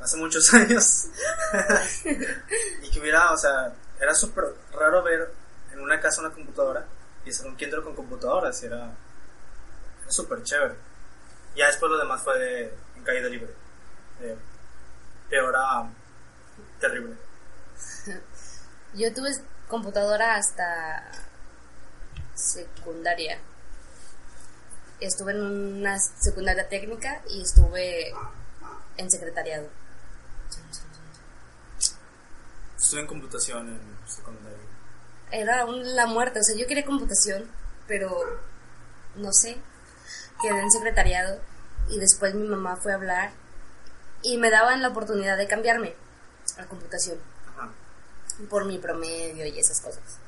hace 0.00 0.16
muchos 0.16 0.52
años. 0.54 1.06
y 2.82 2.90
que 2.90 3.00
hubiera, 3.00 3.30
o 3.30 3.36
sea, 3.36 3.74
era 4.00 4.14
súper 4.14 4.54
raro 4.72 5.02
ver 5.02 5.32
en 5.72 5.80
una 5.80 6.00
casa 6.00 6.22
una 6.22 6.30
computadora 6.30 6.86
y 7.26 7.30
hacer 7.30 7.46
un 7.46 7.56
kinder 7.56 7.82
con 7.82 7.94
computadoras. 7.94 8.62
Y 8.62 8.66
era, 8.66 8.90
era 10.00 10.10
súper 10.10 10.42
chévere. 10.42 10.74
Ya 11.56 11.66
después 11.66 11.92
lo 11.92 11.98
demás 11.98 12.22
fue 12.22 12.38
de, 12.38 12.74
en 12.96 13.04
caída 13.04 13.28
libre. 13.28 13.54
Eh, 14.20 14.36
peor 15.28 15.54
a 15.56 15.90
terrible. 16.80 17.16
Yo 18.94 19.12
tuve 19.12 19.30
computadora 19.68 20.36
hasta 20.36 21.10
secundaria. 22.34 23.38
Estuve 25.00 25.32
en 25.32 25.42
una 25.42 25.98
secundaria 25.98 26.68
técnica 26.68 27.22
y 27.28 27.42
estuve 27.42 28.12
en 28.96 29.10
secretariado. 29.10 29.68
Estuve 32.78 33.00
en 33.00 33.06
computación 33.06 33.68
en 33.68 34.08
secundaria. 34.08 34.58
Era 35.30 35.66
la 35.66 36.06
muerte, 36.06 36.40
o 36.40 36.42
sea, 36.42 36.54
yo 36.56 36.66
quería 36.66 36.84
computación, 36.84 37.50
pero 37.88 38.10
no 39.16 39.32
sé, 39.32 39.56
quedé 40.40 40.60
en 40.60 40.70
secretariado 40.70 41.40
y 41.88 41.98
después 41.98 42.34
mi 42.34 42.46
mamá 42.46 42.76
fue 42.76 42.92
a 42.92 42.96
hablar 42.96 43.32
y 44.22 44.38
me 44.38 44.50
daban 44.50 44.82
la 44.82 44.88
oportunidad 44.88 45.36
de 45.36 45.46
cambiarme 45.46 45.94
a 46.58 46.64
computación 46.66 47.18
por 48.48 48.64
mi 48.64 48.78
promedio 48.78 49.46
y 49.46 49.58
esas 49.58 49.80
cosas. 49.80 50.18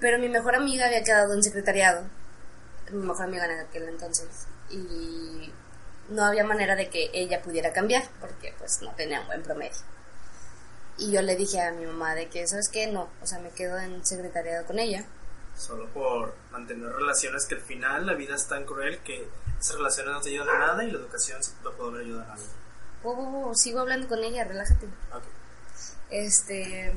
Pero 0.00 0.18
mi 0.18 0.28
mejor 0.28 0.56
amiga 0.56 0.86
había 0.86 1.02
quedado 1.02 1.34
en 1.34 1.42
secretariado, 1.42 2.04
mi 2.94 3.06
mejor 3.06 3.24
amiga 3.24 3.44
en 3.46 3.60
aquel 3.60 3.88
entonces, 3.88 4.46
y 4.70 5.52
no 6.08 6.24
había 6.24 6.44
manera 6.44 6.76
de 6.76 6.88
que 6.88 7.10
ella 7.12 7.42
pudiera 7.42 7.72
cambiar 7.72 8.04
porque 8.20 8.54
pues 8.58 8.80
no 8.82 8.90
tenía 8.92 9.20
un 9.20 9.26
buen 9.26 9.42
promedio. 9.42 9.76
Y 10.96 11.10
yo 11.10 11.22
le 11.22 11.34
dije 11.34 11.60
a 11.60 11.72
mi 11.72 11.86
mamá 11.86 12.14
de 12.14 12.28
que, 12.28 12.46
¿sabes 12.46 12.68
qué? 12.68 12.86
No, 12.86 13.08
o 13.20 13.26
sea, 13.26 13.40
me 13.40 13.50
quedo 13.50 13.78
en 13.78 14.04
secretariado 14.06 14.64
con 14.66 14.78
ella. 14.78 15.04
Solo 15.56 15.88
por 15.88 16.34
mantener 16.52 16.92
relaciones 16.92 17.46
que 17.46 17.56
al 17.56 17.60
final 17.60 18.06
la 18.06 18.14
vida 18.14 18.34
es 18.34 18.46
tan 18.46 18.64
cruel 18.64 18.98
que 19.00 19.28
esas 19.60 19.76
relaciones 19.76 20.14
no 20.14 20.20
te 20.20 20.30
ayudan 20.30 20.48
a 20.48 20.58
nada 20.58 20.84
y 20.84 20.90
la 20.90 20.98
educación 20.98 21.40
no 21.62 21.72
puede 21.72 22.04
ayudar 22.04 22.26
a 22.30 22.34
nada. 22.34 22.48
Oh, 23.02 23.10
oh, 23.10 23.48
oh, 23.50 23.54
sigo 23.54 23.80
hablando 23.80 24.08
con 24.08 24.22
ella, 24.22 24.44
relájate. 24.44 24.88
Este. 26.10 26.94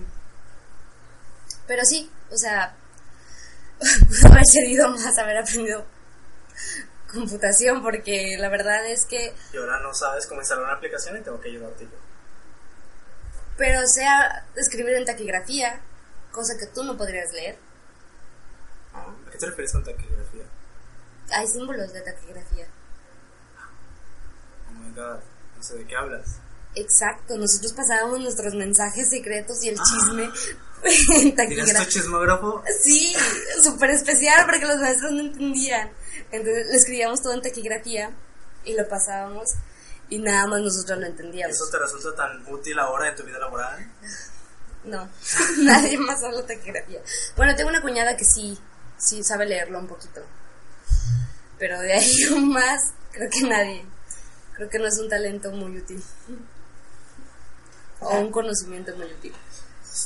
Pero 1.66 1.84
sí, 1.86 2.12
o 2.32 2.38
sea, 2.38 2.76
pudo 4.08 4.32
haber 4.32 4.46
servido 4.46 4.90
más 4.90 5.18
haber 5.18 5.38
aprendido 5.38 5.86
computación 7.12 7.82
porque 7.82 8.36
la 8.40 8.50
verdad 8.50 8.86
es 8.86 9.06
que... 9.06 9.34
Y 9.54 9.58
ahora 9.58 9.80
no 9.80 9.94
sabes 9.94 10.28
cómo 10.28 10.42
instalar 10.42 10.66
una 10.66 10.74
aplicación 10.74 11.18
y 11.18 11.22
tengo 11.22 11.40
que 11.40 11.50
ayudarte 11.50 11.86
yo. 11.86 11.98
Pero 13.58 13.88
sea 13.88 14.46
escribir 14.56 14.96
en 14.96 15.06
taquigrafía, 15.06 15.82
cosa 16.32 16.58
que 16.58 16.68
tú 16.68 16.84
no 16.84 16.96
podrías 16.96 17.32
leer. 17.34 17.58
¿A 18.94 19.32
qué 19.32 19.38
te 19.38 19.46
refieres 19.48 19.72
con 19.72 19.84
taquigrafía? 19.84 20.44
Hay 21.32 21.48
símbolos 21.48 21.92
de 21.92 22.02
taquigrafía. 22.02 22.68
Oh 24.70 24.74
my 24.74 24.92
god, 24.92 25.20
no 25.56 25.64
sé 25.64 25.78
de 25.78 25.86
qué 25.86 25.96
hablas. 25.96 26.40
Exacto, 26.76 27.38
nosotros 27.38 27.74
pasábamos 27.74 28.20
nuestros 28.20 28.54
mensajes 28.54 29.10
secretos 29.10 29.64
y 29.64 29.70
el 29.70 29.80
chisme 29.80 30.30
en 31.16 31.36
taquigrafía. 31.36 31.80
tu 31.80 31.86
chismógrafo? 31.86 32.64
Sí, 32.82 33.16
súper 33.64 33.92
especial 33.92 34.46
porque 34.46 34.66
los 34.66 34.78
maestros 34.78 35.12
no 35.12 35.22
entendían. 35.22 35.92
Entonces 36.32 36.68
le 36.68 36.78
escribíamos 36.78 37.22
todo 37.22 37.34
en 37.34 37.42
taquigrafía 37.42 38.12
y 38.64 38.74
lo 38.74 38.88
pasábamos 38.88 39.50
y 40.10 40.20
nada 40.20 40.48
más 40.48 40.62
nosotros 40.62 41.00
lo 41.00 41.06
entendíamos. 41.06 41.56
¿Eso 41.56 41.70
te 41.70 41.80
resulta 41.80 42.16
tan 42.16 42.54
útil 42.54 42.78
ahora 42.80 43.10
en 43.10 43.16
tu 43.16 43.24
vida 43.24 43.40
laboral? 43.40 43.92
No, 44.84 45.10
nadie 45.60 45.98
más 45.98 46.24
habla 46.24 46.46
taquigrafía. 46.46 47.02
Bueno, 47.36 47.56
tengo 47.56 47.70
una 47.70 47.82
cuñada 47.82 48.16
que 48.16 48.26
sí, 48.26 48.58
sí 48.98 49.24
sabe 49.24 49.46
leerlo 49.46 49.80
un 49.80 49.88
poquito. 49.88 50.22
Pero 51.60 51.80
de 51.80 51.94
ahí 51.94 52.30
más, 52.42 52.92
creo 53.12 53.30
que 53.30 53.42
nadie. 53.42 53.86
Creo 54.54 54.70
que 54.70 54.80
no 54.80 54.88
es 54.88 54.98
un 54.98 55.10
talento 55.10 55.52
muy 55.52 55.78
útil. 55.78 56.04
O 58.00 58.20
un 58.20 58.32
conocimiento 58.32 58.96
muy 58.96 59.12
útil. 59.12 59.34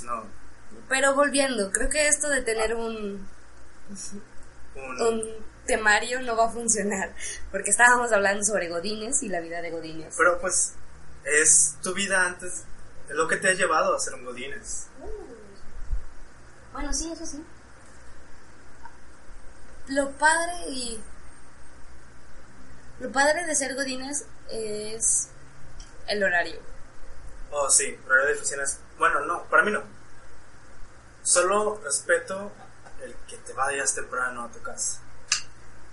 No. 0.03 0.40
Pero 0.91 1.15
volviendo, 1.15 1.71
creo 1.71 1.87
que 1.87 2.05
esto 2.09 2.27
de 2.27 2.41
tener 2.41 2.75
un, 2.75 3.25
un 4.75 5.23
temario 5.65 6.21
no 6.21 6.35
va 6.35 6.47
a 6.47 6.49
funcionar, 6.49 7.15
porque 7.49 7.69
estábamos 7.69 8.11
hablando 8.11 8.43
sobre 8.43 8.67
Godines 8.67 9.23
y 9.23 9.29
la 9.29 9.39
vida 9.39 9.61
de 9.61 9.71
Godines. 9.71 10.13
Pero 10.17 10.41
pues 10.41 10.73
es 11.23 11.77
tu 11.81 11.93
vida 11.93 12.25
antes, 12.25 12.65
es 13.07 13.15
lo 13.15 13.25
que 13.29 13.37
te 13.37 13.47
ha 13.47 13.53
llevado 13.53 13.95
a 13.95 13.99
ser 13.99 14.15
un 14.15 14.25
Godines. 14.25 14.87
Bueno, 16.73 16.91
sí, 16.91 17.09
eso 17.09 17.25
sí. 17.25 17.41
Lo 19.87 20.11
padre 20.17 20.53
y... 20.71 20.99
Lo 22.99 23.09
padre 23.13 23.45
de 23.45 23.55
ser 23.55 23.75
Godines 23.75 24.25
es 24.49 25.29
el 26.07 26.21
horario. 26.21 26.59
Oh, 27.49 27.69
sí, 27.69 27.97
horario 28.05 28.25
de 28.25 28.33
oficinas. 28.33 28.81
Bueno, 28.97 29.21
no, 29.21 29.45
para 29.45 29.63
mí 29.63 29.71
no. 29.71 30.00
Solo 31.23 31.79
respeto 31.83 32.51
el 33.03 33.15
que 33.27 33.37
te 33.37 33.53
vayas 33.53 33.93
temprano 33.93 34.43
a 34.43 34.49
tu 34.49 34.61
casa. 34.61 34.99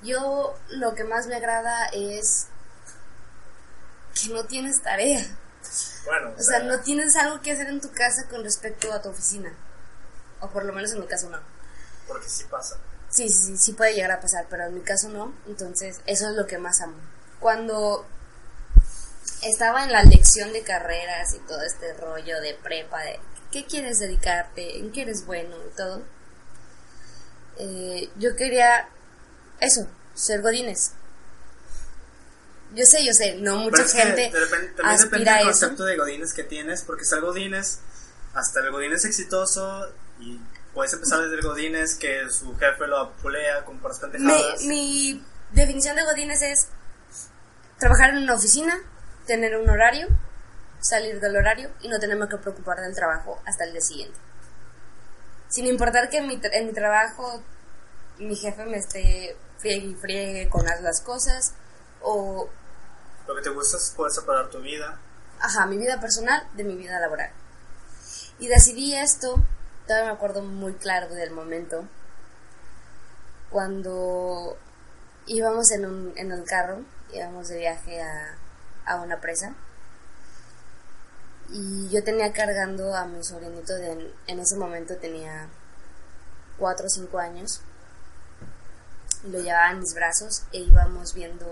Yo 0.03 0.57
lo 0.71 0.95
que 0.95 1.05
más 1.05 1.27
me 1.27 1.37
agrada 1.37 1.87
es 1.93 2.47
que 4.15 4.33
no 4.33 4.45
tienes 4.45 4.83
tarea. 4.83 5.25
Bueno, 6.05 6.35
o, 6.39 6.43
sea, 6.43 6.61
no 6.61 6.81
tienes 6.81 7.17
algo 7.17 7.41
que 7.43 7.53
hacer 7.53 7.69
en 7.69 7.81
tu 7.81 7.91
casa 7.93 8.27
con 8.29 8.43
respecto 8.43 8.93
a 8.93 9.03
tu 9.03 9.11
oficina. 9.11 9.53
O 10.41 10.49
por 10.49 10.65
lo 10.65 10.73
menos 10.73 10.93
en 10.93 11.01
mi 11.01 11.07
caso 11.07 11.29
no. 11.29 11.39
Porque 12.07 12.29
sí 12.29 12.45
pasa. 12.45 12.79
Sí, 13.11 13.29
sí, 13.29 13.47
sí, 13.47 13.57
sí 13.57 13.73
puede 13.73 13.95
llegar 13.95 14.13
a 14.13 14.21
pasar, 14.21 14.47
pero 14.49 14.65
en 14.65 14.75
mi 14.75 14.81
caso 14.81 15.09
no. 15.09 15.35
Entonces, 15.47 16.01
eso 16.07 16.29
es 16.29 16.37
lo 16.37 16.47
que 16.47 16.59
más 16.59 16.81
amo. 16.81 16.97
Cuando 17.41 18.07
estaba 19.43 19.85
en 19.85 19.93
la 19.93 20.03
lección 20.03 20.53
de 20.53 20.63
carreras 20.63 21.35
y 21.35 21.39
todo 21.41 21.63
este 21.63 21.93
rollo 21.95 22.41
de 22.41 22.55
prepa, 22.55 23.01
de 23.03 23.21
qué 23.51 23.67
quieres 23.67 23.99
dedicarte, 23.99 24.79
en 24.79 24.93
qué 24.93 25.03
eres 25.03 25.25
bueno 25.27 25.57
y 25.57 25.77
todo, 25.77 26.03
eh, 27.59 28.11
yo 28.17 28.37
quería 28.37 28.89
eso, 29.61 29.87
ser 30.15 30.43
godines. 30.43 30.93
Yo 32.75 32.85
sé, 32.85 33.05
yo 33.05 33.15
sé, 33.15 33.37
no 33.37 33.57
mucha 33.59 33.85
gente 33.85 34.31
también 34.77 35.01
depende 35.01 35.31
del 35.31 35.45
concepto 35.45 35.85
de 35.85 35.97
godines 35.97 36.35
que 36.35 36.45
tienes, 36.45 36.83
porque 36.83 37.05
ser 37.05 37.21
godines, 37.21 37.81
hasta 38.35 38.61
el 38.61 38.71
godines 38.71 39.05
exitoso 39.05 39.91
y 40.21 40.39
puedes 40.75 40.93
empezar 40.93 41.23
desde 41.23 41.37
el 41.37 41.43
godines 41.43 41.95
que 41.95 42.29
su 42.31 42.55
jefe 42.57 42.87
lo 42.87 42.99
apulea 42.99 43.65
con 43.65 43.79
por 43.79 43.93
mi, 44.21 44.67
mi 44.67 45.25
definición 45.53 45.97
de 45.97 46.05
godines 46.05 46.43
es 46.43 46.69
trabajar 47.79 48.11
en 48.11 48.19
una 48.19 48.35
oficina, 48.35 48.79
tener 49.27 49.57
un 49.57 49.69
horario, 49.69 50.09
salir 50.81 51.21
del 51.21 51.37
horario 51.37 51.71
y 51.81 51.89
no 51.89 51.99
tenerme 51.99 52.29
que 52.29 52.37
preocupar 52.37 52.81
del 52.81 52.95
trabajo 52.95 53.41
hasta 53.45 53.65
el 53.65 53.73
día 53.73 53.81
siguiente. 53.81 54.19
Sin 55.49 55.67
importar 55.67 56.11
que 56.11 56.19
en 56.19 56.29
mi, 56.29 56.41
en 56.43 56.67
mi 56.67 56.73
trabajo 56.73 57.43
mi 58.19 58.37
jefe 58.37 58.65
me 58.65 58.79
esté 58.79 59.37
friegue 59.59 59.87
y 59.87 59.95
friegue 59.95 60.49
con 60.49 60.65
las 60.65 61.01
cosas 61.01 61.55
o... 62.03 62.49
Lo 63.27 63.35
que 63.35 63.43
te 63.43 63.51
gusta 63.51 63.77
es 63.77 63.93
poder 63.97 64.13
separar 64.13 64.49
tu 64.49 64.61
vida. 64.61 64.99
Ajá, 65.41 65.67
mi 65.67 65.79
vida 65.79 66.01
personal 66.01 66.47
de 66.55 66.65
mi 66.65 66.77
vida 66.77 66.99
laboral. 66.99 67.31
Y 68.39 68.49
decidí 68.49 68.95
esto, 68.95 69.43
todavía 69.87 70.11
me 70.11 70.17
acuerdo 70.17 70.43
muy 70.43 70.75
claro 70.75 71.09
del 71.09 71.31
momento, 71.31 71.85
cuando 73.51 74.57
íbamos 75.27 75.71
en, 75.71 75.87
un, 75.87 76.13
en 76.17 76.33
el 76.33 76.45
carro, 76.45 76.83
íbamos 77.13 77.49
de 77.49 77.59
viaje 77.59 78.01
a, 78.01 78.37
a 78.87 78.97
una 78.97 79.21
presa 79.21 79.55
y 81.51 81.89
yo 81.89 82.05
tenía 82.05 82.33
cargando 82.33 82.95
a 82.95 83.07
mi 83.07 83.23
sobrinito 83.25 83.75
de, 83.75 84.13
en 84.27 84.39
ese 84.41 84.57
momento 84.57 84.97
tenía 84.97 85.49
4 86.59 86.87
o 86.87 86.89
5 86.89 87.19
años 87.19 87.63
lo 89.25 89.41
llevaba 89.41 89.71
en 89.71 89.81
mis 89.81 89.95
brazos 89.95 90.43
e 90.53 90.59
íbamos 90.59 91.15
viendo, 91.15 91.47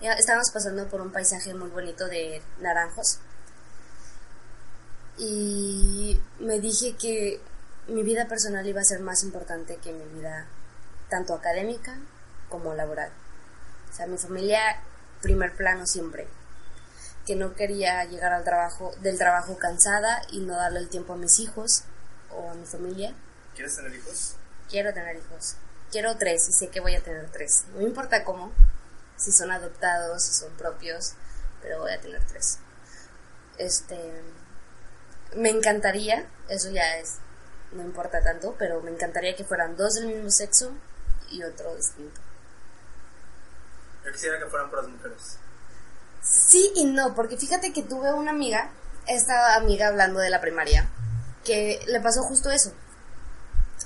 estábamos 0.00 0.50
pasando 0.50 0.86
por 0.88 1.00
un 1.00 1.10
paisaje 1.10 1.54
muy 1.54 1.68
bonito 1.70 2.06
de 2.06 2.42
naranjos 2.60 3.18
y 5.18 6.20
me 6.38 6.60
dije 6.60 6.96
que 6.96 7.40
mi 7.88 8.02
vida 8.02 8.28
personal 8.28 8.66
iba 8.66 8.80
a 8.80 8.84
ser 8.84 9.00
más 9.00 9.22
importante 9.22 9.76
que 9.76 9.92
mi 9.92 10.04
vida 10.14 10.46
tanto 11.08 11.34
académica 11.34 11.98
como 12.48 12.74
laboral. 12.74 13.10
O 13.90 13.96
sea, 13.96 14.06
mi 14.06 14.16
familia 14.16 14.60
primer 15.20 15.54
plano 15.54 15.86
siempre. 15.86 16.26
Que 17.30 17.36
no 17.36 17.54
quería 17.54 18.04
llegar 18.06 18.32
al 18.32 18.42
trabajo, 18.42 18.92
del 19.02 19.16
trabajo 19.16 19.56
cansada 19.56 20.20
y 20.32 20.40
no 20.40 20.56
darle 20.56 20.80
el 20.80 20.88
tiempo 20.88 21.12
a 21.12 21.16
mis 21.16 21.38
hijos 21.38 21.84
o 22.28 22.50
a 22.50 22.54
mi 22.54 22.66
familia. 22.66 23.14
¿Quieres 23.54 23.76
tener 23.76 23.94
hijos? 23.94 24.34
Quiero 24.68 24.92
tener 24.92 25.14
hijos. 25.14 25.54
Quiero 25.92 26.16
tres 26.16 26.48
y 26.48 26.52
sé 26.52 26.70
que 26.70 26.80
voy 26.80 26.96
a 26.96 27.04
tener 27.04 27.30
tres. 27.30 27.66
No 27.72 27.78
me 27.78 27.84
importa 27.84 28.24
cómo, 28.24 28.50
si 29.16 29.30
son 29.30 29.52
adoptados, 29.52 30.24
si 30.24 30.32
son 30.32 30.50
propios, 30.54 31.12
pero 31.62 31.78
voy 31.78 31.92
a 31.92 32.00
tener 32.00 32.20
tres. 32.24 32.58
Este, 33.58 33.96
me 35.36 35.50
encantaría, 35.50 36.26
eso 36.48 36.68
ya 36.70 36.98
es, 36.98 37.18
no 37.70 37.84
importa 37.84 38.24
tanto, 38.24 38.56
pero 38.58 38.82
me 38.82 38.90
encantaría 38.90 39.36
que 39.36 39.44
fueran 39.44 39.76
dos 39.76 39.94
del 39.94 40.08
mismo 40.08 40.32
sexo 40.32 40.72
y 41.30 41.44
otro 41.44 41.76
distinto. 41.76 42.20
Yo 44.04 44.10
quisiera 44.10 44.36
que 44.40 44.46
fueran 44.46 44.68
puras 44.68 44.88
mujeres. 44.88 45.38
Sí 46.22 46.72
y 46.76 46.84
no, 46.84 47.14
porque 47.14 47.36
fíjate 47.36 47.72
que 47.72 47.82
tuve 47.82 48.12
una 48.12 48.30
amiga, 48.30 48.70
esta 49.06 49.56
amiga 49.56 49.88
hablando 49.88 50.20
de 50.20 50.30
la 50.30 50.40
primaria, 50.40 50.88
que 51.44 51.80
le 51.86 52.00
pasó 52.00 52.22
justo 52.22 52.50
eso. 52.50 52.72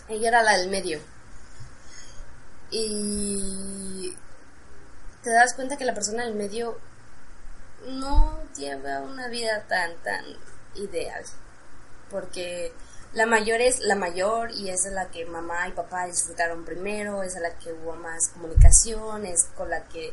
Ella 0.08 0.28
era 0.28 0.42
la 0.42 0.56
del 0.58 0.68
medio. 0.68 1.00
Y 2.70 4.14
te 5.22 5.30
das 5.30 5.54
cuenta 5.54 5.76
que 5.76 5.84
la 5.84 5.94
persona 5.94 6.24
del 6.24 6.34
medio 6.34 6.78
no 7.86 8.38
lleva 8.56 9.00
una 9.00 9.28
vida 9.28 9.64
tan, 9.68 9.94
tan 10.02 10.24
ideal. 10.74 11.24
Porque 12.10 12.72
la 13.12 13.26
mayor 13.26 13.60
es 13.60 13.80
la 13.80 13.94
mayor 13.94 14.50
y 14.50 14.70
es 14.70 14.84
la 14.86 15.08
que 15.10 15.24
mamá 15.24 15.68
y 15.68 15.72
papá 15.72 16.06
disfrutaron 16.06 16.64
primero, 16.64 17.22
es 17.22 17.34
la 17.40 17.56
que 17.58 17.72
hubo 17.72 17.94
más 17.94 18.28
comunicación, 18.28 19.24
es 19.24 19.44
con 19.56 19.70
la 19.70 19.84
que 19.88 20.12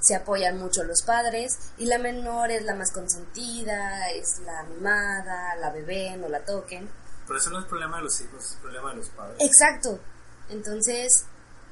se 0.00 0.14
apoyan 0.14 0.58
mucho 0.58 0.82
los 0.82 1.02
padres 1.02 1.58
y 1.78 1.84
la 1.84 1.98
menor 1.98 2.50
es 2.50 2.64
la 2.64 2.74
más 2.74 2.90
consentida, 2.90 4.10
es 4.10 4.40
la 4.40 4.62
mimada, 4.64 5.54
la 5.56 5.70
bebé, 5.70 6.16
no 6.16 6.28
la 6.28 6.44
toquen. 6.44 6.88
Pero 7.26 7.38
eso 7.38 7.50
no 7.50 7.60
es 7.60 7.66
problema 7.66 7.98
de 7.98 8.04
los 8.04 8.20
hijos, 8.20 8.44
es 8.44 8.56
problema 8.56 8.90
de 8.90 8.96
los 8.96 9.08
padres. 9.10 9.36
Exacto. 9.40 10.00
Entonces, 10.48 11.26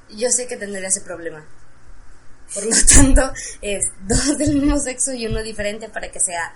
yo 0.09 0.29
sé 0.29 0.47
que 0.47 0.57
tendría 0.57 0.87
ese 0.87 1.01
problema. 1.01 1.43
Por 2.53 2.63
lo 2.65 2.71
tanto, 2.95 3.33
es 3.61 3.91
dos 4.07 4.37
del 4.37 4.55
mismo 4.55 4.79
sexo 4.79 5.11
y 5.13 5.27
uno 5.27 5.41
diferente 5.41 5.89
para 5.89 6.11
que 6.11 6.19
sea, 6.19 6.53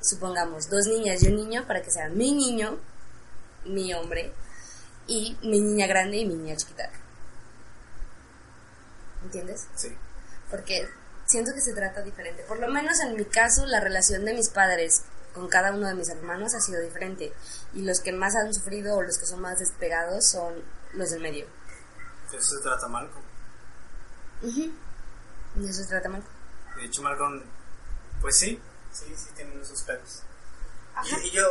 supongamos, 0.00 0.70
dos 0.70 0.86
niñas 0.86 1.22
y 1.22 1.28
un 1.28 1.36
niño 1.36 1.66
para 1.66 1.82
que 1.82 1.90
sea 1.90 2.08
mi 2.08 2.32
niño, 2.32 2.78
mi 3.66 3.92
hombre, 3.94 4.32
y 5.06 5.36
mi 5.42 5.60
niña 5.60 5.86
grande 5.86 6.16
y 6.16 6.26
mi 6.26 6.34
niña 6.34 6.56
chiquita. 6.56 6.90
¿Entiendes? 9.24 9.68
Sí. 9.74 9.94
Porque 10.50 10.88
siento 11.32 11.52
que 11.52 11.60
se 11.60 11.72
trata 11.74 12.02
diferente. 12.02 12.42
Por 12.44 12.58
lo 12.60 12.68
menos 12.68 13.00
en 13.00 13.16
mi 13.16 13.24
caso, 13.24 13.66
la 13.66 13.80
relación 13.80 14.24
de 14.24 14.34
mis 14.34 14.48
padres 14.50 15.02
con 15.34 15.48
cada 15.48 15.72
uno 15.72 15.88
de 15.88 15.94
mis 15.94 16.08
hermanos 16.08 16.54
ha 16.54 16.60
sido 16.60 16.80
diferente. 16.80 17.32
Y 17.74 17.82
los 17.82 18.00
que 18.00 18.12
más 18.12 18.36
han 18.36 18.52
sufrido 18.54 18.96
o 18.96 19.02
los 19.02 19.18
que 19.18 19.26
son 19.26 19.40
más 19.40 19.58
despegados 19.58 20.26
son 20.26 20.62
los 20.94 21.10
del 21.10 21.20
medio. 21.22 21.46
Eso 22.32 22.56
se 22.56 22.62
trata 22.62 22.86
Malcolm. 22.88 23.24
Ujú. 24.42 24.72
Y 25.56 25.68
eso 25.68 25.82
se 25.82 25.88
trata 25.88 26.08
mal. 26.08 26.22
De 26.76 26.84
hecho, 26.84 27.02
Malcolm, 27.02 27.42
pues 28.20 28.36
sí, 28.38 28.60
sí, 28.92 29.06
sí 29.16 29.26
tiene 29.34 29.60
esos 29.60 29.82
pelos. 29.82 30.22
Y, 31.04 31.28
y 31.28 31.30
yo 31.30 31.44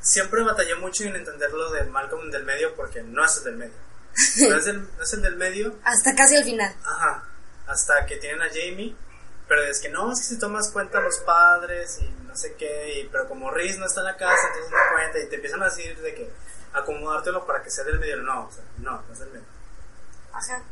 siempre 0.00 0.42
batallé 0.42 0.74
mucho 0.76 1.04
en 1.04 1.16
entender 1.16 1.50
lo 1.52 1.70
de 1.72 1.84
Malcolm 1.84 2.30
del 2.30 2.44
medio 2.44 2.74
porque 2.76 3.02
no 3.02 3.24
es 3.24 3.36
el 3.38 3.44
del 3.44 3.56
medio. 3.56 3.86
No 4.48 4.56
es 4.56 4.66
el, 4.66 4.82
no 4.96 5.02
es 5.02 5.12
el 5.12 5.22
del 5.22 5.36
medio, 5.36 5.78
Hasta 5.84 6.14
casi 6.14 6.36
al 6.36 6.44
final. 6.44 6.74
ajá, 6.84 7.22
hasta 7.66 8.06
que 8.06 8.16
tienen 8.16 8.40
a 8.40 8.48
Jamie. 8.48 8.96
Pero 9.48 9.62
es 9.62 9.80
que 9.80 9.88
no, 9.88 10.12
es 10.12 10.20
que 10.20 10.24
si 10.26 10.38
tomas 10.38 10.70
cuenta 10.70 11.00
los 11.00 11.18
padres 11.18 11.98
y 12.00 12.08
no 12.26 12.36
sé 12.36 12.54
qué, 12.54 13.00
y, 13.00 13.08
pero 13.08 13.28
como 13.28 13.50
Riz 13.50 13.78
no 13.78 13.86
está 13.86 14.00
en 14.00 14.06
la 14.06 14.16
casa, 14.16 14.48
entonces 14.48 14.70
no 14.70 14.78
cuenta 14.92 15.18
y 15.20 15.28
te 15.28 15.36
empiezan 15.36 15.62
a 15.62 15.66
decir 15.66 16.00
de 16.00 16.14
que 16.14 16.30
acomodártelo 16.72 17.46
para 17.46 17.62
que 17.62 17.70
sea 17.70 17.84
del 17.84 18.00
medio. 18.00 18.16
No, 18.18 18.46
o 18.46 18.52
sea, 18.52 18.64
no, 18.78 19.02
no 19.02 19.12
es 19.12 19.18
del 19.18 19.30
medio. 19.30 19.46
Ajá. 20.32 20.62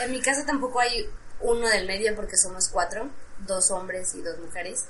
En 0.00 0.10
mi 0.10 0.20
casa 0.20 0.44
tampoco 0.46 0.80
hay 0.80 1.10
uno 1.40 1.68
del 1.68 1.86
medio 1.86 2.14
porque 2.14 2.36
somos 2.36 2.68
cuatro, 2.68 3.08
dos 3.40 3.70
hombres 3.70 4.14
y 4.14 4.22
dos 4.22 4.38
mujeres. 4.38 4.86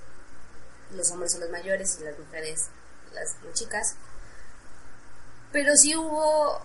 Los 0.94 1.10
hombres 1.10 1.32
son 1.32 1.40
los 1.40 1.50
mayores 1.50 1.98
y 2.00 2.04
las 2.04 2.18
mujeres 2.18 2.68
las 3.14 3.36
chicas. 3.54 3.96
Pero 5.52 5.76
sí 5.76 5.94
hubo 5.96 6.64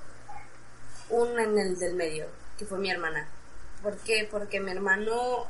uno 1.09 1.39
en 1.39 1.57
el 1.57 1.79
del 1.79 1.95
medio, 1.95 2.27
que 2.57 2.65
fue 2.65 2.79
mi 2.79 2.89
hermana. 2.89 3.27
¿Por 3.81 3.97
qué? 3.97 4.27
Porque 4.29 4.59
mi 4.59 4.71
hermano, 4.71 5.47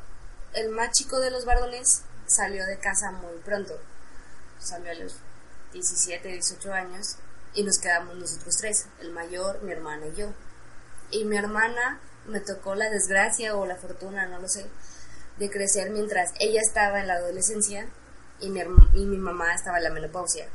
el 0.54 0.70
más 0.70 0.92
chico 0.92 1.20
de 1.20 1.32
los 1.32 1.46
varones, 1.46 2.04
salió 2.26 2.66
de 2.66 2.78
casa 2.80 3.12
muy 3.12 3.38
pronto. 3.44 3.80
Salió 4.60 4.92
a 4.92 4.96
los 4.96 5.16
17, 5.74 6.28
18 6.28 6.74
años 6.74 7.18
y 7.54 7.64
nos 7.64 7.80
quedamos 7.80 8.16
nosotros 8.16 8.56
tres, 8.58 8.88
el 9.00 9.12
mayor, 9.12 9.62
mi 9.64 9.72
hermana 9.72 10.08
y 10.08 10.16
yo. 10.16 10.34
Y 11.12 11.26
mi 11.26 11.38
hermana 11.38 12.00
me 12.26 12.40
tocó 12.40 12.76
la 12.76 12.90
desgracia 12.90 13.56
o 13.56 13.66
la 13.66 13.76
fortuna, 13.76 14.28
no 14.28 14.40
lo 14.40 14.48
sé, 14.48 14.66
de 15.38 15.50
crecer 15.50 15.92
mientras 15.92 16.34
ella 16.40 16.62
estaba 16.62 17.00
en 17.00 17.08
la 17.08 17.16
adolescencia 17.16 17.88
y 18.40 18.50
mi, 18.50 18.62
y 18.94 19.06
mi 19.06 19.18
mamá 19.18 19.54
estaba 19.54 19.78
en 19.78 19.86
la 19.86 19.90
menopausia. 19.90 20.48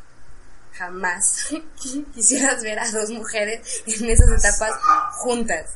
Jamás 0.74 1.48
quisieras 2.14 2.62
ver 2.62 2.78
a 2.78 2.90
dos 2.90 3.10
mujeres 3.10 3.82
en 3.86 4.08
esas 4.08 4.28
etapas 4.30 4.72
juntas. 5.12 5.70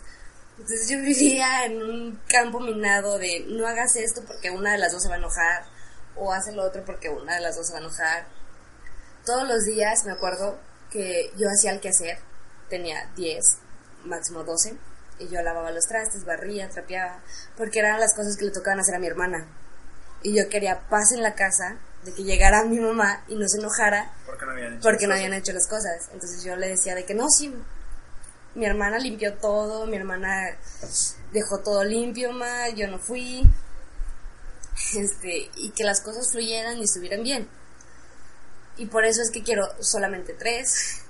Entonces 0.59 0.89
yo 0.89 0.99
vivía 1.01 1.67
en 1.67 1.83
un 1.83 2.21
campo 2.29 2.61
minado 2.61 3.19
de 3.19 3.45
no 3.49 3.67
hagas 3.67 3.97
esto 3.97 4.23
porque 4.27 4.51
una 4.51 4.73
de 4.73 4.79
las 4.79 4.93
dos 4.93 5.03
se 5.03 5.09
va 5.09 5.17
a 5.17 5.19
enojar 5.19 5.65
o 6.17 6.33
haz 6.33 6.47
lo 6.53 6.65
otro 6.65 6.85
porque 6.85 7.11
una 7.11 7.35
de 7.35 7.41
las 7.41 7.57
dos 7.57 7.67
se 7.67 7.73
va 7.73 7.79
a 7.79 7.83
enojar. 7.83 8.27
Todos 9.25 9.47
los 9.47 9.65
días 9.65 10.05
me 10.05 10.13
acuerdo 10.13 10.59
que 10.91 11.31
yo 11.37 11.49
hacía 11.49 11.73
el 11.73 11.81
quehacer, 11.81 12.19
tenía 12.71 13.11
10, 13.17 13.59
máximo 14.05 14.45
12, 14.45 14.77
y 15.19 15.29
yo 15.29 15.43
lavaba 15.43 15.71
los 15.73 15.85
trastes, 15.87 16.25
barría, 16.25 16.69
trapeaba, 16.69 17.21
porque 17.57 17.81
eran 17.81 18.01
las 18.01 18.15
cosas 18.15 18.37
que 18.37 18.45
le 18.45 18.51
tocaban 18.51 18.81
hacer 18.81 18.95
a 18.95 18.99
mi 18.99 19.07
hermana. 19.07 19.47
Y 20.23 20.35
yo 20.35 20.49
quería 20.49 20.89
paz 20.89 21.13
en 21.13 21.23
la 21.23 21.35
casa, 21.35 21.77
de 22.05 22.15
que 22.15 22.23
llegara 22.23 22.65
mi 22.65 22.79
mamá 22.79 23.25
y 23.29 23.35
no 23.35 23.49
se 23.49 23.59
enojara 23.59 24.13
Porque 24.25 24.47
no 24.47 24.53
habían 24.53 24.75
hecho 24.75 24.83
porque 24.83 25.07
no 25.07 25.15
habían 25.15 25.35
hecho 25.35 25.53
las 25.53 25.67
cosas. 25.67 26.09
Entonces 26.13 26.45
yo 26.45 26.57
le 26.57 26.69
decía 26.69 26.95
de 26.95 27.05
que 27.05 27.15
no, 27.15 27.29
sí, 27.29 27.53
mi 28.57 28.65
hermana 28.65 28.99
limpió 28.99 29.35
todo, 29.35 29.87
mi 29.87 29.97
hermana 29.97 30.57
dejó 31.33 31.59
todo 31.59 31.85
limpio, 31.85 32.33
ma, 32.33 32.71
yo 32.71 32.89
no 32.89 32.99
fui. 32.99 33.47
Este, 34.95 35.51
y 35.57 35.71
que 35.71 35.85
las 35.85 36.01
cosas 36.01 36.33
fluyeran 36.33 36.79
y 36.79 36.85
estuvieran 36.85 37.23
bien. 37.23 37.49
Y 38.79 38.87
por 38.87 39.05
eso 39.05 39.21
es 39.21 39.31
que 39.31 39.43
quiero 39.43 39.67
solamente 39.81 40.33
tres, 40.33 41.03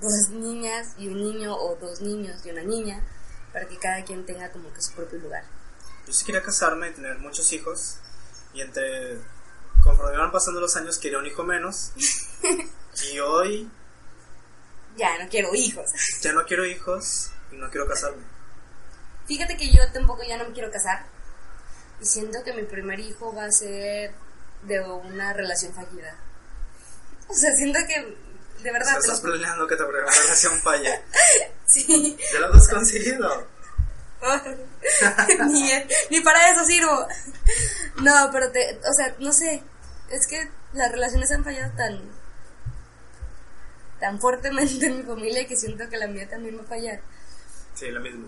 dos 0.00 0.30
niñas 0.30 0.88
y 0.98 1.06
un 1.08 1.22
niño, 1.22 1.56
o 1.56 1.76
dos 1.76 2.00
niños 2.00 2.44
y 2.44 2.50
una 2.50 2.62
niña, 2.62 3.00
para 3.52 3.66
que 3.66 3.78
cada 3.78 4.04
quien 4.04 4.26
tenga 4.26 4.50
como 4.50 4.72
que 4.72 4.82
su 4.82 4.92
propio 4.92 5.20
lugar. 5.20 5.44
Yo 6.06 6.12
sí 6.12 6.24
quería 6.24 6.42
casarme 6.42 6.90
y 6.90 6.94
tener 6.94 7.18
muchos 7.18 7.52
hijos. 7.52 7.98
Y 8.54 8.60
entre. 8.60 9.18
Conforme 9.84 10.14
iban 10.14 10.32
pasando 10.32 10.60
los 10.60 10.76
años, 10.76 10.98
quería 10.98 11.18
un 11.18 11.26
hijo 11.26 11.44
menos. 11.44 11.92
y 13.12 13.18
hoy 13.20 13.70
Ya, 14.96 15.18
no 15.22 15.28
quiero 15.28 15.54
hijos. 15.54 15.90
ya 16.20 16.32
no 16.32 16.44
quiero 16.44 16.66
hijos 16.66 17.30
y 17.50 17.56
no 17.56 17.70
quiero 17.70 17.88
casarme. 17.88 18.22
Fíjate 19.26 19.56
que 19.56 19.70
yo 19.72 19.80
tampoco 19.92 20.22
ya 20.24 20.36
no 20.36 20.44
me 20.46 20.52
quiero 20.52 20.70
casar. 20.70 21.06
Y 22.00 22.04
siento 22.06 22.42
que 22.44 22.52
mi 22.52 22.64
primer 22.64 22.98
hijo 23.00 23.34
va 23.34 23.44
a 23.44 23.50
ser 23.52 24.12
de 24.62 24.80
una 24.80 25.32
relación 25.32 25.72
fallida. 25.72 26.16
O 27.28 27.34
sea, 27.34 27.54
siento 27.54 27.78
que 27.86 28.00
de 28.00 28.10
O 28.10 28.62
sea, 28.62 28.72
verdad. 28.72 28.98
estás 28.98 29.22
lo- 29.22 29.30
planeando 29.30 29.66
que 29.66 29.76
tu 29.76 29.84
primera 29.84 30.06
relación 30.10 30.60
falle. 30.60 31.00
Sí. 31.66 32.18
Ya 32.34 32.40
lo 32.40 32.52
has 32.54 32.68
conseguido. 32.68 33.48
ni, 35.48 35.70
ni 36.10 36.20
para 36.20 36.50
eso 36.50 36.64
sirvo. 36.66 37.06
No, 38.02 38.28
pero 38.30 38.50
te, 38.52 38.78
o 38.78 38.92
sea, 38.94 39.14
no 39.20 39.32
sé. 39.32 39.62
Es 40.10 40.26
que 40.26 40.50
las 40.74 40.92
relaciones 40.92 41.30
han 41.30 41.42
fallado 41.44 41.72
tan 41.76 42.02
tan 44.02 44.20
fuertemente 44.20 44.84
en 44.86 44.98
mi 44.98 45.02
familia 45.04 45.46
que 45.46 45.56
siento 45.56 45.88
que 45.88 45.96
la 45.96 46.08
mía 46.08 46.28
también 46.28 46.58
va 46.58 46.62
a 46.62 46.66
fallar. 46.66 47.00
Sí, 47.74 47.88
lo 47.90 48.00
mismo. 48.00 48.26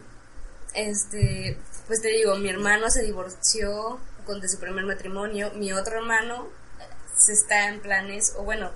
Este, 0.72 1.58
pues 1.88 2.00
te 2.00 2.08
digo, 2.08 2.36
mi 2.36 2.48
hermano 2.48 2.88
se 2.90 3.02
divorció 3.02 3.98
con 4.24 4.40
de 4.40 4.48
su 4.48 4.58
primer 4.58 4.84
matrimonio, 4.84 5.52
mi 5.54 5.72
otro 5.72 5.98
hermano 5.98 6.48
eh, 6.80 6.84
se 7.16 7.32
está 7.32 7.68
en 7.68 7.80
planes, 7.80 8.34
o 8.38 8.44
bueno, 8.44 8.70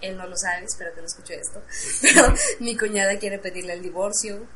él 0.00 0.16
no 0.16 0.26
lo 0.26 0.36
sabe, 0.36 0.66
espero 0.66 0.94
que 0.94 1.00
no 1.00 1.06
escuche 1.06 1.34
esto, 1.34 1.62
pero 2.02 2.34
mi 2.60 2.76
cuñada 2.76 3.18
quiere 3.18 3.38
pedirle 3.38 3.72
el 3.72 3.82
divorcio. 3.82 4.46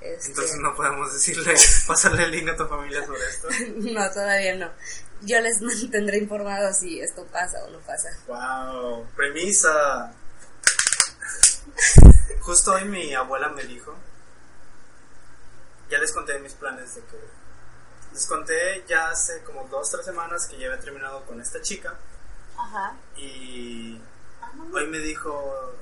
Este, 0.00 0.28
Entonces 0.28 0.58
no 0.58 0.74
podemos 0.74 1.12
decirle, 1.12 1.54
pasarle 1.86 2.24
el 2.24 2.30
link 2.30 2.48
a 2.48 2.56
tu 2.56 2.66
familia 2.66 3.04
sobre 3.04 3.26
esto. 3.28 3.48
no, 3.76 4.10
todavía 4.10 4.56
no. 4.56 4.70
Yo 5.22 5.40
les 5.40 5.60
mantendré 5.60 6.18
informados 6.18 6.78
si 6.78 7.00
esto 7.00 7.26
pasa 7.26 7.62
o 7.64 7.70
no 7.70 7.78
pasa. 7.80 8.08
Wow, 8.26 9.06
premisa. 9.16 10.14
Justo 12.40 12.72
hoy 12.72 12.84
mi 12.84 13.14
abuela 13.14 13.48
me 13.48 13.64
dijo, 13.64 13.94
ya 15.90 15.98
les 15.98 16.12
conté 16.12 16.38
mis 16.38 16.54
planes 16.54 16.94
de 16.94 17.02
que 17.02 17.18
Les 18.12 18.26
conté 18.26 18.84
ya 18.88 19.10
hace 19.10 19.42
como 19.42 19.64
dos, 19.68 19.90
tres 19.90 20.04
semanas 20.04 20.46
que 20.46 20.56
ya 20.58 20.68
había 20.68 20.80
terminado 20.80 21.24
con 21.26 21.40
esta 21.40 21.60
chica. 21.60 21.94
Ajá. 22.56 22.96
Y 23.16 24.00
hoy 24.72 24.86
me 24.86 24.98
dijo, 24.98 25.74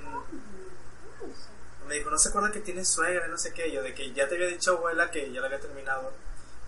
mm, 0.00 1.88
me 1.88 1.94
dijo, 1.94 2.10
no 2.10 2.18
se 2.18 2.30
acuerda 2.30 2.50
que 2.50 2.60
tienes 2.60 2.88
suegra, 2.88 3.26
no 3.28 3.36
sé 3.36 3.52
qué, 3.52 3.70
yo 3.70 3.82
de 3.82 3.94
que 3.94 4.12
ya 4.12 4.28
te 4.28 4.36
había 4.36 4.46
dicho 4.46 4.72
abuela 4.72 5.10
que 5.10 5.30
ya 5.30 5.40
la 5.40 5.46
había 5.46 5.60
terminado. 5.60 6.12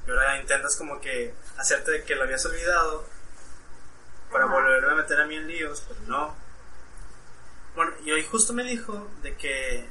Y 0.07 0.11
ahora 0.11 0.39
intentas 0.39 0.77
como 0.77 1.01
que 1.01 1.35
hacerte 1.57 1.91
de 1.93 2.05
que 2.05 2.15
lo 2.15 2.25
habías 2.25 2.45
olvidado 2.45 3.05
para 4.31 4.47
volverme 4.47 4.93
a 4.93 4.95
meter 4.97 5.21
a 5.21 5.27
mí 5.27 5.37
en 5.37 5.49
líos, 5.49 5.83
pero 5.89 6.01
no. 6.07 6.46
Bueno, 7.77 7.93
y 8.05 8.11
hoy 8.11 8.25
justo 8.25 8.53
me 8.53 8.65
dijo 8.65 9.07
de 9.23 9.37
que, 9.37 9.89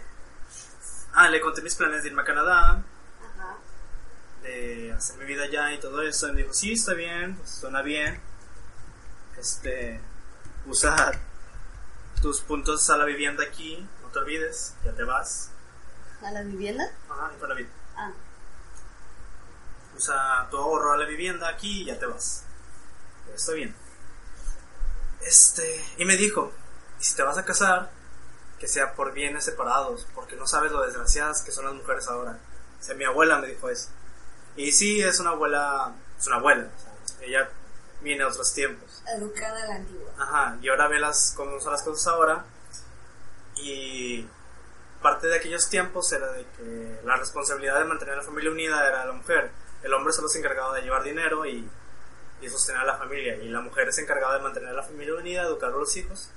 ah, 1.14 1.30
le 1.30 1.40
conté 1.40 1.62
mis 1.62 1.76
planes 1.76 2.02
de 2.04 2.10
irme 2.10 2.24
a 2.24 2.26
Canadá, 2.26 2.84
Ajá. 3.24 3.58
de 4.42 4.92
hacer 4.92 5.18
mi 5.20 5.26
vida 5.26 5.44
allá 5.44 5.72
y 5.72 5.80
todo 5.80 6.02
eso. 6.02 6.28
Y 6.28 6.32
me 6.34 6.42
dijo, 6.42 6.54
sí, 6.54 6.74
está 6.74 6.94
bien, 6.94 7.36
pues, 7.38 7.50
suena 7.52 7.82
bien. 7.84 8.20
Este, 9.38 10.02
usa 10.66 11.12
tus 12.22 12.42
puntos 12.42 12.90
a 12.90 12.98
la 12.98 13.06
vivienda 13.06 13.44
aquí, 13.44 13.88
no 14.02 14.08
te 14.10 14.20
olvides, 14.20 14.74
ya 14.84 14.94
te 14.94 15.04
vas. 15.04 15.52
¿A 16.24 16.32
la 16.32 16.42
vivienda? 16.42 16.92
Ajá, 17.10 17.32
con 17.40 17.50
la 17.50 17.56
vi- 17.56 17.68
Ah. 17.98 18.12
Usa 19.96 20.48
tu 20.50 20.58
ahorro 20.58 20.94
a 20.94 20.98
la 20.98 21.06
vivienda 21.06 21.48
aquí 21.48 21.84
y 21.84 21.86
ya 21.86 22.00
te 22.00 22.06
vas. 22.08 22.44
Está 23.34 23.54
bien. 23.54 23.76
Este, 25.22 25.84
y 25.98 26.06
me 26.06 26.18
dijo, 26.18 26.52
"Y 26.52 26.65
si 27.06 27.16
te 27.16 27.22
vas 27.22 27.38
a 27.38 27.46
casar, 27.46 27.92
que 28.60 28.68
sea 28.68 28.96
por 28.96 29.14
bienes 29.14 29.46
separados, 29.46 30.08
porque 30.16 30.36
no 30.36 30.48
sabes 30.48 30.72
lo 30.72 30.82
desgraciadas 30.82 31.44
que 31.44 31.52
son 31.52 31.66
las 31.66 31.76
mujeres 31.76 32.08
ahora. 32.08 32.40
O 32.80 32.84
sea, 32.84 32.96
mi 32.96 33.04
abuela 33.04 33.38
me 33.38 33.46
dijo 33.46 33.70
eso. 33.70 33.90
Y 34.56 34.72
sí, 34.72 35.04
es 35.04 35.20
una 35.20 35.30
abuela, 35.32 35.94
es 36.18 36.26
una 36.26 36.38
abuela, 36.38 36.68
o 36.76 36.80
sea, 36.80 37.28
ella 37.28 37.50
viene 38.02 38.24
de 38.24 38.30
otros 38.32 38.52
tiempos. 38.56 39.04
Educada 39.16 39.66
a 39.66 39.68
la 39.68 39.76
antigua. 39.76 40.10
Ajá, 40.18 40.58
y 40.64 40.68
ahora 40.68 40.88
ve 40.88 40.98
las, 40.98 41.34
cómo 41.36 41.60
son 41.60 41.74
las 41.74 41.84
cosas 41.84 42.08
ahora. 42.08 42.44
Y 43.58 44.28
parte 45.00 45.28
de 45.28 45.36
aquellos 45.36 45.70
tiempos 45.70 46.12
era 46.12 46.32
de 46.32 46.44
que 46.58 47.02
la 47.04 47.18
responsabilidad 47.18 47.78
de 47.78 47.86
mantener 47.86 48.16
a 48.16 48.18
la 48.18 48.24
familia 48.24 48.50
unida 48.50 48.88
era 48.88 49.06
la 49.06 49.14
mujer. 49.14 49.52
El 49.84 49.94
hombre 49.94 50.12
solo 50.12 50.28
se 50.28 50.40
encargaba 50.40 50.76
de 50.76 50.82
llevar 50.82 51.04
dinero 51.04 51.46
y, 51.46 51.70
y 52.42 52.50
sostener 52.50 52.82
a 52.82 52.86
la 52.86 52.98
familia. 52.98 53.36
Y 53.36 53.50
la 53.50 53.62
mujer 53.62 53.94
se 53.94 54.02
encargaba 54.02 54.38
de 54.38 54.42
mantener 54.42 54.70
a 54.70 54.74
la 54.74 54.84
familia 54.84 55.14
unida, 55.14 55.44
educar 55.44 55.70
a 55.70 55.78
los 55.78 55.96
hijos 55.98 56.32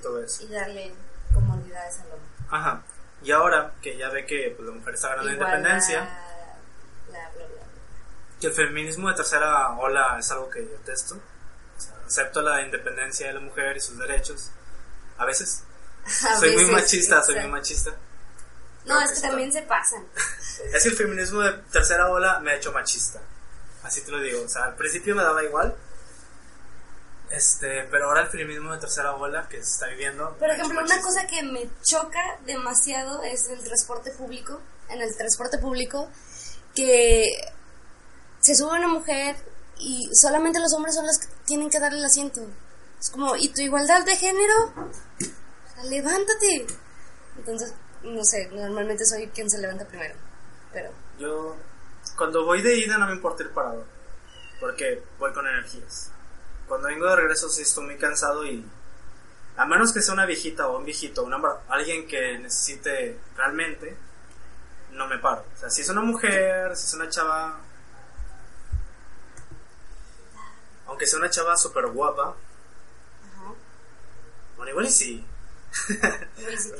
todo 0.00 0.22
eso. 0.22 0.42
Y 0.44 0.48
darle 0.48 0.92
comodidades 1.32 1.98
al 2.00 2.06
hombre. 2.12 2.28
Ajá. 2.50 2.82
Y 3.22 3.30
ahora 3.32 3.72
que 3.82 3.96
ya 3.96 4.08
ve 4.10 4.24
que 4.26 4.54
pues, 4.56 4.68
la 4.68 4.74
mujer 4.74 4.94
está 4.94 5.08
ganando 5.10 5.30
Igualdad, 5.32 5.56
independencia, 5.58 6.00
bla, 7.08 7.30
bla. 7.34 7.44
que 8.40 8.46
el 8.46 8.52
feminismo 8.52 9.08
de 9.10 9.14
tercera 9.16 9.70
ola 9.78 10.16
es 10.18 10.30
algo 10.30 10.48
que 10.50 10.64
yo 10.64 10.70
detesto. 10.70 11.14
O 11.16 11.80
sea, 11.80 11.94
acepto 12.06 12.42
la 12.42 12.62
independencia 12.62 13.26
de 13.28 13.34
la 13.34 13.40
mujer 13.40 13.76
y 13.76 13.80
sus 13.80 13.98
derechos. 13.98 14.50
A 15.18 15.24
veces. 15.26 15.62
A 16.04 16.36
soy 16.38 16.50
muy 16.54 16.64
veces, 16.64 16.72
machista, 16.72 17.22
soy 17.22 17.34
muy 17.40 17.48
machista. 17.48 17.90
No, 18.86 18.96
Creo 18.96 19.00
es 19.00 19.02
que 19.04 19.08
que 19.08 19.14
está- 19.16 19.28
también 19.28 19.52
se 19.52 19.62
pasan. 19.62 20.04
Es 20.74 20.82
que 20.82 20.88
el 20.90 20.96
feminismo 20.96 21.40
de 21.40 21.52
tercera 21.72 22.08
ola 22.08 22.38
me 22.40 22.50
ha 22.52 22.56
hecho 22.56 22.70
machista. 22.72 23.18
Así 23.82 24.02
te 24.02 24.10
lo 24.10 24.20
digo. 24.20 24.42
O 24.42 24.48
sea, 24.48 24.64
al 24.64 24.74
principio 24.76 25.14
me 25.14 25.22
daba 25.22 25.42
igual. 25.42 25.74
Este, 27.30 27.84
pero 27.90 28.06
ahora 28.06 28.22
el 28.22 28.28
feminismo 28.28 28.72
de 28.72 28.80
tercera 28.80 29.14
ola 29.14 29.48
que 29.48 29.62
se 29.62 29.70
está 29.70 29.86
viviendo. 29.86 30.36
Por 30.36 30.50
ejemplo, 30.50 30.80
una 30.82 31.00
cosa 31.00 31.26
que 31.26 31.42
me 31.42 31.70
choca 31.82 32.20
demasiado 32.44 33.22
es 33.22 33.48
el 33.48 33.62
transporte 33.62 34.10
público. 34.10 34.60
En 34.88 35.00
el 35.00 35.16
transporte 35.16 35.58
público, 35.58 36.08
que 36.74 37.30
se 38.40 38.54
sube 38.56 38.76
una 38.76 38.88
mujer 38.88 39.36
y 39.78 40.10
solamente 40.12 40.58
los 40.58 40.74
hombres 40.74 40.96
son 40.96 41.06
los 41.06 41.18
que 41.18 41.28
tienen 41.46 41.70
que 41.70 41.78
darle 41.78 41.98
el 41.98 42.04
asiento. 42.04 42.40
Es 42.98 43.10
como, 43.10 43.36
¿y 43.36 43.48
tu 43.48 43.60
igualdad 43.60 44.04
de 44.04 44.16
género? 44.16 44.74
Levántate. 45.84 46.66
Entonces, 47.38 47.72
no 48.02 48.24
sé, 48.24 48.48
normalmente 48.52 49.04
soy 49.06 49.28
quien 49.28 49.48
se 49.48 49.58
levanta 49.58 49.86
primero. 49.86 50.16
Pero, 50.72 50.90
Yo, 51.18 51.56
cuando 52.16 52.44
voy 52.44 52.60
de 52.62 52.76
ida 52.76 52.98
no 52.98 53.06
me 53.06 53.14
importa 53.14 53.44
ir 53.44 53.50
parado. 53.50 53.84
Porque 54.60 55.02
voy 55.18 55.32
con 55.32 55.46
energías. 55.46 56.10
Cuando 56.70 56.86
vengo 56.86 57.08
de 57.08 57.16
regreso 57.16 57.48
sí 57.48 57.62
estoy 57.62 57.84
muy 57.84 57.98
cansado 57.98 58.46
y... 58.46 58.64
A 59.56 59.66
menos 59.66 59.92
que 59.92 60.00
sea 60.00 60.14
una 60.14 60.24
viejita 60.24 60.68
o 60.68 60.78
un 60.78 60.84
viejito, 60.84 61.24
una, 61.24 61.36
alguien 61.68 62.06
que 62.06 62.38
necesite 62.38 63.18
realmente, 63.36 63.96
no 64.92 65.08
me 65.08 65.18
paro. 65.18 65.44
O 65.52 65.58
sea, 65.58 65.68
si 65.68 65.82
es 65.82 65.88
una 65.88 66.02
mujer, 66.02 66.76
si 66.76 66.86
es 66.86 66.94
una 66.94 67.08
chava... 67.08 67.58
Aunque 70.86 71.08
sea 71.08 71.18
una 71.18 71.28
chava 71.28 71.56
súper 71.56 71.88
guapa, 71.88 72.36
ajá. 73.26 73.54
bueno, 74.56 74.70
igual 74.70 74.86
y 74.86 74.90
sí. 74.90 75.26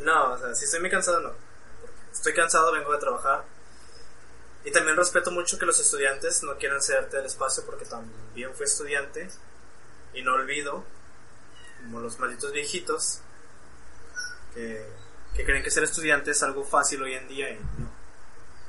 No, 0.04 0.34
o 0.34 0.38
sea, 0.38 0.54
si 0.54 0.66
estoy 0.66 0.78
muy 0.78 0.90
cansado, 0.90 1.20
no. 1.20 1.32
Estoy 2.12 2.32
cansado, 2.32 2.70
vengo 2.70 2.92
de 2.92 2.98
trabajar. 2.98 3.44
Y 4.64 4.70
también 4.70 4.96
respeto 4.96 5.32
mucho 5.32 5.58
que 5.58 5.66
los 5.66 5.80
estudiantes 5.80 6.44
no 6.44 6.56
quieran 6.58 6.80
cederte 6.80 7.18
el 7.18 7.26
espacio 7.26 7.66
porque 7.66 7.86
también 7.86 8.54
fui 8.54 8.66
estudiante. 8.66 9.28
Y 10.14 10.22
no 10.22 10.34
olvido, 10.34 10.84
como 11.82 12.00
los 12.00 12.18
malditos 12.18 12.52
viejitos, 12.52 13.20
que, 14.54 14.86
que 15.34 15.44
creen 15.44 15.62
que 15.62 15.70
ser 15.70 15.84
estudiante 15.84 16.32
es 16.32 16.42
algo 16.42 16.64
fácil 16.64 17.02
hoy 17.02 17.14
en 17.14 17.28
día 17.28 17.50
y 17.50 17.56
no. 17.56 17.90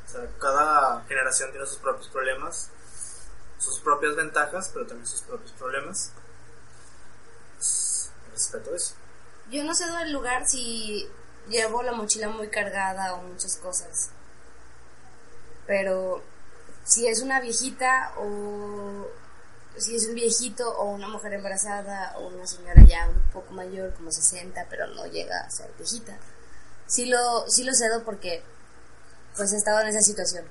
O 0.06 0.10
sea, 0.10 0.28
cada 0.40 1.04
generación 1.06 1.52
tiene 1.52 1.66
sus 1.66 1.78
propios 1.78 2.10
problemas, 2.10 2.70
sus 3.58 3.80
propias 3.80 4.16
ventajas, 4.16 4.70
pero 4.74 4.86
también 4.86 5.08
sus 5.08 5.22
propios 5.22 5.52
problemas. 5.54 6.12
Pues, 7.56 8.12
respeto 8.32 8.76
eso. 8.76 8.96
Yo 9.50 9.64
no 9.64 9.76
cedo 9.76 10.00
el 10.00 10.12
lugar 10.12 10.48
si 10.48 11.08
llevo 11.48 11.84
la 11.84 11.92
mochila 11.92 12.30
muy 12.30 12.50
cargada 12.50 13.14
o 13.14 13.22
muchas 13.22 13.58
cosas. 13.58 14.10
Pero 15.68 16.24
si 16.84 17.08
es 17.08 17.22
una 17.22 17.40
viejita 17.40 18.14
o 18.18 19.08
si 19.78 19.96
es 19.96 20.08
un 20.08 20.16
viejito 20.16 20.70
o 20.78 20.92
una 20.92 21.08
mujer 21.08 21.34
embarazada 21.34 22.18
o 22.18 22.28
una 22.28 22.46
señora 22.46 22.84
ya 22.88 23.08
un 23.08 23.22
poco 23.32 23.54
mayor, 23.54 23.94
como 23.94 24.12
60, 24.12 24.68
pero 24.70 24.88
no 24.88 25.06
llega 25.08 25.40
a 25.40 25.50
ser 25.50 25.72
viejita, 25.78 26.18
sí 26.88 27.06
lo, 27.06 27.50
sí 27.50 27.64
lo 27.64 27.74
cedo 27.74 28.04
porque 28.04 28.44
pues 29.36 29.54
he 29.54 29.58
estado 29.58 29.82
en 29.82 29.88
esa 29.88 30.02
situación. 30.02 30.46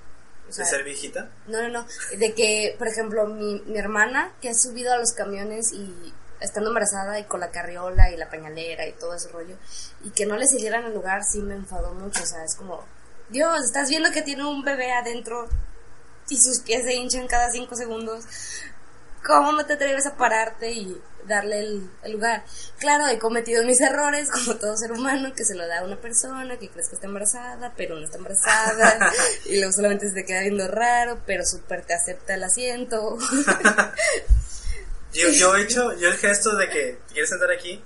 O 0.48 0.52
sea, 0.52 0.64
¿De 0.64 0.70
ser 0.70 0.84
viejita? 0.84 1.30
no, 1.46 1.62
no, 1.62 1.68
no. 1.68 1.86
De 2.18 2.34
que, 2.34 2.74
por 2.78 2.88
ejemplo, 2.88 3.26
mi, 3.26 3.60
mi 3.66 3.78
hermana 3.78 4.32
que 4.40 4.48
ha 4.48 4.54
subido 4.54 4.92
a 4.92 4.96
los 4.96 5.12
camiones 5.12 5.72
y 5.72 6.12
estando 6.40 6.70
embarazada 6.70 7.18
y 7.20 7.24
con 7.24 7.40
la 7.40 7.50
carriola 7.50 8.10
y 8.10 8.16
la 8.16 8.30
pañalera 8.30 8.86
y 8.86 8.92
todo 8.92 9.14
ese 9.14 9.28
rollo, 9.28 9.56
y 10.02 10.10
que 10.10 10.26
no 10.26 10.36
le 10.36 10.46
siguieran 10.46 10.84
el 10.84 10.94
lugar, 10.94 11.22
sí 11.22 11.40
me 11.40 11.54
enfadó 11.54 11.92
mucho. 11.94 12.22
O 12.22 12.26
sea, 12.26 12.44
es 12.44 12.54
como, 12.56 12.84
Dios, 13.28 13.64
estás 13.64 13.88
viendo 13.90 14.10
que 14.10 14.22
tiene 14.22 14.44
un 14.44 14.64
bebé 14.64 14.92
adentro 14.92 15.48
y 16.28 16.36
sus 16.36 16.60
pies 16.60 16.84
se 16.84 16.94
hinchan 16.94 17.26
cada 17.26 17.50
cinco 17.50 17.76
segundos. 17.76 18.24
¿Cómo 19.24 19.52
no 19.52 19.66
te 19.66 19.74
atreves 19.74 20.06
a 20.06 20.16
pararte 20.16 20.70
y 20.70 21.00
darle 21.26 21.60
el, 21.60 21.90
el 22.02 22.12
lugar? 22.12 22.44
Claro, 22.78 23.06
he 23.06 23.18
cometido 23.18 23.64
mis 23.64 23.80
errores, 23.80 24.30
como 24.30 24.56
todo 24.56 24.76
ser 24.76 24.92
humano, 24.92 25.32
que 25.34 25.44
se 25.44 25.54
lo 25.54 25.66
da 25.66 25.80
a 25.80 25.84
una 25.84 26.00
persona 26.00 26.58
que 26.58 26.70
crees 26.70 26.88
que 26.88 26.94
está 26.94 27.06
embarazada, 27.06 27.72
pero 27.76 27.96
no 27.96 28.04
está 28.04 28.16
embarazada, 28.16 29.12
y 29.44 29.56
luego 29.58 29.72
solamente 29.72 30.08
se 30.08 30.14
te 30.14 30.24
queda 30.24 30.40
viendo 30.40 30.66
raro, 30.68 31.20
pero 31.26 31.44
súper 31.44 31.84
te 31.84 31.94
acepta 31.94 32.34
el 32.34 32.44
asiento. 32.44 33.18
Yo, 35.12 35.28
yo 35.30 35.56
he 35.56 35.62
hecho 35.62 35.92
yo 35.94 36.08
el 36.08 36.16
gesto 36.18 36.54
de 36.54 36.68
que 36.68 36.98
te 37.08 37.14
quieres 37.14 37.30
sentar 37.30 37.50
aquí 37.50 37.82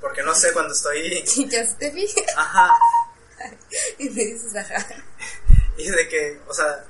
porque 0.00 0.22
no 0.24 0.34
sé 0.34 0.52
cuando 0.52 0.74
estoy. 0.74 1.22
y 1.36 1.48
ya 1.48 1.64
se 1.64 1.74
te 1.76 1.92
fija, 1.92 2.20
Ajá. 2.36 2.68
y 3.98 4.10
me 4.10 4.24
dices, 4.24 4.56
ajá. 4.56 4.84
Y 5.76 5.88
de 5.88 6.08
que, 6.08 6.40
o 6.48 6.52
sea, 6.52 6.84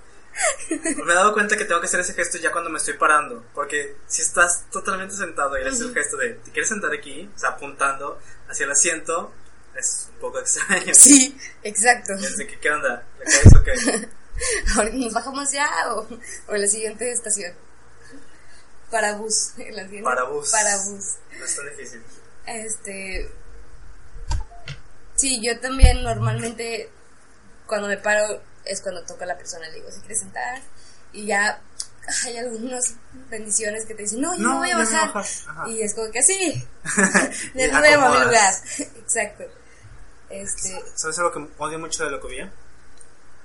me 0.71 1.13
he 1.13 1.15
dado 1.15 1.33
cuenta 1.33 1.57
que 1.57 1.65
tengo 1.65 1.81
que 1.81 1.87
hacer 1.87 2.01
ese 2.01 2.15
gesto 2.15 2.39
ya 2.39 2.51
cuando 2.53 2.71
me 2.71 2.79
estoy 2.79 2.95
parando. 2.95 3.45
Porque 3.55 3.97
si 4.07 4.23
estás 4.23 4.65
totalmente 4.71 5.15
sentado 5.15 5.59
y 5.59 5.63
haces 5.63 5.81
el 5.81 5.95
gesto 5.95 6.17
de 6.17 6.31
te 6.35 6.51
quieres 6.51 6.69
sentar 6.69 6.93
aquí, 6.93 7.31
o 7.35 7.39
sea, 7.39 7.51
apuntando 7.51 8.19
hacia 8.49 8.65
el 8.65 8.73
asiento, 8.73 9.33
es 9.77 10.09
un 10.13 10.19
poco 10.21 10.39
extraño. 10.41 10.93
Sí, 10.95 11.37
exacto. 11.63 12.13
Es 12.15 12.37
de 12.37 12.47
que, 12.47 12.59
¿qué 12.59 12.71
onda? 12.71 13.05
¿Le 13.19 13.25
caes 13.25 13.55
o 13.57 13.63
qué? 13.63 14.09
Ahora 14.77 14.91
nos 14.93 15.13
bajamos 15.13 15.51
ya 15.53 15.69
o, 15.95 16.09
o 16.49 16.55
en 16.55 16.61
la 16.61 16.67
siguiente 16.67 17.11
estación. 17.13 17.53
Para 18.91 19.15
bus. 19.15 19.53
en 19.59 19.75
la 19.77 19.83
siguiente- 19.85 20.05
Para 20.05 20.25
bus. 20.25 20.51
Para 20.51 20.77
bus. 20.85 21.05
No 21.39 21.45
es 21.45 21.57
tan 21.57 21.69
difícil. 21.71 22.03
Este. 22.47 23.31
Sí, 25.15 25.41
yo 25.45 25.59
también 25.61 26.03
normalmente 26.03 26.91
cuando 27.67 27.87
me 27.89 27.97
paro 27.99 28.43
es 28.65 28.81
cuando 28.81 29.03
toca 29.05 29.25
a 29.25 29.29
la 29.29 29.37
persona, 29.37 29.69
le 29.69 29.77
digo, 29.77 29.91
si 29.91 30.01
quieres 30.01 30.21
sentar. 30.21 30.61
Y 31.13 31.27
ya 31.27 31.61
hay 32.25 32.37
algunas 32.37 32.95
bendiciones 33.31 33.87
que 33.87 33.95
te 33.95 34.03
dicen, 34.03 34.21
no, 34.21 34.35
yo 34.35 34.43
no, 34.43 34.55
No, 34.55 34.59
voy 34.59 34.71
a 34.71 34.79
no 34.79 34.85
bajar. 34.85 35.25
Y 35.69 35.83
es 35.83 35.95
como 35.95 36.11
que 36.11 36.23
sí, 36.23 36.67
voy 37.55 37.63
a 37.63 38.11
mi 38.11 38.25
lugar. 38.25 38.55
Exacto. 38.79 39.45
Este. 40.31 40.83
¿Sabes 40.95 41.19
algo 41.19 41.33
que 41.33 41.49
odio 41.59 41.79
mucho 41.79 42.05
de 42.05 42.11
Locovía? 42.11 42.53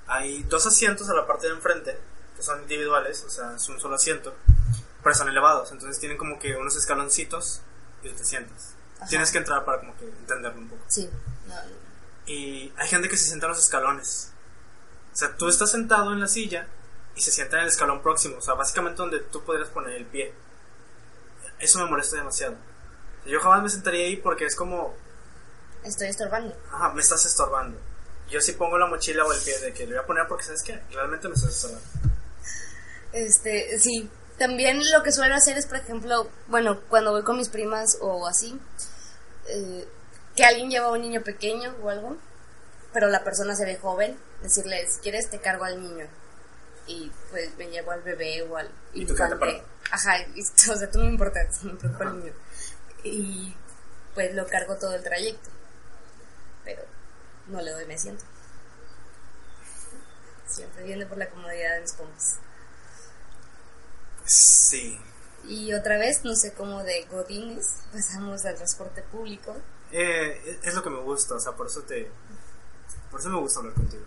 Hay 0.06 0.42
dos 0.44 0.66
asientos 0.66 1.08
a 1.08 1.14
la 1.14 1.26
parte 1.26 1.46
de 1.46 1.54
enfrente, 1.54 1.96
que 2.36 2.42
son 2.42 2.60
individuales, 2.62 3.22
o 3.24 3.30
sea, 3.30 3.54
es 3.54 3.68
un 3.68 3.78
solo 3.78 3.94
asiento, 3.94 4.34
pero 5.02 5.14
son 5.14 5.28
elevados, 5.28 5.70
entonces 5.70 6.00
tienen 6.00 6.18
como 6.18 6.38
que 6.38 6.56
unos 6.56 6.76
escaloncitos 6.76 7.60
y 8.02 8.08
te 8.10 8.24
sientas. 8.24 8.74
Ajá. 8.96 9.06
Tienes 9.06 9.30
que 9.30 9.38
entrar 9.38 9.64
para 9.64 9.78
como 9.78 9.96
que 9.96 10.04
entenderlo 10.04 10.58
un 10.58 10.68
poco. 10.68 10.82
Sí. 10.88 11.08
No, 11.46 11.54
no. 11.54 11.80
Y 12.26 12.72
hay 12.76 12.88
gente 12.88 13.08
que 13.08 13.16
se 13.16 13.26
sienta 13.26 13.46
en 13.46 13.52
los 13.52 13.60
escalones. 13.60 14.32
O 15.12 15.16
sea, 15.16 15.36
tú 15.36 15.48
estás 15.48 15.70
sentado 15.70 16.12
en 16.12 16.20
la 16.20 16.28
silla 16.28 16.66
y 17.16 17.20
se 17.20 17.30
sienta 17.32 17.56
en 17.56 17.62
el 17.64 17.68
escalón 17.68 18.02
próximo, 18.02 18.36
o 18.38 18.40
sea, 18.40 18.54
básicamente 18.54 18.98
donde 18.98 19.20
tú 19.20 19.42
podrías 19.44 19.68
poner 19.68 19.94
el 19.96 20.06
pie. 20.06 20.32
Eso 21.58 21.78
me 21.78 21.90
molesta 21.90 22.16
demasiado. 22.16 22.54
O 22.54 23.22
sea, 23.24 23.32
yo 23.32 23.40
jamás 23.40 23.62
me 23.62 23.68
sentaría 23.68 24.06
ahí 24.06 24.16
porque 24.16 24.46
es 24.46 24.56
como, 24.56 24.94
Estoy 25.84 26.08
estorbando. 26.08 26.54
ajá, 26.72 26.92
me 26.92 27.00
estás 27.00 27.24
estorbando. 27.24 27.78
Yo 28.30 28.40
sí 28.40 28.52
pongo 28.52 28.78
la 28.78 28.86
mochila 28.86 29.24
o 29.24 29.32
el 29.32 29.40
pie 29.40 29.58
de 29.58 29.72
que 29.74 29.84
lo 29.86 29.90
voy 29.96 29.98
a 29.98 30.06
poner 30.06 30.28
porque, 30.28 30.44
¿sabes 30.44 30.62
qué? 30.62 30.80
Realmente 30.92 31.28
me 31.28 31.34
estás 31.34 31.50
estorbando. 31.50 31.84
Este, 33.12 33.78
sí. 33.78 34.08
También 34.38 34.80
lo 34.92 35.02
que 35.02 35.12
suelo 35.12 35.34
hacer 35.34 35.58
es, 35.58 35.66
por 35.66 35.76
ejemplo, 35.78 36.28
bueno, 36.46 36.80
cuando 36.88 37.10
voy 37.10 37.22
con 37.24 37.36
mis 37.36 37.48
primas 37.50 37.98
o 38.00 38.26
así, 38.26 38.58
eh, 39.48 39.86
que 40.34 40.44
alguien 40.44 40.70
lleva 40.70 40.86
a 40.86 40.92
un 40.92 41.02
niño 41.02 41.22
pequeño 41.22 41.74
o 41.82 41.90
algo, 41.90 42.16
pero 42.92 43.08
la 43.08 43.24
persona 43.24 43.54
se 43.54 43.64
ve 43.64 43.76
joven, 43.76 44.18
decirle, 44.42 44.88
si 44.88 45.00
quieres 45.00 45.30
te 45.30 45.40
cargo 45.40 45.64
al 45.64 45.80
niño. 45.80 46.06
Y 46.86 47.10
pues 47.30 47.56
me 47.56 47.68
llevo 47.68 47.92
al 47.92 48.02
bebé 48.02 48.42
o 48.42 48.56
al 48.56 48.70
Y 48.92 49.06
tú 49.06 49.12
infante. 49.12 49.62
Ajá, 49.90 50.18
y, 50.34 50.40
o 50.70 50.76
sea, 50.76 50.90
tú 50.90 50.98
no 50.98 51.04
me 51.04 51.12
importas, 51.12 51.62
me 51.62 51.74
preocupa 51.74 52.04
el 52.04 52.18
niño. 52.18 52.32
Y 53.04 53.54
pues 54.14 54.34
lo 54.34 54.46
cargo 54.46 54.76
todo 54.76 54.94
el 54.94 55.02
trayecto. 55.02 55.50
Pero 56.64 56.82
no 57.46 57.60
le 57.60 57.70
doy 57.70 57.86
mi 57.86 57.94
asiento. 57.94 58.24
Siempre 60.46 60.82
viene 60.82 61.06
por 61.06 61.18
la 61.18 61.28
comodidad 61.30 61.76
de 61.76 61.80
mis 61.82 61.92
compas. 61.92 62.38
Sí. 64.24 64.98
Y 65.44 65.72
otra 65.74 65.96
vez, 65.96 66.24
no 66.24 66.34
sé 66.34 66.52
cómo 66.52 66.82
de 66.82 67.04
Godines, 67.10 67.66
pasamos 67.92 68.44
al 68.44 68.56
transporte 68.56 69.02
público. 69.02 69.56
Eh, 69.92 70.58
es 70.62 70.74
lo 70.74 70.82
que 70.82 70.90
me 70.90 71.00
gusta, 71.00 71.34
o 71.34 71.40
sea, 71.40 71.52
por 71.52 71.66
eso 71.66 71.82
te... 71.82 72.10
Por 73.10 73.20
eso 73.20 73.30
me 73.30 73.38
gusta 73.38 73.60
hablar 73.60 73.74
contigo. 73.74 74.04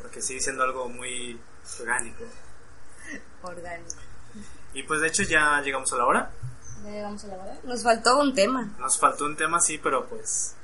Porque 0.00 0.22
sigue 0.22 0.40
siendo 0.40 0.62
algo 0.62 0.88
muy 0.88 1.40
orgánico. 1.80 2.24
Orgánico. 3.42 3.96
Y 4.72 4.82
pues 4.84 5.00
de 5.00 5.08
hecho 5.08 5.22
ya 5.22 5.60
llegamos 5.62 5.92
a 5.92 5.96
la 5.96 6.06
hora. 6.06 6.30
¿Ya 6.84 6.90
llegamos 6.90 7.24
a 7.24 7.26
la 7.28 7.34
hora? 7.36 7.58
Nos 7.64 7.82
faltó 7.82 8.20
un 8.20 8.34
tema. 8.34 8.74
Nos 8.78 8.98
faltó 8.98 9.24
un 9.24 9.36
tema, 9.36 9.60
sí, 9.60 9.78
pero 9.78 10.06
pues... 10.08 10.54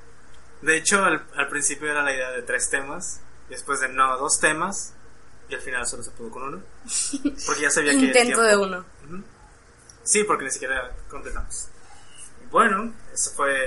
De 0.62 0.76
hecho, 0.76 1.02
al, 1.02 1.26
al 1.36 1.48
principio 1.48 1.90
era 1.90 2.02
la 2.02 2.12
idea 2.12 2.30
de 2.30 2.42
tres 2.42 2.68
temas. 2.68 3.20
Después 3.48 3.80
de 3.80 3.88
no, 3.88 4.16
dos 4.18 4.38
temas. 4.38 4.92
Y 5.48 5.54
al 5.54 5.60
final 5.60 5.86
solo 5.86 6.02
se 6.02 6.10
pudo 6.10 6.30
con 6.30 6.42
uno. 6.42 6.62
Porque 7.46 7.62
ya 7.62 7.70
sabía 7.70 7.92
que... 7.92 7.98
Intento 7.98 8.42
de 8.42 8.56
uno. 8.56 8.84
Sí, 10.02 10.24
porque 10.24 10.44
ni 10.44 10.50
siquiera 10.50 10.90
completamos. 11.08 11.68
Bueno, 12.50 12.92
eso 13.12 13.30
fue 13.30 13.64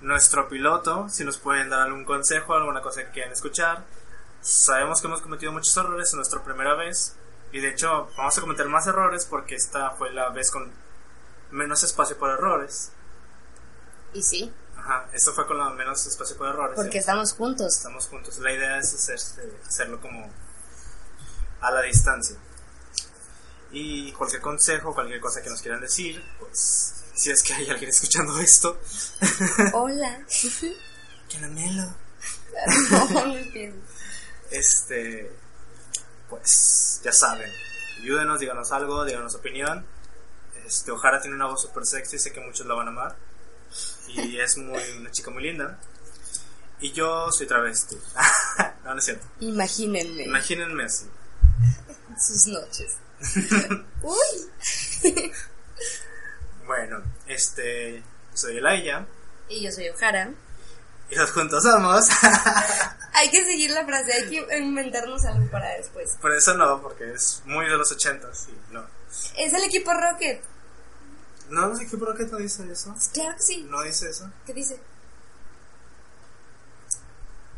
nuestro 0.00 0.48
piloto. 0.48 1.08
Si 1.08 1.24
nos 1.24 1.38
pueden 1.38 1.70
dar 1.70 1.80
algún 1.82 2.04
consejo, 2.04 2.54
alguna 2.54 2.80
cosa 2.82 3.04
que 3.04 3.10
quieran 3.10 3.32
escuchar. 3.32 3.84
Sabemos 4.40 5.00
que 5.00 5.06
hemos 5.08 5.20
cometido 5.20 5.52
muchos 5.52 5.76
errores 5.76 6.12
en 6.12 6.16
nuestra 6.18 6.42
primera 6.44 6.74
vez. 6.74 7.14
Y 7.52 7.60
de 7.60 7.70
hecho, 7.70 8.08
vamos 8.16 8.36
a 8.36 8.40
cometer 8.40 8.68
más 8.68 8.86
errores 8.86 9.24
porque 9.24 9.54
esta 9.54 9.90
fue 9.92 10.12
la 10.12 10.28
vez 10.30 10.50
con 10.50 10.70
menos 11.50 11.82
espacio 11.82 12.16
por 12.18 12.30
errores. 12.30 12.90
Y 14.12 14.22
sí, 14.22 14.52
Ajá, 14.76 15.06
esto 15.12 15.32
fue 15.34 15.46
con 15.46 15.58
la 15.58 15.70
menos 15.70 16.06
espacio 16.06 16.36
por 16.36 16.48
errores. 16.48 16.76
porque 16.76 16.98
¿eh? 16.98 17.00
estamos 17.00 17.32
juntos. 17.32 17.74
estamos 17.76 18.06
juntos. 18.06 18.38
La 18.38 18.52
idea 18.52 18.78
es 18.78 18.94
hacerse- 18.94 19.50
hacerlo 19.66 20.00
como 20.00 20.30
a 21.60 21.70
la 21.72 21.82
distancia. 21.82 22.36
Y 23.70 24.12
cualquier 24.12 24.40
consejo, 24.40 24.94
cualquier 24.94 25.20
cosa 25.20 25.42
que 25.42 25.50
nos 25.50 25.60
quieran 25.60 25.80
decir, 25.80 26.24
pues 26.38 26.97
si 27.18 27.30
es 27.30 27.42
que 27.42 27.52
hay 27.52 27.68
alguien 27.68 27.90
escuchando 27.90 28.38
esto, 28.38 28.80
Hola. 29.74 30.24
caramelo. 31.32 31.94
no, 32.90 33.08
no 33.10 33.36
empieces. 33.36 33.74
Este, 34.50 35.30
pues 36.30 37.00
ya 37.04 37.12
saben, 37.12 37.50
ayúdenos, 38.00 38.38
díganos 38.40 38.70
algo, 38.72 39.04
díganos 39.04 39.34
opinión. 39.34 39.84
Este, 40.64 40.90
Ojara 40.92 41.20
tiene 41.20 41.34
una 41.36 41.46
voz 41.46 41.62
super 41.62 41.84
sexy, 41.84 42.18
sé 42.18 42.32
que 42.32 42.40
muchos 42.40 42.66
la 42.66 42.74
van 42.74 42.86
a 42.88 42.90
amar. 42.90 43.16
Y 44.08 44.38
es 44.40 44.56
muy, 44.56 44.82
una 44.98 45.10
chica 45.10 45.30
muy 45.30 45.42
linda. 45.42 45.78
Y 46.80 46.92
yo 46.92 47.32
soy 47.32 47.48
travesti. 47.48 47.96
no, 48.84 48.92
no 48.94 48.98
es 48.98 49.04
cierto. 49.04 49.26
Imagínenme 49.40 50.22
Imagínense 50.24 50.84
así. 50.84 51.06
sus 52.16 52.46
noches. 52.46 52.94
Uy. 54.02 55.32
Bueno, 56.68 57.02
este, 57.26 58.02
soy 58.34 58.58
Elaya 58.58 59.06
Y 59.48 59.62
yo 59.64 59.72
soy 59.72 59.88
Ojara. 59.88 60.30
y 61.10 61.14
los 61.16 61.30
juntos 61.32 61.62
somos. 61.64 62.06
Hay 63.14 63.30
que 63.30 63.42
seguir 63.44 63.70
la 63.72 63.84
frase, 63.84 64.12
hay 64.12 64.28
que 64.30 64.58
inventarnos 64.58 65.24
algo 65.24 65.50
para 65.50 65.70
después. 65.76 66.16
Por 66.20 66.30
eso 66.32 66.54
no, 66.54 66.80
porque 66.80 67.10
es 67.14 67.42
muy 67.46 67.64
de 67.66 67.76
los 67.76 67.90
ochentas 67.90 68.46
y 68.48 68.72
no. 68.72 68.84
Es 69.36 69.52
el 69.54 69.64
equipo 69.64 69.92
Rocket. 69.92 70.40
No, 71.48 71.68
no 71.68 71.78
qué 71.78 71.96
por 71.96 72.16
qué 72.16 72.24
no 72.26 72.36
dice 72.36 72.70
eso. 72.70 72.94
Claro 73.14 73.34
que 73.36 73.42
sí. 73.42 73.66
No 73.68 73.82
dice 73.82 74.10
eso. 74.10 74.30
¿Qué 74.46 74.52
dice? 74.52 74.78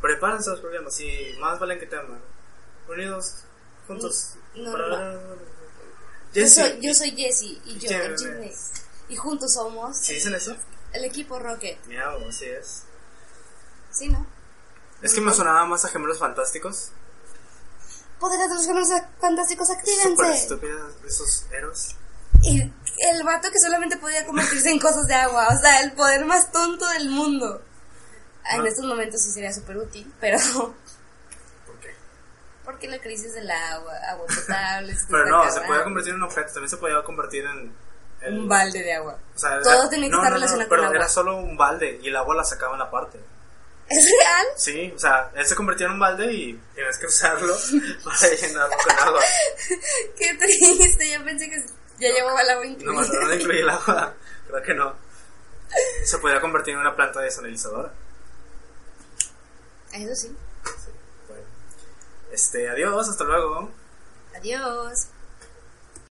Prepárense 0.01 0.49
los 0.51 0.61
problemas 0.61 0.99
y 1.01 1.37
más 1.41 1.59
valen 1.59 1.79
que 1.79 1.87
teman. 1.87 2.21
Unidos, 2.89 3.35
juntos. 3.87 4.35
No, 4.55 4.73
para- 4.73 5.13
Yo 5.13 5.27
Jesse, 6.33 6.55
soy, 6.55 6.79
yo 6.81 6.95
soy 6.95 7.11
Jessie 7.11 7.61
y 7.67 7.79
yo, 7.81 7.89
Jimmy. 8.17 8.53
Y 9.11 9.17
juntos 9.17 9.53
somos 9.55 9.97
¿Sí 9.99 10.15
dicen 10.15 10.35
eso? 10.35 10.57
el 10.93 11.05
equipo 11.05 11.39
Rocket. 11.39 11.85
Miau, 11.87 12.29
así 12.29 12.47
es. 12.47 12.85
¿Sí, 13.91 14.09
no? 14.09 14.27
Es 15.03 15.13
que 15.15 15.21
me 15.21 15.33
sonaba 15.35 15.65
más 15.67 15.85
a 15.85 15.89
gemelos 15.89 16.19
fantásticos. 16.19 16.93
Poderes 18.19 18.49
de 18.49 18.55
los 18.55 18.67
gemelos 18.67 18.89
fantásticos, 19.21 19.69
Súper 19.69 19.81
actívense. 19.81 20.33
estúpidos 20.43 20.95
esos 21.07 21.47
eros. 21.53 21.97
Y 22.43 22.61
el 22.63 23.23
vato 23.25 23.51
que 23.51 23.59
solamente 23.59 23.97
podía 23.97 24.25
convertirse 24.27 24.71
en 24.71 24.79
cosas 24.79 25.07
de 25.07 25.15
agua. 25.15 25.49
O 25.49 25.59
sea, 25.61 25.81
el 25.83 25.93
poder 25.93 26.25
más 26.27 26.53
tonto 26.53 26.87
del 26.89 27.09
mundo. 27.11 27.63
En 28.53 28.59
No. 28.63 28.67
estos 28.67 28.85
momentos 28.87 29.23
sí 29.23 29.33
sería 29.33 29.53
súper 29.53 29.77
útil, 29.79 30.13
pero 30.21 30.39
¿Por 31.67 31.79
qué? 31.81 31.95
porque 32.65 32.89
la 32.89 32.99
crisis 33.01 33.33
del 33.35 33.51
agua, 33.51 33.93
agua 34.09 34.27
potable. 34.27 34.95
se 34.97 35.07
Pero 35.11 35.27
no, 35.27 35.51
se 35.51 35.61
podía 35.63 35.85
convertir 35.85 36.11
en 36.15 36.17
un 36.17 36.23
objeto, 36.25 36.53
también 36.53 36.71
se 36.71 36.77
podía 36.77 37.03
convertir 37.03 37.45
en. 37.45 37.75
Un 38.29 38.49
balde 38.49 38.83
de 38.83 38.93
agua. 38.93 39.19
O 39.35 39.39
sea, 39.39 39.61
Todo 39.63 39.73
era- 39.83 39.91
tenía 39.91 40.07
que 40.07 40.11
no, 40.13 40.19
estar 40.25 40.33
no, 40.33 40.47
no, 40.47 40.57
pero 40.57 40.69
con 40.69 40.81
agua. 40.81 40.97
era 40.97 41.09
solo 41.09 41.37
un 41.37 41.57
balde 41.57 41.99
y 42.03 42.09
el 42.09 42.17
agua 42.17 42.35
la 42.35 42.45
sacaban 42.45 42.81
aparte. 42.81 43.19
¿Es 43.89 44.05
real? 44.05 44.47
Sí, 44.57 44.93
o 44.95 44.99
sea, 44.99 45.31
él 45.35 45.45
se 45.47 45.55
convertía 45.57 45.87
en 45.87 45.93
un 45.95 45.99
balde 45.99 46.33
y 46.33 46.53
tienes 46.75 46.97
que 46.99 47.07
usarlo 47.07 47.57
para 48.05 48.29
llenarlo 48.35 48.77
con 48.85 48.99
agua. 49.09 49.21
Qué 50.19 50.35
triste, 50.35 51.11
yo 51.11 51.25
pensé 51.25 51.51
que 51.51 51.61
ya 51.99 52.15
llevaba 52.15 52.41
el 52.43 52.51
agua 52.51 52.65
No, 52.67 52.71
incluida. 52.71 53.03
no, 53.21 53.27
no 53.27 53.35
incluye 53.35 53.61
el 53.61 53.71
agua, 53.71 54.15
creo 54.49 54.63
que 54.63 54.75
no. 54.75 54.95
Se 56.05 56.19
podía 56.19 56.41
convertir 56.41 56.75
en 56.75 56.81
una 56.81 56.95
planta 56.95 57.21
desalinizadora. 57.21 57.93
Eso 59.93 60.15
sí. 60.15 60.37
Bueno, 61.29 61.43
este, 62.33 62.69
adiós, 62.69 63.09
hasta 63.09 63.25
luego. 63.25 63.71
Adiós. 64.37 65.07